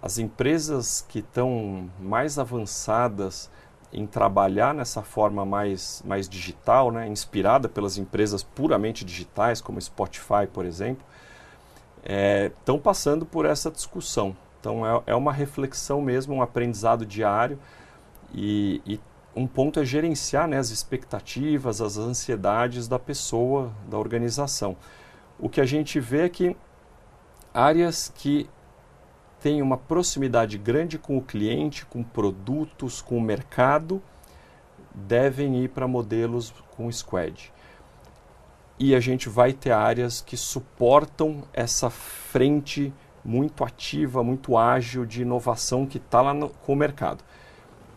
as 0.00 0.18
empresas 0.18 1.04
que 1.08 1.18
estão 1.18 1.90
mais 1.98 2.38
avançadas 2.38 3.50
em 3.92 4.06
trabalhar 4.06 4.74
nessa 4.74 5.02
forma 5.02 5.44
mais, 5.44 6.02
mais 6.06 6.28
digital, 6.28 6.92
né, 6.92 7.08
inspirada 7.08 7.68
pelas 7.68 7.96
empresas 7.96 8.42
puramente 8.42 9.04
digitais, 9.04 9.60
como 9.60 9.80
Spotify, 9.80 10.46
por 10.52 10.66
exemplo, 10.66 11.04
estão 12.02 12.76
é, 12.76 12.78
passando 12.78 13.24
por 13.24 13.46
essa 13.46 13.70
discussão. 13.70 14.36
Então, 14.60 14.86
é, 14.86 15.02
é 15.06 15.14
uma 15.14 15.32
reflexão 15.32 16.02
mesmo, 16.02 16.34
um 16.34 16.42
aprendizado 16.42 17.06
diário 17.06 17.58
e, 18.34 18.82
e 18.86 19.00
um 19.38 19.46
ponto 19.46 19.78
é 19.78 19.84
gerenciar 19.84 20.48
né, 20.48 20.58
as 20.58 20.70
expectativas, 20.70 21.80
as 21.80 21.96
ansiedades 21.96 22.88
da 22.88 22.98
pessoa, 22.98 23.72
da 23.88 23.96
organização. 23.96 24.76
O 25.38 25.48
que 25.48 25.60
a 25.60 25.64
gente 25.64 26.00
vê 26.00 26.22
é 26.22 26.28
que 26.28 26.56
áreas 27.54 28.12
que 28.12 28.50
têm 29.40 29.62
uma 29.62 29.76
proximidade 29.76 30.58
grande 30.58 30.98
com 30.98 31.16
o 31.16 31.22
cliente, 31.22 31.86
com 31.86 32.02
produtos, 32.02 33.00
com 33.00 33.16
o 33.16 33.22
mercado, 33.22 34.02
devem 34.92 35.62
ir 35.62 35.68
para 35.68 35.86
modelos 35.86 36.52
com 36.76 36.90
Squad. 36.90 37.52
E 38.76 38.92
a 38.92 38.98
gente 38.98 39.28
vai 39.28 39.52
ter 39.52 39.70
áreas 39.70 40.20
que 40.20 40.36
suportam 40.36 41.44
essa 41.52 41.88
frente 41.88 42.92
muito 43.24 43.62
ativa, 43.62 44.24
muito 44.24 44.56
ágil 44.56 45.06
de 45.06 45.22
inovação 45.22 45.86
que 45.86 45.98
está 45.98 46.20
lá 46.20 46.34
no, 46.34 46.48
com 46.48 46.72
o 46.72 46.76
mercado 46.76 47.22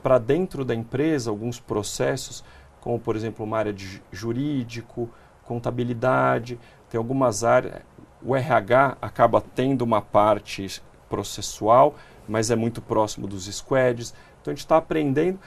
para 0.01 0.17
dentro 0.17 0.63
da 0.65 0.73
empresa 0.73 1.29
alguns 1.29 1.59
processos, 1.59 2.43
como 2.79 2.99
por 2.99 3.15
exemplo 3.15 3.45
uma 3.45 3.57
área 3.57 3.73
de 3.73 4.01
jurídico, 4.11 5.09
contabilidade, 5.45 6.59
tem 6.89 6.97
algumas 6.97 7.43
áreas. 7.43 7.81
O 8.23 8.35
RH 8.35 8.97
acaba 9.01 9.41
tendo 9.41 9.81
uma 9.81 10.01
parte 10.01 10.81
processual, 11.09 11.95
mas 12.27 12.51
é 12.51 12.55
muito 12.55 12.81
próximo 12.81 13.27
dos 13.27 13.45
squads. 13.45 14.13
Então 14.41 14.51
a 14.51 14.55
gente 14.55 14.65
está 14.65 14.77
aprendendo. 14.77 15.39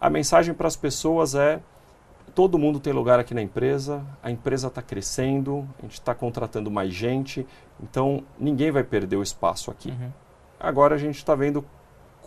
A 0.00 0.10
mensagem 0.10 0.54
para 0.54 0.68
as 0.68 0.76
pessoas 0.76 1.34
é: 1.34 1.60
todo 2.34 2.58
mundo 2.58 2.78
tem 2.78 2.92
lugar 2.92 3.18
aqui 3.18 3.34
na 3.34 3.42
empresa, 3.42 4.04
a 4.22 4.30
empresa 4.30 4.68
está 4.68 4.82
crescendo, 4.82 5.68
a 5.78 5.82
gente 5.82 5.94
está 5.94 6.14
contratando 6.14 6.70
mais 6.70 6.92
gente, 6.92 7.46
então 7.82 8.22
ninguém 8.38 8.70
vai 8.70 8.84
perder 8.84 9.16
o 9.16 9.22
espaço 9.22 9.70
aqui. 9.70 9.90
Uhum. 9.90 10.12
Agora 10.60 10.94
a 10.94 10.98
gente 10.98 11.16
está 11.16 11.34
vendo 11.34 11.64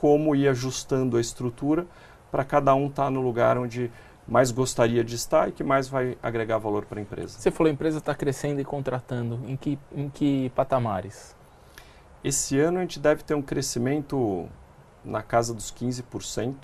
como 0.01 0.35
ir 0.35 0.47
ajustando 0.47 1.15
a 1.15 1.21
estrutura 1.21 1.85
para 2.31 2.43
cada 2.43 2.73
um 2.73 2.87
estar 2.87 3.03
tá 3.03 3.09
no 3.11 3.21
lugar 3.21 3.55
onde 3.55 3.91
mais 4.27 4.49
gostaria 4.49 5.03
de 5.03 5.13
estar 5.13 5.47
e 5.47 5.51
que 5.51 5.63
mais 5.63 5.87
vai 5.87 6.17
agregar 6.23 6.57
valor 6.57 6.85
para 6.85 6.97
a 6.97 7.03
empresa. 7.03 7.37
Você 7.37 7.51
falou 7.51 7.69
a 7.69 7.73
empresa 7.73 7.99
está 7.99 8.15
crescendo 8.15 8.59
e 8.59 8.65
contratando. 8.65 9.39
Em 9.45 9.55
que, 9.55 9.77
em 9.95 10.09
que 10.09 10.49
patamares? 10.55 11.35
Esse 12.23 12.59
ano 12.59 12.79
a 12.79 12.81
gente 12.81 12.99
deve 12.99 13.21
ter 13.21 13.35
um 13.35 13.43
crescimento 13.43 14.49
na 15.05 15.21
casa 15.21 15.53
dos 15.53 15.71
15%. 15.71 16.55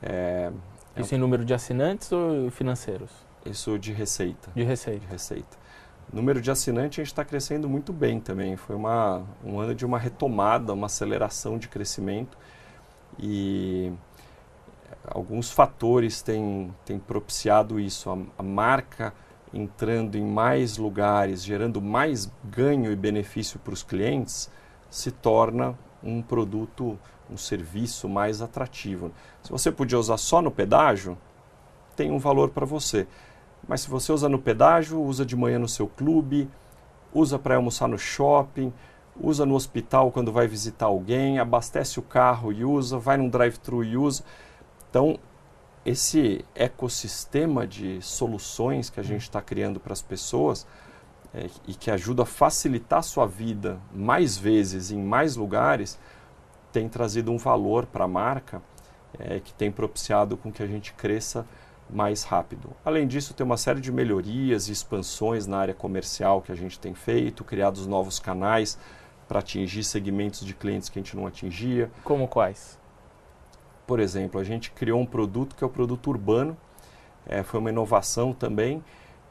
É, 0.00 0.52
isso 0.96 1.12
é, 1.12 1.16
em 1.16 1.20
número 1.20 1.44
de 1.44 1.52
assinantes 1.52 2.12
ou 2.12 2.52
financeiros? 2.52 3.10
Isso 3.44 3.76
de 3.80 3.92
receita. 3.92 4.48
De 4.54 4.62
receita. 4.62 5.00
De 5.00 5.06
receita. 5.06 5.58
Número 6.12 6.40
de 6.40 6.52
assinantes 6.52 7.00
a 7.00 7.02
gente 7.02 7.12
está 7.12 7.24
crescendo 7.24 7.68
muito 7.68 7.92
bem 7.92 8.20
também. 8.20 8.56
Foi 8.56 8.76
uma, 8.76 9.24
um 9.44 9.58
ano 9.58 9.74
de 9.74 9.84
uma 9.84 9.98
retomada, 9.98 10.72
uma 10.72 10.86
aceleração 10.86 11.58
de 11.58 11.66
crescimento. 11.66 12.38
E 13.22 13.92
alguns 15.06 15.50
fatores 15.50 16.22
têm, 16.22 16.74
têm 16.84 16.98
propiciado 16.98 17.78
isso. 17.78 18.10
A, 18.10 18.18
a 18.38 18.42
marca 18.42 19.12
entrando 19.52 20.16
em 20.16 20.24
mais 20.24 20.78
lugares, 20.78 21.44
gerando 21.44 21.82
mais 21.82 22.30
ganho 22.44 22.92
e 22.92 22.96
benefício 22.96 23.58
para 23.58 23.74
os 23.74 23.82
clientes, 23.82 24.50
se 24.88 25.10
torna 25.10 25.76
um 26.02 26.22
produto, 26.22 26.98
um 27.30 27.36
serviço 27.36 28.08
mais 28.08 28.40
atrativo. 28.40 29.12
Se 29.42 29.50
você 29.50 29.70
podia 29.70 29.98
usar 29.98 30.16
só 30.16 30.40
no 30.40 30.50
pedágio, 30.50 31.18
tem 31.96 32.10
um 32.10 32.18
valor 32.18 32.50
para 32.50 32.64
você. 32.64 33.06
Mas 33.68 33.82
se 33.82 33.90
você 33.90 34.12
usa 34.12 34.28
no 34.28 34.38
pedágio, 34.38 35.00
usa 35.00 35.24
de 35.24 35.36
manhã 35.36 35.58
no 35.58 35.68
seu 35.68 35.86
clube, 35.86 36.48
usa 37.12 37.38
para 37.38 37.56
almoçar 37.56 37.88
no 37.88 37.98
shopping, 37.98 38.72
usa 39.20 39.44
no 39.44 39.54
hospital 39.54 40.10
quando 40.10 40.32
vai 40.32 40.46
visitar 40.46 40.86
alguém, 40.86 41.38
abastece 41.38 41.98
o 41.98 42.02
carro 42.02 42.52
e 42.52 42.64
usa, 42.64 42.98
vai 42.98 43.16
num 43.16 43.28
drive-thru 43.28 43.84
e 43.84 43.96
usa. 43.96 44.24
Então, 44.88 45.18
esse 45.84 46.44
ecossistema 46.54 47.66
de 47.66 48.00
soluções 48.02 48.90
que 48.90 49.00
a 49.00 49.02
gente 49.02 49.22
está 49.22 49.40
criando 49.40 49.78
para 49.78 49.92
as 49.92 50.02
pessoas 50.02 50.66
é, 51.32 51.48
e 51.66 51.74
que 51.74 51.90
ajuda 51.90 52.22
a 52.22 52.26
facilitar 52.26 52.98
a 52.98 53.02
sua 53.02 53.26
vida 53.26 53.78
mais 53.94 54.36
vezes 54.36 54.90
em 54.90 55.02
mais 55.02 55.36
lugares, 55.36 55.98
tem 56.72 56.88
trazido 56.88 57.30
um 57.30 57.38
valor 57.38 57.86
para 57.86 58.04
a 58.04 58.08
marca 58.08 58.62
é, 59.18 59.40
que 59.40 59.52
tem 59.54 59.70
propiciado 59.70 60.36
com 60.36 60.52
que 60.52 60.62
a 60.62 60.66
gente 60.66 60.92
cresça 60.92 61.46
mais 61.88 62.22
rápido. 62.22 62.70
Além 62.84 63.06
disso, 63.06 63.34
tem 63.34 63.44
uma 63.44 63.56
série 63.56 63.80
de 63.80 63.90
melhorias 63.90 64.68
e 64.68 64.72
expansões 64.72 65.46
na 65.46 65.58
área 65.58 65.74
comercial 65.74 66.40
que 66.40 66.52
a 66.52 66.54
gente 66.54 66.78
tem 66.78 66.94
feito, 66.94 67.42
criados 67.42 67.86
novos 67.86 68.18
canais 68.20 68.78
para 69.30 69.38
atingir 69.38 69.84
segmentos 69.84 70.44
de 70.44 70.52
clientes 70.52 70.88
que 70.88 70.98
a 70.98 71.02
gente 71.02 71.16
não 71.16 71.24
atingia. 71.24 71.88
Como 72.02 72.26
quais? 72.26 72.76
Por 73.86 74.00
exemplo, 74.00 74.40
a 74.40 74.42
gente 74.42 74.72
criou 74.72 75.00
um 75.00 75.06
produto 75.06 75.54
que 75.54 75.62
é 75.62 75.66
o 75.68 75.70
produto 75.70 76.10
urbano, 76.10 76.56
é, 77.24 77.44
foi 77.44 77.60
uma 77.60 77.70
inovação 77.70 78.32
também. 78.32 78.82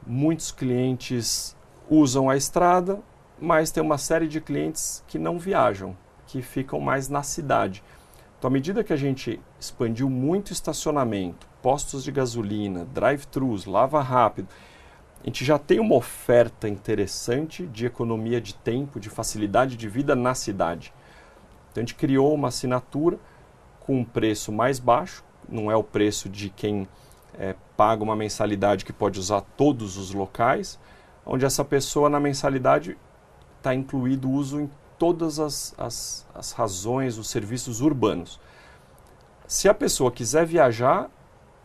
Muitos 0.06 0.52
clientes 0.52 1.54
usam 1.86 2.30
a 2.30 2.36
estrada, 2.36 2.98
mas 3.38 3.70
tem 3.70 3.82
uma 3.82 3.98
série 3.98 4.26
de 4.26 4.40
clientes 4.40 5.04
que 5.06 5.18
não 5.18 5.38
viajam, 5.38 5.94
que 6.26 6.40
ficam 6.40 6.80
mais 6.80 7.10
na 7.10 7.22
cidade. 7.22 7.84
Então, 8.38 8.48
à 8.48 8.50
medida 8.50 8.82
que 8.82 8.94
a 8.94 8.96
gente 8.96 9.38
expandiu 9.60 10.08
muito 10.08 10.50
estacionamento, 10.50 11.46
postos 11.60 12.02
de 12.02 12.10
gasolina, 12.10 12.86
drive-thrus, 12.86 13.66
lava 13.66 14.00
rápido, 14.00 14.48
a 15.22 15.26
gente 15.26 15.44
já 15.44 15.58
tem 15.58 15.78
uma 15.78 15.94
oferta 15.94 16.66
interessante 16.66 17.66
de 17.66 17.84
economia 17.84 18.40
de 18.40 18.54
tempo, 18.54 18.98
de 18.98 19.10
facilidade 19.10 19.76
de 19.76 19.88
vida 19.88 20.16
na 20.16 20.34
cidade. 20.34 20.94
Então, 21.70 21.82
a 21.82 21.84
gente 21.84 21.94
criou 21.94 22.34
uma 22.34 22.48
assinatura 22.48 23.18
com 23.80 24.00
um 24.00 24.04
preço 24.04 24.50
mais 24.50 24.78
baixo, 24.78 25.22
não 25.46 25.70
é 25.70 25.76
o 25.76 25.84
preço 25.84 26.28
de 26.28 26.48
quem 26.48 26.88
é, 27.38 27.54
paga 27.76 28.02
uma 28.02 28.16
mensalidade 28.16 28.84
que 28.84 28.92
pode 28.92 29.20
usar 29.20 29.42
todos 29.42 29.98
os 29.98 30.12
locais, 30.12 30.78
onde 31.26 31.44
essa 31.44 31.64
pessoa 31.64 32.08
na 32.08 32.18
mensalidade 32.18 32.96
está 33.58 33.74
incluído 33.74 34.28
o 34.28 34.32
uso 34.32 34.58
em 34.58 34.70
todas 34.98 35.38
as, 35.38 35.74
as, 35.76 36.26
as 36.34 36.52
razões, 36.52 37.18
os 37.18 37.28
serviços 37.28 37.82
urbanos. 37.82 38.40
Se 39.46 39.68
a 39.68 39.74
pessoa 39.74 40.10
quiser 40.10 40.46
viajar, 40.46 41.10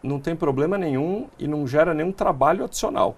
não 0.03 0.19
tem 0.19 0.35
problema 0.35 0.77
nenhum 0.77 1.29
e 1.39 1.47
não 1.47 1.65
gera 1.65 1.93
nenhum 1.93 2.11
trabalho 2.11 2.65
adicional. 2.65 3.15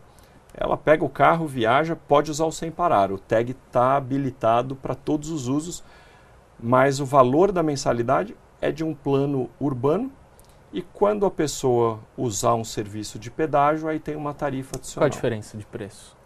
Ela 0.57 0.75
pega 0.75 1.05
o 1.05 1.09
carro, 1.09 1.45
viaja, 1.45 1.95
pode 1.95 2.31
usar 2.31 2.45
o 2.45 2.51
sem 2.51 2.71
parar. 2.71 3.11
O 3.11 3.19
tag 3.19 3.51
está 3.51 3.95
habilitado 3.95 4.75
para 4.75 4.95
todos 4.95 5.29
os 5.29 5.47
usos, 5.47 5.83
mas 6.59 6.99
o 6.99 7.05
valor 7.05 7.51
da 7.51 7.61
mensalidade 7.61 8.35
é 8.59 8.71
de 8.71 8.83
um 8.83 8.95
plano 8.95 9.49
urbano 9.59 10.11
e 10.73 10.81
quando 10.81 11.25
a 11.25 11.31
pessoa 11.31 11.99
usar 12.17 12.55
um 12.55 12.63
serviço 12.63 13.17
de 13.17 13.31
pedágio, 13.31 13.87
aí 13.87 13.99
tem 13.99 14.15
uma 14.15 14.33
tarifa 14.33 14.75
adicional. 14.75 15.03
Qual 15.03 15.13
a 15.13 15.15
diferença 15.15 15.57
de 15.57 15.65
preço? 15.65 16.17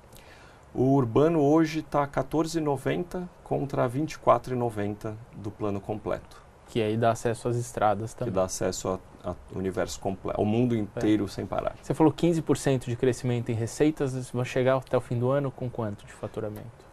O 0.73 0.93
urbano 0.93 1.41
hoje 1.41 1.79
está 1.79 2.03
R$ 2.03 2.09
14,90 2.11 3.27
contra 3.43 3.85
R$ 3.85 3.99
24,90 3.99 5.13
do 5.35 5.51
plano 5.51 5.79
completo. 5.79 6.40
Que 6.71 6.81
aí 6.81 6.97
dá 6.97 7.11
acesso 7.11 7.47
às 7.47 7.55
estradas 7.55 8.13
também. 8.13 8.31
Que 8.31 8.35
dá 8.35 8.45
acesso 8.45 8.99
ao 9.23 9.35
universo 9.53 9.99
completo, 9.99 10.39
ao 10.39 10.45
mundo 10.45 10.75
inteiro 10.75 11.25
é. 11.25 11.27
sem 11.27 11.45
parar. 11.45 11.75
Você 11.81 11.93
falou 11.93 12.11
15% 12.11 12.85
de 12.85 12.95
crescimento 12.95 13.51
em 13.51 13.55
receitas, 13.55 14.31
vão 14.31 14.43
chegar 14.43 14.77
até 14.77 14.97
o 14.97 15.01
fim 15.01 15.19
do 15.19 15.29
ano 15.29 15.51
com 15.51 15.69
quanto 15.69 16.05
de 16.05 16.13
faturamento? 16.13 16.91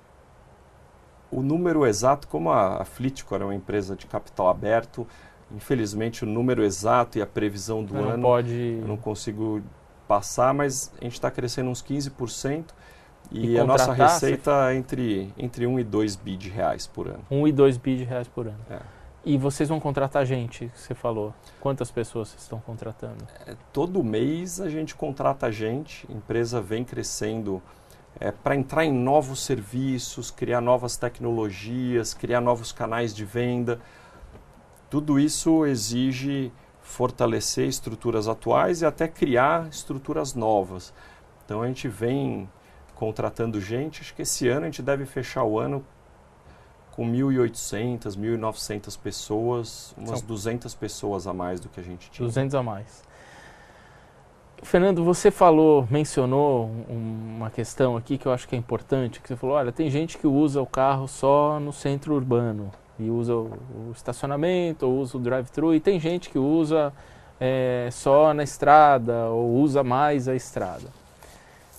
O 1.30 1.42
número 1.42 1.86
exato, 1.86 2.28
como 2.28 2.50
a, 2.50 2.82
a 2.82 2.84
Flitcor 2.84 3.40
é 3.40 3.44
uma 3.44 3.54
empresa 3.54 3.94
de 3.94 4.06
capital 4.06 4.48
aberto, 4.48 5.06
Infelizmente, 5.50 6.24
o 6.24 6.26
número 6.26 6.62
exato 6.62 7.18
e 7.18 7.22
a 7.22 7.26
previsão 7.26 7.82
do 7.82 7.94
não 7.94 8.10
ano 8.10 8.22
pode... 8.22 8.78
eu 8.80 8.86
não 8.86 8.96
consigo 8.96 9.62
passar, 10.06 10.52
mas 10.52 10.92
a 11.00 11.04
gente 11.04 11.14
está 11.14 11.30
crescendo 11.30 11.70
uns 11.70 11.82
15%. 11.82 12.66
E, 13.30 13.52
e 13.52 13.58
a 13.58 13.64
nossa 13.64 13.92
receita 13.92 14.70
é 14.70 14.76
entre, 14.76 15.32
entre 15.36 15.66
1 15.66 15.80
e 15.80 15.84
2 15.84 16.16
bi 16.16 16.36
de 16.36 16.48
reais 16.48 16.86
por 16.86 17.08
ano. 17.08 17.20
1 17.30 17.48
e 17.48 17.52
2 17.52 17.76
bi 17.76 17.96
de 17.96 18.04
reais 18.04 18.28
por 18.28 18.46
ano. 18.46 18.58
É. 18.70 18.78
E 19.24 19.36
vocês 19.36 19.68
vão 19.68 19.80
contratar 19.80 20.24
gente, 20.24 20.70
você 20.74 20.94
falou. 20.94 21.34
Quantas 21.60 21.90
pessoas 21.90 22.28
vocês 22.28 22.42
estão 22.42 22.60
contratando? 22.60 23.26
É, 23.46 23.56
todo 23.72 24.02
mês 24.02 24.60
a 24.60 24.68
gente 24.68 24.94
contrata 24.94 25.50
gente, 25.50 26.06
a 26.08 26.12
empresa 26.14 26.60
vem 26.60 26.84
crescendo 26.84 27.60
é, 28.20 28.30
para 28.30 28.54
entrar 28.54 28.84
em 28.84 28.92
novos 28.92 29.44
serviços, 29.44 30.30
criar 30.30 30.60
novas 30.60 30.96
tecnologias, 30.96 32.14
criar 32.14 32.40
novos 32.40 32.72
canais 32.72 33.14
de 33.14 33.24
venda. 33.24 33.80
Tudo 34.88 35.18
isso 35.18 35.66
exige 35.66 36.52
fortalecer 36.80 37.68
estruturas 37.68 38.28
atuais 38.28 38.80
e 38.80 38.86
até 38.86 39.06
criar 39.06 39.68
estruturas 39.68 40.34
novas. 40.34 40.94
Então 41.44 41.62
a 41.62 41.66
gente 41.66 41.86
vem 41.86 42.48
contratando 42.94 43.60
gente, 43.60 44.00
acho 44.00 44.14
que 44.14 44.22
esse 44.22 44.48
ano 44.48 44.62
a 44.62 44.64
gente 44.64 44.82
deve 44.82 45.04
fechar 45.04 45.44
o 45.44 45.58
ano 45.58 45.84
com 46.98 47.08
1.800, 47.08 48.16
1.900 48.16 48.98
pessoas, 48.98 49.94
umas 49.96 50.18
São 50.18 50.26
200 50.26 50.74
pessoas 50.74 51.28
a 51.28 51.32
mais 51.32 51.60
do 51.60 51.68
que 51.68 51.78
a 51.78 51.82
gente 51.84 52.10
tinha. 52.10 52.26
200 52.26 52.56
a 52.56 52.60
mais. 52.60 53.04
Fernando, 54.64 55.04
você 55.04 55.30
falou, 55.30 55.86
mencionou 55.88 56.68
uma 56.88 57.50
questão 57.50 57.96
aqui 57.96 58.18
que 58.18 58.26
eu 58.26 58.32
acho 58.32 58.48
que 58.48 58.56
é 58.56 58.58
importante, 58.58 59.20
que 59.20 59.28
você 59.28 59.36
falou, 59.36 59.54
olha, 59.54 59.70
tem 59.70 59.88
gente 59.88 60.18
que 60.18 60.26
usa 60.26 60.60
o 60.60 60.66
carro 60.66 61.06
só 61.06 61.60
no 61.60 61.72
centro 61.72 62.14
urbano 62.16 62.72
e 62.98 63.08
usa 63.08 63.32
o, 63.32 63.44
o 63.44 63.92
estacionamento, 63.94 64.84
ou 64.84 64.98
usa 64.98 65.18
o 65.18 65.20
drive-thru, 65.20 65.72
e 65.72 65.78
tem 65.78 66.00
gente 66.00 66.28
que 66.28 66.38
usa 66.40 66.92
é, 67.38 67.88
só 67.92 68.34
na 68.34 68.42
estrada, 68.42 69.26
ou 69.26 69.54
usa 69.60 69.84
mais 69.84 70.26
a 70.26 70.34
estrada. 70.34 70.88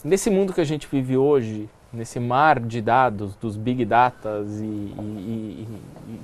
Nesse 0.01 0.29
mundo 0.29 0.53
que 0.53 0.61
a 0.61 0.65
gente 0.65 0.87
vive 0.89 1.17
hoje, 1.17 1.69
nesse 1.91 2.19
mar 2.19 2.59
de 2.59 2.81
dados, 2.81 3.35
dos 3.35 3.57
big 3.57 3.83
datas, 3.85 4.59
e, 4.59 4.63
e, 4.63 5.67
e, 5.67 6.21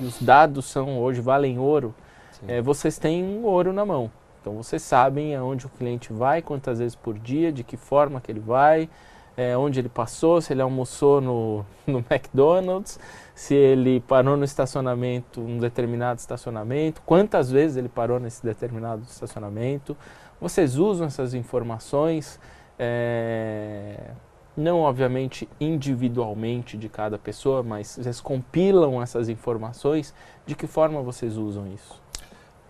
e 0.00 0.04
os 0.04 0.20
dados 0.20 0.66
são 0.66 0.98
hoje 0.98 1.20
valem 1.20 1.58
ouro, 1.58 1.94
é, 2.46 2.62
vocês 2.62 2.98
têm 2.98 3.40
ouro 3.42 3.72
na 3.72 3.84
mão. 3.84 4.10
Então 4.40 4.54
vocês 4.54 4.82
sabem 4.82 5.34
aonde 5.34 5.66
o 5.66 5.68
cliente 5.68 6.12
vai, 6.12 6.40
quantas 6.40 6.78
vezes 6.78 6.94
por 6.94 7.18
dia, 7.18 7.50
de 7.50 7.64
que 7.64 7.76
forma 7.76 8.20
que 8.20 8.30
ele 8.30 8.40
vai, 8.40 8.88
é, 9.36 9.56
onde 9.56 9.80
ele 9.80 9.88
passou, 9.88 10.40
se 10.40 10.52
ele 10.52 10.62
almoçou 10.62 11.20
no, 11.20 11.64
no 11.86 11.98
McDonald's, 12.10 12.98
se 13.34 13.54
ele 13.54 14.00
parou 14.00 14.36
no 14.36 14.44
estacionamento, 14.44 15.40
um 15.40 15.58
determinado 15.58 16.20
estacionamento, 16.20 17.02
quantas 17.04 17.50
vezes 17.50 17.76
ele 17.76 17.88
parou 17.88 18.18
nesse 18.18 18.44
determinado 18.44 19.02
estacionamento. 19.02 19.96
Vocês 20.40 20.76
usam 20.76 21.06
essas 21.06 21.34
informações, 21.34 22.38
é, 22.78 24.10
não 24.58 24.80
obviamente 24.80 25.48
individualmente 25.60 26.76
de 26.76 26.88
cada 26.88 27.16
pessoa, 27.16 27.62
mas 27.62 27.96
vocês 27.96 28.20
compilam 28.20 29.00
essas 29.00 29.28
informações. 29.28 30.12
De 30.44 30.54
que 30.54 30.66
forma 30.66 31.00
vocês 31.00 31.36
usam 31.36 31.72
isso? 31.72 32.02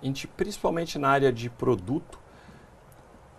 A 0.03 0.07
gente, 0.07 0.27
principalmente 0.29 0.99
na 0.99 1.09
área 1.09 1.33
de 1.33 1.49
produto, 1.49 2.19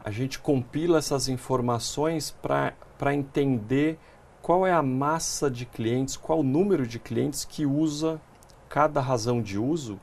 a 0.03 0.11
gente 0.11 0.39
compila 0.39 0.97
essas 0.97 1.29
informações 1.29 2.35
para 2.41 3.13
entender 3.13 3.99
qual 4.41 4.65
é 4.65 4.73
a 4.73 4.81
massa 4.81 5.51
de 5.51 5.65
clientes, 5.65 6.17
qual 6.17 6.39
o 6.39 6.43
número 6.43 6.87
de 6.87 6.97
clientes 6.97 7.45
que 7.45 7.65
usa 7.65 8.19
cada 8.67 8.99
razão 8.99 9.41
de 9.41 9.57
uso, 9.57 9.99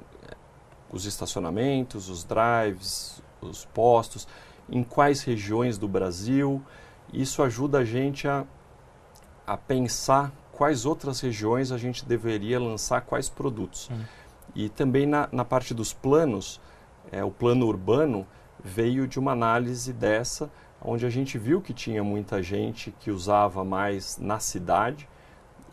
os 0.91 1.05
estacionamentos, 1.05 2.09
os 2.09 2.25
drives, 2.25 3.23
os 3.41 3.65
postos, 3.65 4.29
em 4.71 4.83
quais 4.83 5.23
regiões 5.23 5.79
do 5.79 5.89
Brasil. 5.89 6.63
Isso 7.13 7.43
ajuda 7.43 7.79
a 7.79 7.85
gente 7.85 8.27
a, 8.27 8.45
a 9.47 9.57
pensar 9.57 10.33
quais 10.53 10.87
outras 10.87 11.21
regiões 11.21 11.71
a 11.71 11.79
gente 11.79 12.05
deveria 12.05 12.59
lançar 12.59 13.03
quais 13.03 13.29
produtos. 13.29 13.91
Hum. 13.93 14.05
E 14.55 14.69
também 14.69 15.07
na, 15.07 15.29
na 15.31 15.45
parte 15.45 15.75
dos 15.75 15.93
planos, 15.93 16.61
é, 17.13 17.23
o 17.23 17.31
plano 17.31 17.67
urbano 17.67 18.27
veio 18.63 19.07
de 19.07 19.19
uma 19.19 19.33
análise 19.33 19.93
dessa, 19.93 20.51
onde 20.83 21.05
a 21.07 21.11
gente 21.11 21.39
viu 21.39 21.61
que 21.61 21.73
tinha 21.73 22.03
muita 22.03 22.43
gente 22.43 22.91
que 23.01 23.11
usava 23.11 23.65
mais 23.65 24.19
na 24.19 24.39
cidade 24.39 25.09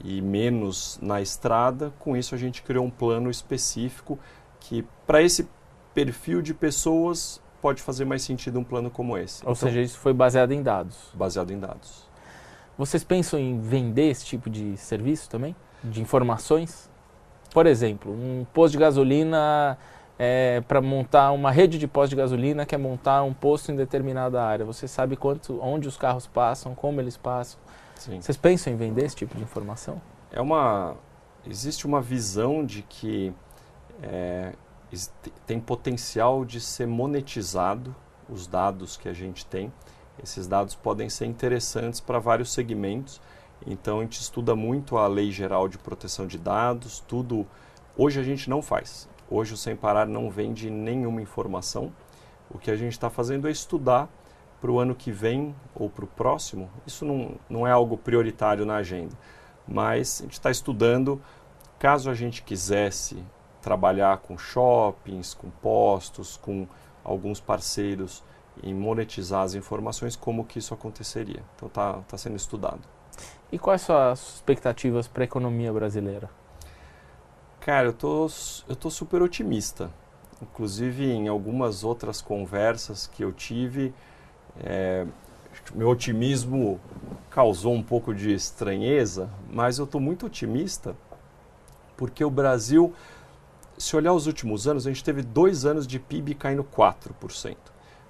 e 0.04 0.22
menos 0.22 1.00
na 1.02 1.22
estrada. 1.22 1.94
Com 2.00 2.16
isso, 2.16 2.36
a 2.36 2.38
gente 2.38 2.62
criou 2.62 2.86
um 2.86 2.90
plano 2.90 3.30
específico 3.30 4.20
que, 4.60 4.86
para 5.08 5.22
esse 5.22 5.48
perfil 5.94 6.42
de 6.42 6.54
pessoas, 6.54 7.42
pode 7.64 7.82
fazer 7.82 8.04
mais 8.04 8.22
sentido 8.22 8.60
um 8.60 8.64
plano 8.64 8.92
como 8.92 9.18
esse. 9.18 9.42
Ou 9.46 9.54
então, 9.54 9.56
seja, 9.56 9.80
isso 9.80 9.98
foi 9.98 10.12
baseado 10.12 10.52
em 10.52 10.62
dados. 10.62 10.98
Baseado 11.14 11.52
em 11.52 11.58
dados. 11.58 12.04
Vocês 12.78 13.06
pensam 13.06 13.40
em 13.40 13.58
vender 13.58 14.10
esse 14.10 14.26
tipo 14.26 14.50
de 14.50 14.76
serviço 14.76 15.30
também? 15.30 15.56
De 15.82 16.02
informações? 16.02 16.92
Por 17.54 17.66
exemplo, 17.66 18.12
um 18.12 18.46
posto 18.54 18.74
de 18.74 18.80
gasolina 18.80 19.78
é, 20.20 20.62
para 20.68 20.82
montar 20.82 21.32
uma 21.32 21.52
rede 21.52 21.80
de 21.80 21.88
postos 21.88 22.10
de 22.10 22.18
gasolina 22.18 22.66
quer 22.66 22.78
montar 22.78 23.24
um 23.24 23.34
posto 23.34 23.72
em 23.72 23.78
determinada 23.78 24.44
área. 24.44 24.66
Você 24.66 24.86
sabe 24.86 25.16
quanto, 25.16 25.58
onde 25.62 25.88
os 25.88 25.96
carros 25.96 26.28
passam, 26.28 26.76
como 26.76 27.00
eles 27.00 27.16
passam. 27.16 27.58
Sim. 27.96 28.20
Vocês 28.20 28.36
pensam 28.36 28.74
em 28.74 28.76
vender 28.76 29.06
esse 29.06 29.16
tipo 29.16 29.38
de 29.38 29.42
informação? 29.42 30.02
É 30.34 30.42
uma 30.42 30.98
existe 31.48 31.86
uma 31.86 32.02
visão 32.02 32.66
de 32.66 32.82
que 32.82 33.34
é, 34.02 34.52
tem 35.46 35.60
potencial 35.60 36.46
de 36.46 36.60
ser 36.60 36.88
monetizado 36.88 37.96
os 38.30 38.48
dados 38.48 38.98
que 38.98 39.10
a 39.10 39.14
gente 39.14 39.46
tem. 39.46 39.72
Esses 40.22 40.48
dados 40.48 40.76
podem 40.76 41.10
ser 41.10 41.26
interessantes 41.26 42.00
para 42.00 42.20
vários 42.20 42.52
segmentos. 42.54 43.22
Então 43.66 44.00
a 44.00 44.02
gente 44.04 44.20
estuda 44.20 44.56
muito 44.56 44.98
a 44.98 45.08
Lei 45.08 45.32
Geral 45.32 45.68
de 45.68 45.78
Proteção 45.78 46.28
de 46.28 46.38
Dados, 46.38 47.00
tudo. 47.08 47.48
Hoje 47.98 48.20
a 48.20 48.24
gente 48.24 48.50
não 48.50 48.62
faz. 48.62 49.08
Hoje 49.30 49.54
o 49.54 49.58
Sem 49.58 49.76
Parar 49.76 50.06
não 50.06 50.30
vende 50.30 50.70
nenhuma 50.70 51.22
informação. 51.22 51.92
O 52.50 52.60
que 52.60 52.70
a 52.70 52.76
gente 52.76 52.92
está 52.92 53.10
fazendo 53.10 53.48
é 53.48 53.52
estudar 53.52 54.10
para 54.62 54.72
o 54.72 54.80
ano 54.80 54.96
que 54.96 55.12
vem 55.12 55.56
ou 55.74 55.90
para 55.90 56.06
o 56.06 56.08
próximo. 56.08 56.70
Isso 56.86 57.04
não, 57.04 57.36
não 57.50 57.66
é 57.66 57.72
algo 57.72 57.98
prioritário 57.98 58.66
na 58.66 58.76
agenda, 58.76 59.18
mas 59.68 60.20
a 60.20 60.24
gente 60.24 60.34
está 60.34 60.52
estudando. 60.52 61.22
Caso 61.80 62.10
a 62.10 62.14
gente 62.14 62.44
quisesse 62.44 63.24
trabalhar 63.64 64.18
com 64.18 64.38
shoppings, 64.38 65.34
com 65.34 65.50
postos, 65.50 66.38
com 66.38 66.68
alguns 67.04 67.40
parceiros 67.40 68.22
em 68.62 68.74
monetizar 68.74 69.42
as 69.42 69.56
informações, 69.56 70.16
como 70.16 70.46
que 70.46 70.60
isso 70.60 70.74
aconteceria. 70.74 71.42
Então 71.56 71.68
está 71.68 71.94
tá 72.08 72.18
sendo 72.18 72.36
estudado. 72.36 72.82
E 73.52 73.58
quais 73.58 73.82
são 73.82 73.98
as 73.98 74.36
expectativas 74.36 75.08
para 75.08 75.24
a 75.24 75.26
economia 75.26 75.72
brasileira? 75.72 76.30
Cara, 77.62 77.88
eu 77.88 77.94
tô, 77.94 78.28
eu 78.68 78.76
tô 78.76 78.92
super 78.92 79.22
otimista. 79.22 79.90
Inclusive, 80.42 81.06
em 81.06 81.30
algumas 81.30 81.84
outras 81.84 82.22
conversas 82.22 83.08
que 83.08 83.24
eu 83.24 83.32
tive, 83.32 83.94
é, 84.60 85.08
meu 85.74 85.88
otimismo 85.88 86.82
causou 87.30 87.74
um 87.74 87.82
pouco 87.82 88.14
de 88.14 88.34
estranheza, 88.34 89.30
mas 89.50 89.78
eu 89.78 89.86
estou 89.86 90.02
muito 90.02 90.26
otimista 90.26 90.96
porque 91.96 92.26
o 92.26 92.30
Brasil 92.30 92.94
se 93.78 93.96
olhar 93.96 94.14
os 94.14 94.28
últimos 94.28 94.68
anos, 94.68 94.86
a 94.86 94.92
gente 94.92 95.04
teve 95.04 95.22
dois 95.22 95.66
anos 95.66 95.88
de 95.88 96.00
PIB 96.00 96.36
caindo 96.36 96.64
4%. 96.64 97.56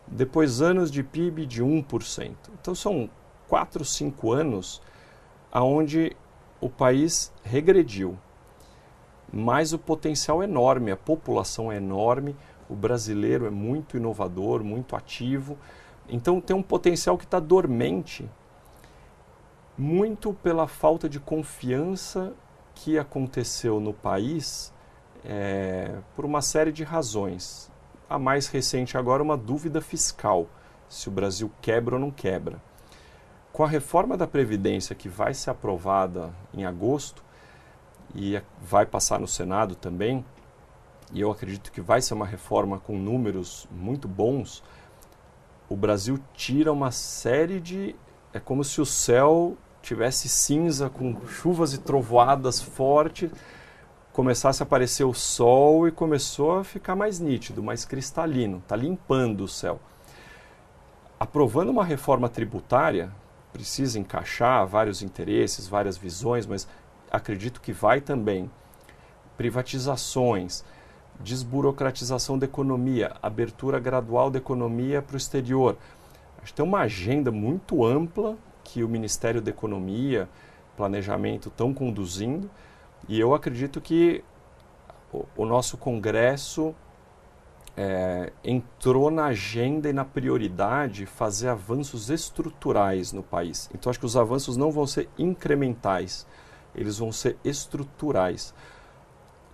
Depois 0.07 0.61
anos 0.61 0.91
de 0.91 1.03
PIB 1.03 1.45
de 1.45 1.64
1%. 1.64 2.36
Então 2.59 2.76
são 2.76 3.09
4, 3.47 3.86
5 3.86 4.32
anos 4.32 4.82
aonde 5.51 6.16
o 6.59 6.70
país 6.70 7.32
regrediu. 7.43 8.18
Mas 9.32 9.74
o 9.74 9.80
potencial 9.80 10.41
é 10.41 10.45
enorme, 10.45 10.91
a 10.91 10.97
população 10.97 11.72
é 11.72 11.78
enorme, 11.78 12.36
o 12.70 12.76
brasileiro 12.76 13.45
é 13.45 13.49
muito 13.49 13.97
inovador, 13.97 14.64
muito 14.64 14.95
ativo. 14.95 15.57
Então 16.07 16.39
tem 16.41 16.55
um 16.55 16.61
potencial 16.61 17.18
que 17.18 17.24
está 17.24 17.39
dormente, 17.39 18.30
muito 19.78 20.34
pela 20.34 20.68
falta 20.68 21.09
de 21.09 21.20
confiança 21.20 22.34
que 22.76 22.97
aconteceu 22.97 23.80
no 23.80 23.93
país 23.93 24.74
é, 25.26 25.95
por 26.15 26.26
uma 26.26 26.41
série 26.41 26.71
de 26.71 26.84
razões. 26.84 27.71
A 28.09 28.19
mais 28.19 28.47
recente 28.47 28.97
agora, 28.97 29.24
uma 29.24 29.38
dúvida 29.38 29.82
fiscal, 29.82 30.47
se 30.88 31.07
o 31.07 31.11
Brasil 31.11 31.51
quebra 31.61 31.95
ou 31.95 32.01
não 32.01 32.11
quebra. 32.11 32.61
Com 33.51 33.63
a 33.63 33.67
reforma 33.67 34.17
da 34.17 34.28
Previdência 34.28 34.95
que 34.95 35.07
vai 35.07 35.34
ser 35.34 35.51
aprovada 35.51 36.34
em 36.53 36.65
agosto 36.65 37.24
e 38.15 38.41
vai 38.61 38.86
passar 38.86 39.19
no 39.19 39.28
Senado 39.28 39.76
também, 39.76 40.26
e 41.11 41.21
eu 41.21 41.32
acredito 41.32 41.71
que 41.71 41.82
vai 41.82 42.01
ser 42.01 42.13
uma 42.13 42.26
reforma 42.26 42.80
com 42.80 42.97
números 42.97 43.67
muito 43.71 44.07
bons, 44.07 44.63
o 45.69 45.76
Brasil 45.76 46.19
tira 46.34 46.71
uma 46.71 46.91
série 46.91 47.59
de. 47.59 47.95
É 48.34 48.39
como 48.39 48.63
se 48.63 48.82
o 48.82 48.86
céu 48.86 49.55
tivesse 49.82 50.28
cinza 50.28 50.89
com 50.89 51.15
chuvas 51.28 51.74
e 51.74 51.78
trovoadas 51.78 52.61
fortes 52.61 53.32
começasse 54.14 54.61
a 54.61 54.66
aparecer 54.66 55.03
o 55.03 55.14
sol 55.14 55.88
e 55.88 55.91
começou 55.91 56.59
a 56.59 56.64
ficar 56.64 56.95
mais 56.95 57.20
nítido, 57.20 57.64
mais 57.64 57.84
cristalino, 57.84 58.59
está 58.59 58.76
limpando 58.76 59.43
o 59.43 59.47
céu. 59.47 59.80
Aprovando 61.20 61.70
uma 61.70 61.84
reforma 61.84 62.30
tributária, 62.30 63.11
precisa 63.51 63.97
encaixar 63.97 64.68
vários 64.68 65.01
interesses, 65.01 65.68
várias 65.68 65.97
visões, 65.97 66.45
mas 66.45 66.68
acredito 67.11 67.59
que 67.59 67.74
vai 67.74 68.01
também. 68.01 68.49
Privatizações, 69.36 70.64
desburocratização 71.20 72.38
da 72.38 72.45
economia, 72.45 73.16
abertura 73.20 73.80
gradual 73.80 74.30
da 74.30 74.38
economia 74.38 75.01
para 75.01 75.16
o 75.16 75.18
exterior. 75.18 75.76
Acho 76.38 76.51
que 76.51 76.57
tem 76.57 76.66
uma 76.66 76.82
agenda 76.82 77.32
muito 77.32 77.84
ampla 77.84 78.38
que 78.64 78.84
o 78.84 78.89
Ministério 78.89 79.41
da 79.41 79.49
Economia, 79.49 80.30
Planejamento 80.78 81.49
estão 81.49 81.74
conduzindo 81.74 82.49
e 83.08 83.20
eu 83.20 83.34
acredito 83.34 83.82
que 83.82 84.24
o, 85.12 85.26
o 85.38 85.45
nosso 85.45 85.78
Congresso 85.78 86.74
é, 87.76 88.32
entrou 88.43 89.10
na 89.10 89.26
agenda 89.26 89.89
e 89.89 89.93
na 89.93 90.06
prioridade 90.06 91.06
fazer 91.06 91.49
avanços 91.49 92.10
estruturais 92.10 93.12
no 93.12 93.24
país. 93.24 93.70
Então, 93.74 93.89
acho 93.89 93.99
que 93.99 94.06
os 94.06 94.16
avanços 94.16 94.56
não 94.56 94.72
vão 94.72 94.86
ser 94.86 95.10
incrementais, 95.18 96.28
eles 96.76 96.97
vão 96.97 97.12
ser 97.12 97.38
estruturais. 97.43 98.54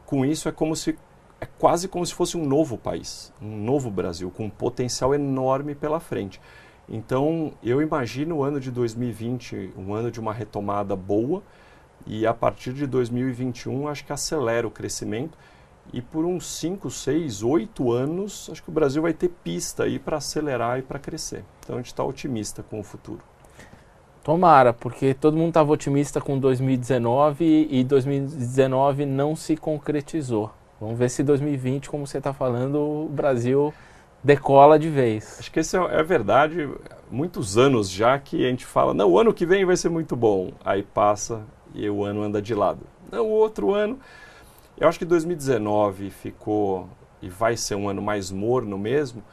Com 0.06 0.26
isso, 0.26 0.50
é 0.50 0.52
como 0.52 0.76
se 0.76 0.98
é 1.42 1.46
quase 1.46 1.88
como 1.88 2.06
se 2.06 2.14
fosse 2.14 2.36
um 2.36 2.46
novo 2.46 2.78
país, 2.78 3.32
um 3.42 3.64
novo 3.64 3.90
Brasil, 3.90 4.30
com 4.30 4.46
um 4.46 4.50
potencial 4.50 5.16
enorme 5.16 5.74
pela 5.74 6.00
frente. 6.00 6.42
Então, 6.88 7.54
eu 7.64 7.82
imagino 7.82 8.38
o 8.38 8.44
ano 8.44 8.60
de 8.60 8.72
2020 8.72 9.74
um 9.78 9.94
ano 9.94 10.12
de 10.12 10.20
uma 10.20 10.34
retomada 10.34 10.98
boa 10.98 11.42
e 12.06 12.26
a 12.26 12.34
partir 12.34 12.74
de 12.74 12.86
2021 12.88 13.88
acho 13.88 14.06
que 14.06 14.14
acelera 14.14 14.68
o 14.68 14.72
crescimento 14.72 15.38
e 15.92 16.02
por 16.02 16.26
uns 16.26 16.46
5, 16.46 16.90
6, 16.90 17.44
8 17.44 17.92
anos 17.92 18.50
acho 18.52 18.64
que 18.64 18.70
o 18.70 18.74
Brasil 18.74 19.02
vai 19.02 19.14
ter 19.14 19.30
pista 19.30 19.84
aí 19.84 20.00
para 20.00 20.18
acelerar 20.18 20.80
e 20.80 20.82
para 20.82 21.00
crescer. 21.00 21.44
Então 21.60 21.76
a 21.76 21.80
gente 21.80 21.88
está 21.88 22.04
otimista 22.04 22.64
com 22.64 22.80
o 22.80 22.84
futuro. 22.84 23.22
Tomara, 24.24 24.74
porque 24.74 25.14
todo 25.14 25.38
mundo 25.38 25.50
estava 25.50 25.72
otimista 25.72 26.20
com 26.20 26.38
2019 26.38 27.68
e 27.72 27.84
2019 27.84 29.06
não 29.06 29.36
se 29.36 29.56
concretizou. 29.56 30.52
Vamos 30.80 30.98
ver 30.98 31.10
se 31.10 31.24
2020, 31.24 31.90
como 31.90 32.06
você 32.06 32.20
está 32.20 32.34
falando, 32.34 32.80
o 32.80 33.10
Brasil 33.10 33.74
decola 34.24 34.78
de 34.78 34.90
vez. 34.90 35.38
Acho 35.40 35.52
que 35.52 35.60
isso 35.60 35.78
é, 35.78 36.00
é 36.00 36.04
verdade. 36.04 36.70
Muitos 37.10 37.58
anos 37.58 37.90
já 37.90 38.20
que 38.20 38.46
a 38.46 38.50
gente 38.50 38.66
fala, 38.66 38.94
não, 38.94 39.10
o 39.10 39.20
ano 39.20 39.34
que 39.34 39.46
vem 39.46 39.66
vai 39.66 39.76
ser 39.76 39.90
muito 39.90 40.16
bom. 40.16 40.52
Aí 40.64 40.84
passa 40.84 41.46
e 41.74 41.90
o 41.90 42.04
ano 42.04 42.22
anda 42.22 42.42
de 42.42 42.54
lado. 42.54 42.82
Não, 43.12 43.26
o 43.26 43.32
outro 43.32 43.74
ano, 43.74 44.00
eu 44.78 44.88
acho 44.88 45.00
que 45.00 45.06
2019 45.06 46.10
ficou 46.10 46.88
e 47.22 47.30
vai 47.30 47.58
ser 47.58 47.76
um 47.76 47.90
ano 47.90 48.02
mais 48.02 48.32
morno 48.32 48.78
mesmo, 48.78 49.24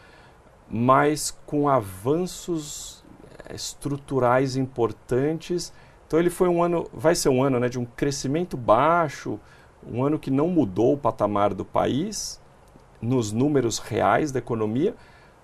mas 0.69 1.31
com 1.47 1.69
avanços 1.69 3.05
eh, 3.49 3.55
estruturais 3.55 4.57
importantes. 4.57 5.73
Então 6.07 6.19
ele 6.19 6.31
foi 6.31 6.49
um 6.49 6.63
ano, 6.63 6.89
vai 6.93 7.15
ser 7.15 7.29
um 7.29 7.43
ano 7.43 7.61
né, 7.61 7.69
de 7.69 7.79
um 7.79 7.85
crescimento 7.85 8.57
baixo, 8.57 9.39
um 9.89 10.05
ano 10.05 10.19
que 10.19 10.31
não 10.31 10.49
mudou 10.49 10.95
o 10.95 10.99
patamar 10.99 11.55
do 11.55 11.65
país 11.65 12.41
nos 13.01 13.31
números 13.31 13.79
reais 13.79 14.33
da 14.33 14.39
economia, 14.39 14.95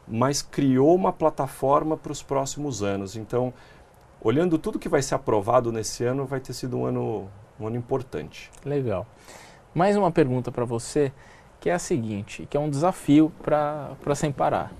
mas 0.08 0.42
criou 0.42 0.94
uma 0.94 1.12
plataforma 1.12 1.96
para 1.96 2.12
os 2.12 2.22
próximos 2.22 2.82
anos. 2.82 3.16
Então 3.16 3.54
olhando 4.22 4.56
tudo 4.56 4.78
que 4.78 4.88
vai 4.88 5.02
ser 5.02 5.16
aprovado 5.16 5.72
nesse 5.72 6.04
ano, 6.04 6.24
vai 6.24 6.38
ter 6.38 6.52
sido 6.52 6.78
um 6.78 6.86
ano, 6.86 7.28
um 7.58 7.66
ano 7.66 7.76
importante. 7.76 8.50
Legal. 8.64 9.06
Mais 9.74 9.96
uma 9.96 10.10
pergunta 10.10 10.52
para 10.52 10.64
você, 10.64 11.12
que 11.60 11.68
é 11.68 11.72
a 11.72 11.78
seguinte, 11.78 12.46
que 12.48 12.56
é 12.56 12.60
um 12.60 12.70
desafio 12.70 13.32
para 13.42 14.14
Sem 14.14 14.30
Parar. 14.30 14.72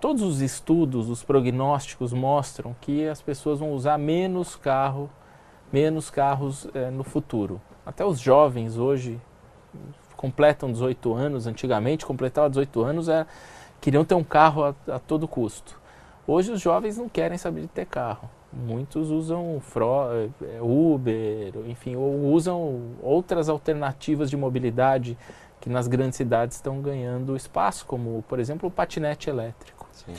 Todos 0.00 0.22
os 0.22 0.40
estudos, 0.40 1.08
os 1.08 1.22
prognósticos 1.22 2.12
mostram 2.12 2.74
que 2.80 3.06
as 3.06 3.20
pessoas 3.20 3.58
vão 3.58 3.72
usar 3.72 3.98
menos 3.98 4.56
carro, 4.56 5.10
menos 5.72 6.08
carros 6.08 6.68
é, 6.74 6.90
no 6.90 7.04
futuro. 7.04 7.60
Até 7.84 8.04
os 8.04 8.18
jovens 8.18 8.76
hoje 8.76 9.20
completam 10.16 10.70
18 10.70 11.14
anos, 11.14 11.46
antigamente 11.46 12.06
completava 12.06 12.48
18 12.48 12.82
anos, 12.82 13.08
era, 13.08 13.26
queriam 13.80 14.04
ter 14.04 14.14
um 14.14 14.24
carro 14.24 14.64
a, 14.64 14.74
a 14.94 14.98
todo 14.98 15.28
custo. 15.28 15.80
Hoje 16.26 16.52
os 16.52 16.60
jovens 16.60 16.96
não 16.96 17.08
querem 17.08 17.38
saber 17.38 17.62
de 17.62 17.68
ter 17.68 17.86
carro. 17.86 18.28
Muitos 18.58 19.10
usam 19.10 19.62
é, 20.42 20.60
Uber, 20.60 21.52
enfim, 21.66 21.94
ou 21.94 22.32
usam 22.32 22.96
outras 23.00 23.48
alternativas 23.48 24.28
de 24.28 24.36
mobilidade 24.36 25.16
que 25.60 25.70
nas 25.70 25.86
grandes 25.86 26.16
cidades 26.16 26.56
estão 26.56 26.80
ganhando 26.80 27.36
espaço, 27.36 27.86
como, 27.86 28.24
por 28.28 28.40
exemplo, 28.40 28.68
o 28.68 28.72
patinete 28.72 29.30
elétrico. 29.30 29.88
Sim. 29.92 30.14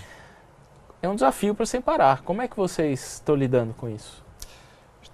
É 1.02 1.10
um 1.10 1.16
desafio 1.16 1.54
para 1.54 1.66
sem 1.66 1.82
parar. 1.82 2.22
Como 2.24 2.42
é 2.42 2.48
que 2.48 2.56
vocês 2.56 3.16
estão 3.16 3.36
lidando 3.36 3.74
com 3.74 3.90
isso? 3.90 4.24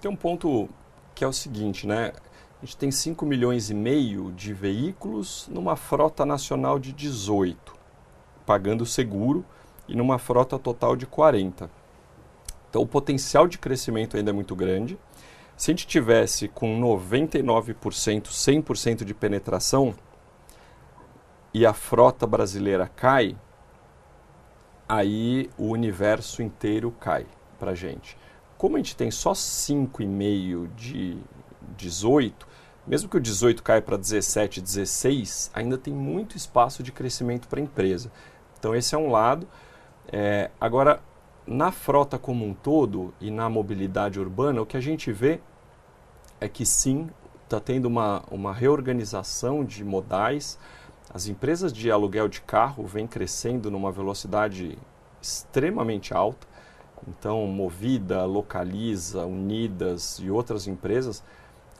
Tem 0.00 0.10
um 0.10 0.16
ponto 0.16 0.68
que 1.14 1.24
é 1.24 1.26
o 1.26 1.32
seguinte, 1.32 1.86
né? 1.86 2.12
A 2.62 2.64
gente 2.64 2.76
tem 2.76 2.90
5 2.90 3.24
milhões 3.26 3.70
e 3.70 3.74
meio 3.74 4.30
de 4.32 4.52
veículos 4.52 5.48
numa 5.50 5.74
frota 5.74 6.24
nacional 6.24 6.78
de 6.78 6.92
18, 6.92 7.74
pagando 8.44 8.86
seguro, 8.86 9.44
e 9.88 9.96
numa 9.96 10.18
frota 10.18 10.58
total 10.58 10.96
de 10.96 11.06
40. 11.06 11.70
Então 12.76 12.84
o 12.84 12.86
potencial 12.86 13.48
de 13.48 13.56
crescimento 13.56 14.18
ainda 14.18 14.28
é 14.28 14.34
muito 14.34 14.54
grande. 14.54 14.98
Se 15.56 15.70
a 15.70 15.72
gente 15.72 15.86
tivesse 15.86 16.46
com 16.46 16.78
99%, 16.78 18.26
100% 18.26 19.02
de 19.02 19.14
penetração 19.14 19.94
e 21.54 21.64
a 21.64 21.72
frota 21.72 22.26
brasileira 22.26 22.86
cai, 22.86 23.34
aí 24.86 25.48
o 25.56 25.68
universo 25.68 26.42
inteiro 26.42 26.90
cai 27.00 27.24
para 27.58 27.74
gente. 27.74 28.18
Como 28.58 28.76
a 28.76 28.78
gente 28.78 28.94
tem 28.94 29.10
só 29.10 29.32
5,5 29.32 30.68
de 30.76 31.16
18, 31.78 32.46
mesmo 32.86 33.08
que 33.08 33.16
o 33.16 33.20
18 33.20 33.62
caia 33.62 33.80
para 33.80 33.96
17, 33.96 34.60
16, 34.60 35.50
ainda 35.54 35.78
tem 35.78 35.94
muito 35.94 36.36
espaço 36.36 36.82
de 36.82 36.92
crescimento 36.92 37.48
para 37.48 37.58
a 37.58 37.62
empresa. 37.62 38.12
Então 38.58 38.76
esse 38.76 38.94
é 38.94 38.98
um 38.98 39.10
lado. 39.10 39.48
É, 40.12 40.50
agora, 40.60 41.00
na 41.46 41.70
frota 41.70 42.18
como 42.18 42.44
um 42.44 42.52
todo 42.52 43.14
e 43.20 43.30
na 43.30 43.48
mobilidade 43.48 44.18
urbana, 44.18 44.60
o 44.60 44.66
que 44.66 44.76
a 44.76 44.80
gente 44.80 45.12
vê 45.12 45.40
é 46.40 46.48
que 46.48 46.66
sim, 46.66 47.08
está 47.44 47.60
tendo 47.60 47.86
uma, 47.86 48.24
uma 48.30 48.52
reorganização 48.52 49.64
de 49.64 49.84
modais. 49.84 50.58
As 51.12 51.28
empresas 51.28 51.72
de 51.72 51.90
aluguel 51.90 52.28
de 52.28 52.40
carro 52.40 52.84
vêm 52.84 53.06
crescendo 53.06 53.70
numa 53.70 53.92
velocidade 53.92 54.76
extremamente 55.22 56.12
alta. 56.12 56.46
Então, 57.06 57.46
Movida, 57.46 58.24
Localiza, 58.24 59.24
Unidas 59.24 60.18
e 60.20 60.30
outras 60.30 60.66
empresas 60.66 61.22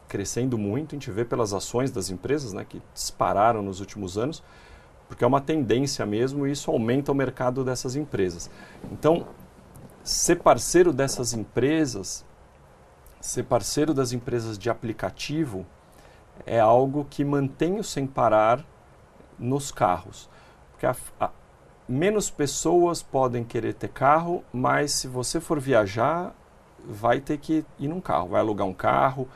crescendo 0.07 0.57
muito. 0.57 0.95
A 0.95 0.95
gente 0.95 1.11
vê 1.11 1.25
pelas 1.25 1.53
ações 1.53 1.91
das 1.91 2.09
empresas 2.09 2.53
né, 2.53 2.65
que 2.67 2.81
dispararam 2.93 3.61
nos 3.61 3.81
últimos 3.81 4.17
anos, 4.17 4.41
porque 5.09 5.23
é 5.23 5.27
uma 5.27 5.41
tendência 5.41 6.05
mesmo 6.05 6.47
e 6.47 6.51
isso 6.51 6.71
aumenta 6.71 7.11
o 7.11 7.15
mercado 7.15 7.63
dessas 7.63 7.95
empresas. 7.95 8.49
Então, 8.91 9.27
ser 10.07 10.37
parceiro 10.37 10.93
dessas 10.93 11.33
empresas, 11.33 12.25
ser 13.19 13.43
parceiro 13.43 13.93
das 13.93 14.13
empresas 14.13 14.57
de 14.57 14.69
aplicativo, 14.69 15.65
é 16.45 16.61
algo 16.61 17.05
que 17.09 17.25
mantém 17.25 17.77
o 17.77 17.83
sem 17.83 18.07
parar 18.07 18.63
nos 19.37 19.69
carros. 19.69 20.29
Porque 20.71 20.85
a, 20.85 20.95
a, 21.19 21.29
menos 21.89 22.29
pessoas 22.29 23.03
podem 23.03 23.43
querer 23.43 23.73
ter 23.73 23.89
carro, 23.89 24.45
mas 24.53 24.93
se 24.93 25.09
você 25.09 25.41
for 25.41 25.59
viajar, 25.59 26.33
vai 26.87 27.19
ter 27.19 27.37
que 27.37 27.65
ir 27.77 27.89
num 27.89 27.99
carro, 27.99 28.29
vai 28.29 28.39
alugar 28.39 28.65
um 28.65 28.73
carro 28.73 29.27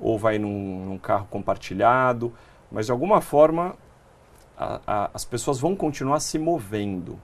ou 0.00 0.18
vai 0.18 0.36
num, 0.36 0.84
num 0.84 0.98
carro 0.98 1.28
compartilhado, 1.30 2.34
mas 2.72 2.86
de 2.86 2.92
alguma 2.92 3.20
forma 3.20 3.76
a, 4.56 4.80
a, 4.84 5.10
as 5.14 5.24
pessoas 5.24 5.60
vão 5.60 5.76
continuar 5.76 6.18
se 6.18 6.40
movendo. 6.40 7.20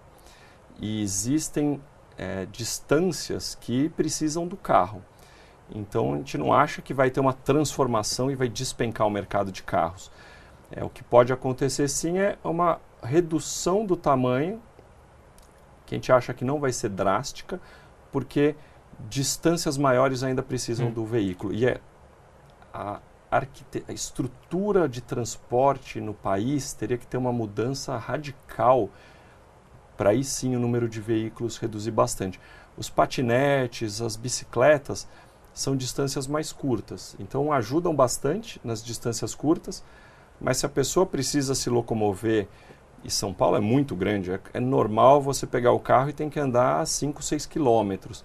E 0.80 1.02
existem 1.02 1.80
é, 2.16 2.46
distâncias 2.46 3.54
que 3.60 3.88
precisam 3.90 4.46
do 4.46 4.56
carro. 4.56 5.02
Então 5.74 6.14
a 6.14 6.16
gente 6.18 6.36
não 6.38 6.52
acha 6.52 6.82
que 6.82 6.92
vai 6.92 7.10
ter 7.10 7.20
uma 7.20 7.32
transformação 7.32 8.30
e 8.30 8.34
vai 8.34 8.48
despencar 8.48 9.06
o 9.06 9.10
mercado 9.10 9.50
de 9.50 9.62
carros. 9.62 10.10
É, 10.70 10.84
o 10.84 10.90
que 10.90 11.02
pode 11.02 11.32
acontecer 11.32 11.88
sim 11.88 12.18
é 12.18 12.36
uma 12.42 12.80
redução 13.02 13.84
do 13.84 13.96
tamanho, 13.96 14.60
que 15.86 15.94
a 15.94 15.98
gente 15.98 16.10
acha 16.10 16.32
que 16.32 16.44
não 16.44 16.58
vai 16.58 16.72
ser 16.72 16.88
drástica, 16.88 17.60
porque 18.10 18.54
distâncias 19.08 19.76
maiores 19.76 20.22
ainda 20.22 20.42
precisam 20.42 20.88
hum. 20.88 20.92
do 20.92 21.04
veículo. 21.04 21.52
E 21.52 21.66
é 21.66 21.80
a, 22.72 23.00
a 23.30 23.92
estrutura 23.92 24.88
de 24.88 25.00
transporte 25.00 26.00
no 26.00 26.14
país 26.14 26.72
teria 26.72 26.96
que 26.96 27.06
ter 27.06 27.16
uma 27.16 27.32
mudança 27.32 27.96
radical 27.96 28.90
para 29.96 30.10
aí 30.10 30.24
sim 30.24 30.56
o 30.56 30.60
número 30.60 30.88
de 30.88 31.00
veículos 31.00 31.56
reduzir 31.56 31.90
bastante. 31.90 32.40
Os 32.76 32.90
patinetes, 32.90 34.00
as 34.00 34.16
bicicletas 34.16 35.06
são 35.52 35.76
distâncias 35.76 36.26
mais 36.26 36.52
curtas, 36.52 37.14
então 37.20 37.52
ajudam 37.52 37.94
bastante 37.94 38.60
nas 38.64 38.84
distâncias 38.84 39.34
curtas, 39.34 39.84
mas 40.40 40.56
se 40.56 40.66
a 40.66 40.68
pessoa 40.68 41.06
precisa 41.06 41.54
se 41.54 41.70
locomover, 41.70 42.48
e 43.04 43.10
São 43.10 43.34
Paulo 43.34 43.56
é 43.56 43.60
muito 43.60 43.94
grande, 43.94 44.32
é, 44.32 44.40
é 44.54 44.60
normal 44.60 45.20
você 45.20 45.46
pegar 45.46 45.72
o 45.72 45.78
carro 45.78 46.08
e 46.08 46.12
tem 46.12 46.30
que 46.30 46.40
andar 46.40 46.84
5, 46.86 47.22
6 47.22 47.44
quilômetros. 47.44 48.24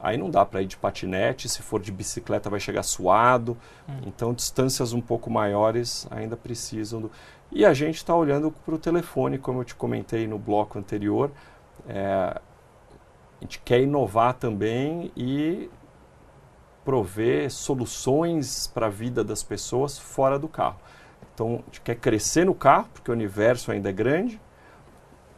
Aí 0.00 0.16
não 0.16 0.30
dá 0.30 0.44
para 0.44 0.62
ir 0.62 0.66
de 0.66 0.76
patinete, 0.76 1.48
se 1.48 1.62
for 1.62 1.80
de 1.80 1.92
bicicleta 1.92 2.50
vai 2.50 2.58
chegar 2.58 2.82
suado. 2.82 3.56
Hum. 3.88 4.00
Então 4.06 4.32
distâncias 4.32 4.92
um 4.92 5.00
pouco 5.00 5.30
maiores 5.30 6.06
ainda 6.10 6.36
precisam 6.36 7.02
do... 7.02 7.10
E 7.54 7.64
a 7.64 7.72
gente 7.72 7.94
está 7.94 8.14
olhando 8.14 8.50
para 8.50 8.74
o 8.74 8.78
telefone, 8.78 9.38
como 9.38 9.60
eu 9.60 9.64
te 9.64 9.76
comentei 9.76 10.26
no 10.26 10.38
bloco 10.38 10.76
anterior. 10.76 11.30
É, 11.86 12.02
a 12.04 12.40
gente 13.40 13.60
quer 13.60 13.80
inovar 13.80 14.34
também 14.34 15.12
e 15.16 15.70
prover 16.84 17.48
soluções 17.52 18.66
para 18.66 18.86
a 18.86 18.90
vida 18.90 19.22
das 19.22 19.44
pessoas 19.44 19.96
fora 19.96 20.36
do 20.36 20.48
carro. 20.48 20.80
Então, 21.32 21.62
a 21.62 21.64
gente 21.66 21.80
quer 21.80 21.94
crescer 21.94 22.44
no 22.44 22.54
carro, 22.54 22.88
porque 22.92 23.08
o 23.10 23.14
universo 23.14 23.70
ainda 23.70 23.88
é 23.88 23.92
grande, 23.92 24.40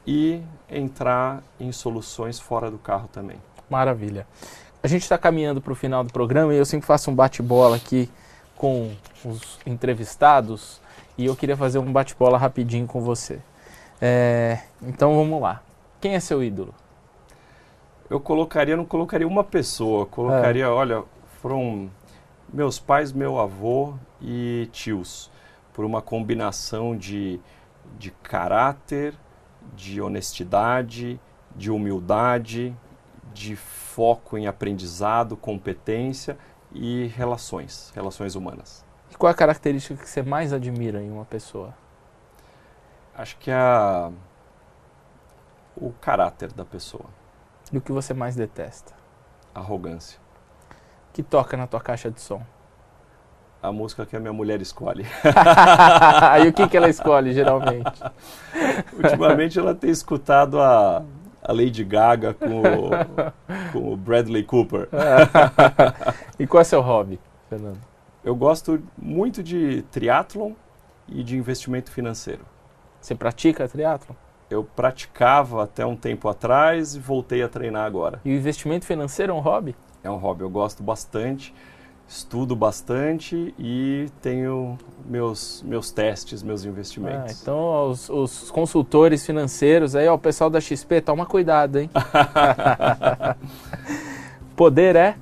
e 0.06 0.42
entrar 0.70 1.42
em 1.60 1.70
soluções 1.70 2.40
fora 2.40 2.70
do 2.70 2.78
carro 2.78 3.08
também. 3.12 3.36
Maravilha. 3.68 4.26
A 4.82 4.88
gente 4.88 5.02
está 5.02 5.18
caminhando 5.18 5.60
para 5.60 5.72
o 5.72 5.76
final 5.76 6.02
do 6.02 6.12
programa 6.12 6.54
e 6.54 6.56
eu 6.56 6.64
sempre 6.64 6.86
faço 6.86 7.10
um 7.10 7.14
bate-bola 7.14 7.76
aqui 7.76 8.08
com 8.56 8.94
os 9.24 9.58
entrevistados 9.66 10.80
e 11.18 11.26
eu 11.26 11.36
queria 11.36 11.56
fazer 11.56 11.78
um 11.78 11.92
bate-bola 11.92 12.38
rapidinho 12.38 12.86
com 12.86 13.00
você. 13.00 13.40
É, 14.00 14.60
então 14.82 15.14
vamos 15.16 15.40
lá. 15.40 15.62
Quem 16.00 16.14
é 16.14 16.20
seu 16.20 16.42
ídolo? 16.42 16.74
Eu 18.08 18.20
colocaria, 18.20 18.76
não 18.76 18.84
colocaria 18.84 19.26
uma 19.26 19.42
pessoa, 19.42 20.06
colocaria, 20.06 20.64
é. 20.64 20.68
olha, 20.68 21.02
foram 21.40 21.90
meus 22.52 22.78
pais, 22.78 23.12
meu 23.12 23.38
avô 23.38 23.94
e 24.20 24.68
tios, 24.70 25.30
por 25.72 25.84
uma 25.84 26.00
combinação 26.00 26.96
de, 26.96 27.40
de 27.98 28.10
caráter, 28.10 29.14
de 29.74 30.00
honestidade, 30.00 31.18
de 31.56 31.70
humildade, 31.70 32.76
de 33.34 33.56
foco 33.56 34.38
em 34.38 34.46
aprendizado, 34.46 35.36
competência 35.36 36.38
e 36.72 37.06
relações, 37.08 37.92
relações 37.94 38.36
humanas. 38.36 38.85
Qual 39.18 39.30
é 39.30 39.32
a 39.32 39.36
característica 39.36 40.02
que 40.02 40.08
você 40.08 40.22
mais 40.22 40.52
admira 40.52 41.00
em 41.00 41.10
uma 41.10 41.24
pessoa? 41.24 41.72
Acho 43.16 43.36
que 43.38 43.50
é 43.50 43.54
a, 43.54 44.10
o 45.74 45.90
caráter 45.92 46.52
da 46.52 46.66
pessoa. 46.66 47.06
E 47.72 47.78
o 47.78 47.80
que 47.80 47.92
você 47.92 48.12
mais 48.12 48.36
detesta? 48.36 48.92
Arrogância. 49.54 50.20
Que 51.14 51.22
toca 51.22 51.56
na 51.56 51.66
tua 51.66 51.80
caixa 51.80 52.10
de 52.10 52.20
som? 52.20 52.42
A 53.62 53.72
música 53.72 54.04
que 54.04 54.14
a 54.14 54.20
minha 54.20 54.34
mulher 54.34 54.60
escolhe. 54.60 55.06
e 56.44 56.48
o 56.48 56.52
que, 56.52 56.68
que 56.68 56.76
ela 56.76 56.90
escolhe, 56.90 57.32
geralmente? 57.32 58.02
Ultimamente 59.02 59.58
ela 59.58 59.74
tem 59.74 59.88
escutado 59.90 60.60
a, 60.60 61.02
a 61.42 61.52
Lady 61.52 61.82
Gaga 61.84 62.34
com 62.34 62.60
o, 62.60 62.90
com 63.72 63.92
o 63.94 63.96
Bradley 63.96 64.44
Cooper. 64.44 64.90
e 66.38 66.46
qual 66.46 66.60
é 66.60 66.64
seu 66.64 66.82
hobby, 66.82 67.18
Fernando? 67.48 67.95
Eu 68.26 68.34
gosto 68.34 68.82
muito 68.98 69.40
de 69.40 69.82
triatlon 69.82 70.54
e 71.08 71.22
de 71.22 71.36
investimento 71.36 71.92
financeiro. 71.92 72.44
Você 73.00 73.14
pratica 73.14 73.68
triatlon? 73.68 74.16
Eu 74.50 74.64
praticava 74.64 75.62
até 75.62 75.86
um 75.86 75.94
tempo 75.94 76.28
atrás 76.28 76.96
e 76.96 76.98
voltei 76.98 77.44
a 77.44 77.48
treinar 77.48 77.86
agora. 77.86 78.20
E 78.24 78.32
o 78.32 78.36
investimento 78.36 78.84
financeiro 78.84 79.32
é 79.32 79.36
um 79.36 79.38
hobby? 79.38 79.76
É 80.02 80.10
um 80.10 80.16
hobby, 80.16 80.42
eu 80.42 80.50
gosto 80.50 80.82
bastante, 80.82 81.54
estudo 82.08 82.56
bastante 82.56 83.54
e 83.56 84.08
tenho 84.20 84.76
meus, 85.04 85.62
meus 85.62 85.92
testes, 85.92 86.42
meus 86.42 86.64
investimentos. 86.64 87.30
Ah, 87.30 87.38
então, 87.40 87.90
os, 87.90 88.08
os, 88.08 88.50
consultores 88.50 89.24
financeiros 89.24 89.94
aí, 89.94 90.08
ó, 90.08 90.16
o 90.16 90.18
pessoal 90.18 90.50
da 90.50 90.60
XP, 90.60 91.00
toma 91.00 91.26
cuidado, 91.26 91.78
hein? 91.78 91.88
Poder 94.56 94.96
é? 94.96 95.16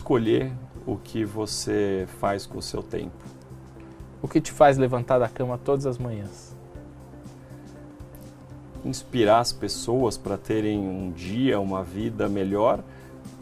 Escolher 0.00 0.50
o 0.86 0.96
que 0.96 1.24
você 1.24 2.08
faz 2.18 2.46
com 2.46 2.58
o 2.58 2.62
seu 2.62 2.82
tempo. 2.82 3.22
O 4.22 4.28
que 4.28 4.40
te 4.40 4.50
faz 4.50 4.78
levantar 4.78 5.18
da 5.18 5.28
cama 5.28 5.58
todas 5.58 5.84
as 5.84 5.98
manhãs? 5.98 6.56
Inspirar 8.82 9.40
as 9.40 9.52
pessoas 9.52 10.16
para 10.16 10.38
terem 10.38 10.78
um 10.78 11.10
dia, 11.10 11.60
uma 11.60 11.84
vida 11.84 12.28
melhor 12.30 12.82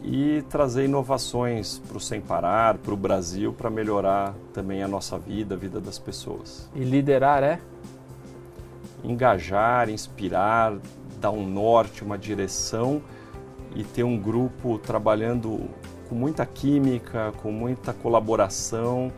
e 0.03 0.43
trazer 0.49 0.85
inovações 0.85 1.79
para 1.79 1.97
o 1.97 1.99
Sem 1.99 2.19
Parar, 2.19 2.77
para 2.77 2.93
o 2.93 2.97
Brasil, 2.97 3.53
para 3.53 3.69
melhorar 3.69 4.35
também 4.53 4.83
a 4.83 4.87
nossa 4.87 5.17
vida, 5.17 5.55
a 5.55 5.57
vida 5.57 5.79
das 5.79 5.97
pessoas. 5.97 6.69
E 6.75 6.79
liderar 6.79 7.41
é? 7.41 7.59
Engajar, 9.01 9.89
inspirar, 9.89 10.77
dar 11.21 11.31
um 11.31 11.45
norte, 11.45 12.03
uma 12.03 12.17
direção 12.17 13.01
e 13.75 13.83
ter 13.83 14.03
um 14.03 14.17
grupo 14.17 14.77
trabalhando 14.77 15.69
com 16.09 16.15
muita 16.15 16.43
química, 16.45 17.31
com 17.37 17.51
muita 17.51 17.93
colaboração, 17.93 19.13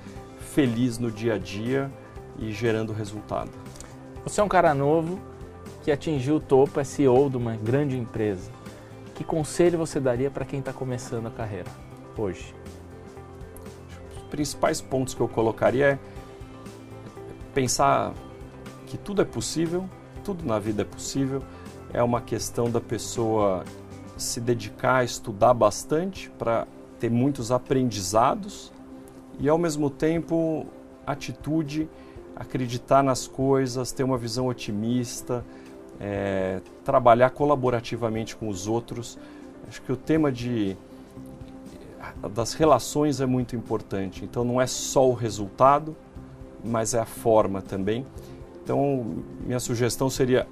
feliz 0.54 0.98
no 1.00 1.10
dia 1.10 1.36
a 1.36 1.38
dia 1.38 1.89
e 2.38 2.52
gerando 2.52 2.92
resultado. 2.92 3.50
Você 4.26 4.42
é 4.42 4.44
um 4.44 4.50
cara 4.50 4.74
novo 4.74 5.18
que 5.84 5.92
atingiu 5.92 6.36
o 6.36 6.39
topo, 6.39 6.80
é 6.80 6.84
CEO 6.84 7.30
de 7.30 7.38
uma 7.38 7.56
grande 7.56 7.98
empresa. 7.98 8.52
Que 9.16 9.24
conselho 9.24 9.78
você 9.78 10.00
daria 10.00 10.30
para 10.30 10.44
quem 10.44 10.60
está 10.60 10.74
começando 10.74 11.28
a 11.28 11.32
carreira 11.32 11.72
hoje? 12.18 12.54
Os 14.18 14.24
principais 14.24 14.82
pontos 14.82 15.14
que 15.14 15.22
eu 15.22 15.28
colocaria 15.28 15.94
é 15.94 16.00
pensar 17.54 18.14
que 18.86 18.98
tudo 18.98 19.22
é 19.22 19.26
possível, 19.26 19.89
tudo 20.24 20.46
na 20.46 20.60
vida 20.60 20.82
é 20.82 20.86
possível. 20.86 21.42
É 21.94 22.04
uma 22.04 22.22
questão 22.22 22.70
da 22.70 22.80
pessoa 22.80 23.64
se 24.18 24.39
dedicar 24.39 24.98
a 24.98 25.04
estudar 25.04 25.54
bastante 25.54 26.30
para 26.38 26.68
ter 27.02 27.10
muitos 27.10 27.52
aprendizados 27.52 28.72
e 29.39 29.49
ao 29.49 29.58
mesmo 29.58 29.89
tempo 29.89 30.68
atitude, 31.06 31.89
acreditar 32.36 33.02
nas 33.02 33.28
coisas, 33.28 33.91
ter 33.91 34.04
uma 34.04 34.20
visão 34.20 34.45
otimista, 34.45 35.43
é, 35.99 36.62
trabalhar 36.86 37.32
colaborativamente 37.32 38.36
com 38.36 38.47
os 38.47 38.68
outros. 38.68 39.18
Acho 39.68 39.82
que 39.82 39.91
o 39.91 39.97
tema 39.97 40.32
de 40.32 40.78
das 42.32 42.54
relações 42.54 43.20
é 43.20 43.26
muito 43.26 43.56
importante. 43.56 44.24
Então 44.24 44.43
não 44.43 44.62
é 44.62 44.68
só 44.68 45.10
o 45.10 45.14
resultado, 45.14 45.95
mas 46.64 46.93
é 46.93 46.99
a 46.99 47.06
forma 47.06 47.64
também. 47.64 48.06
Então 48.64 49.24
minha 49.43 49.60
sugestão 49.60 50.08
seria 50.08 50.47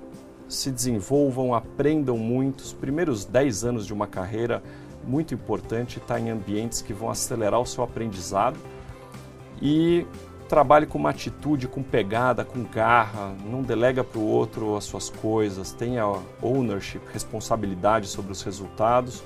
se 0.48 0.72
desenvolvam, 0.72 1.54
aprendam 1.54 2.18
muito. 2.18 2.62
Os 2.62 2.74
primeiros 2.74 3.24
10 3.24 3.66
anos 3.66 3.86
de 3.86 3.94
uma 3.94 4.08
carreira, 4.08 4.64
muito 5.04 5.34
importante 5.34 5.98
estar 5.98 6.20
em 6.20 6.30
ambientes 6.30 6.82
que 6.82 6.94
vão 6.94 7.10
acelerar 7.10 7.60
o 7.60 7.66
seu 7.66 7.84
aprendizado 7.84 8.58
e 9.62 10.06
trabalhe 10.48 10.88
com 10.88 10.98
uma 10.98 11.12
atitude, 11.12 11.68
com 11.68 11.84
pegada, 11.84 12.44
com 12.44 12.64
garra, 12.64 13.36
não 13.46 13.62
delega 13.62 14.04
para 14.04 14.20
o 14.20 14.26
outro 14.26 14.76
as 14.76 14.84
suas 14.84 15.10
coisas, 15.10 15.72
tenha 15.72 16.06
ownership, 16.42 17.02
responsabilidade 17.14 18.08
sobre 18.08 18.32
os 18.32 18.42
resultados, 18.42 19.24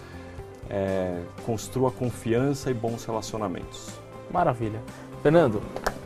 é, 0.69 1.21
construa 1.45 1.91
confiança 1.91 2.69
e 2.69 2.73
bons 2.73 3.05
relacionamentos. 3.05 3.89
Maravilha. 4.31 4.81
Fernando, 5.21 5.61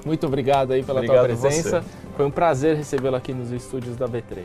muito 0.05 0.28
obrigado 0.28 0.72
aí 0.72 0.84
pela 0.84 0.99
obrigado 0.99 1.26
tua 1.26 1.36
presença. 1.36 1.84
Foi 2.15 2.26
um 2.26 2.32
prazer 2.32 2.76
recebê-lo 2.76 3.15
aqui 3.15 3.34
nos 3.34 3.51
estúdios 3.51 3.95
da 3.95 4.07
B3. 4.07 4.43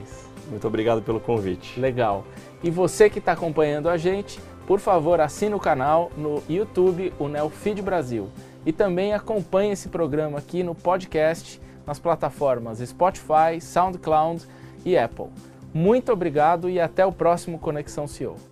Muito 0.49 0.67
obrigado 0.67 1.03
pelo 1.03 1.21
convite. 1.21 1.79
Legal. 1.79 2.25
E 2.63 2.71
você 2.71 3.11
que 3.11 3.19
está 3.19 3.33
acompanhando 3.33 3.89
a 3.89 3.97
gente, 3.97 4.41
por 4.67 4.81
favor, 4.81 5.21
assine 5.21 5.55
o 5.55 5.61
canal 5.61 6.11
no 6.17 6.43
YouTube, 6.49 7.13
o 7.19 7.29
Neofeed 7.29 7.83
Brasil. 7.83 8.29
E 8.65 8.73
também 8.73 9.13
acompanhe 9.13 9.73
esse 9.73 9.89
programa 9.89 10.39
aqui 10.39 10.63
no 10.63 10.75
podcast, 10.75 11.61
nas 11.87 11.99
plataformas 11.99 12.79
Spotify, 12.79 13.61
SoundCloud 13.61 14.47
e 14.85 14.97
Apple. 14.97 15.27
Muito 15.75 16.13
obrigado 16.13 16.69
e 16.71 16.79
até 16.79 17.05
o 17.05 17.13
próximo 17.13 17.59
Conexão 17.59 18.07
CEO. 18.07 18.52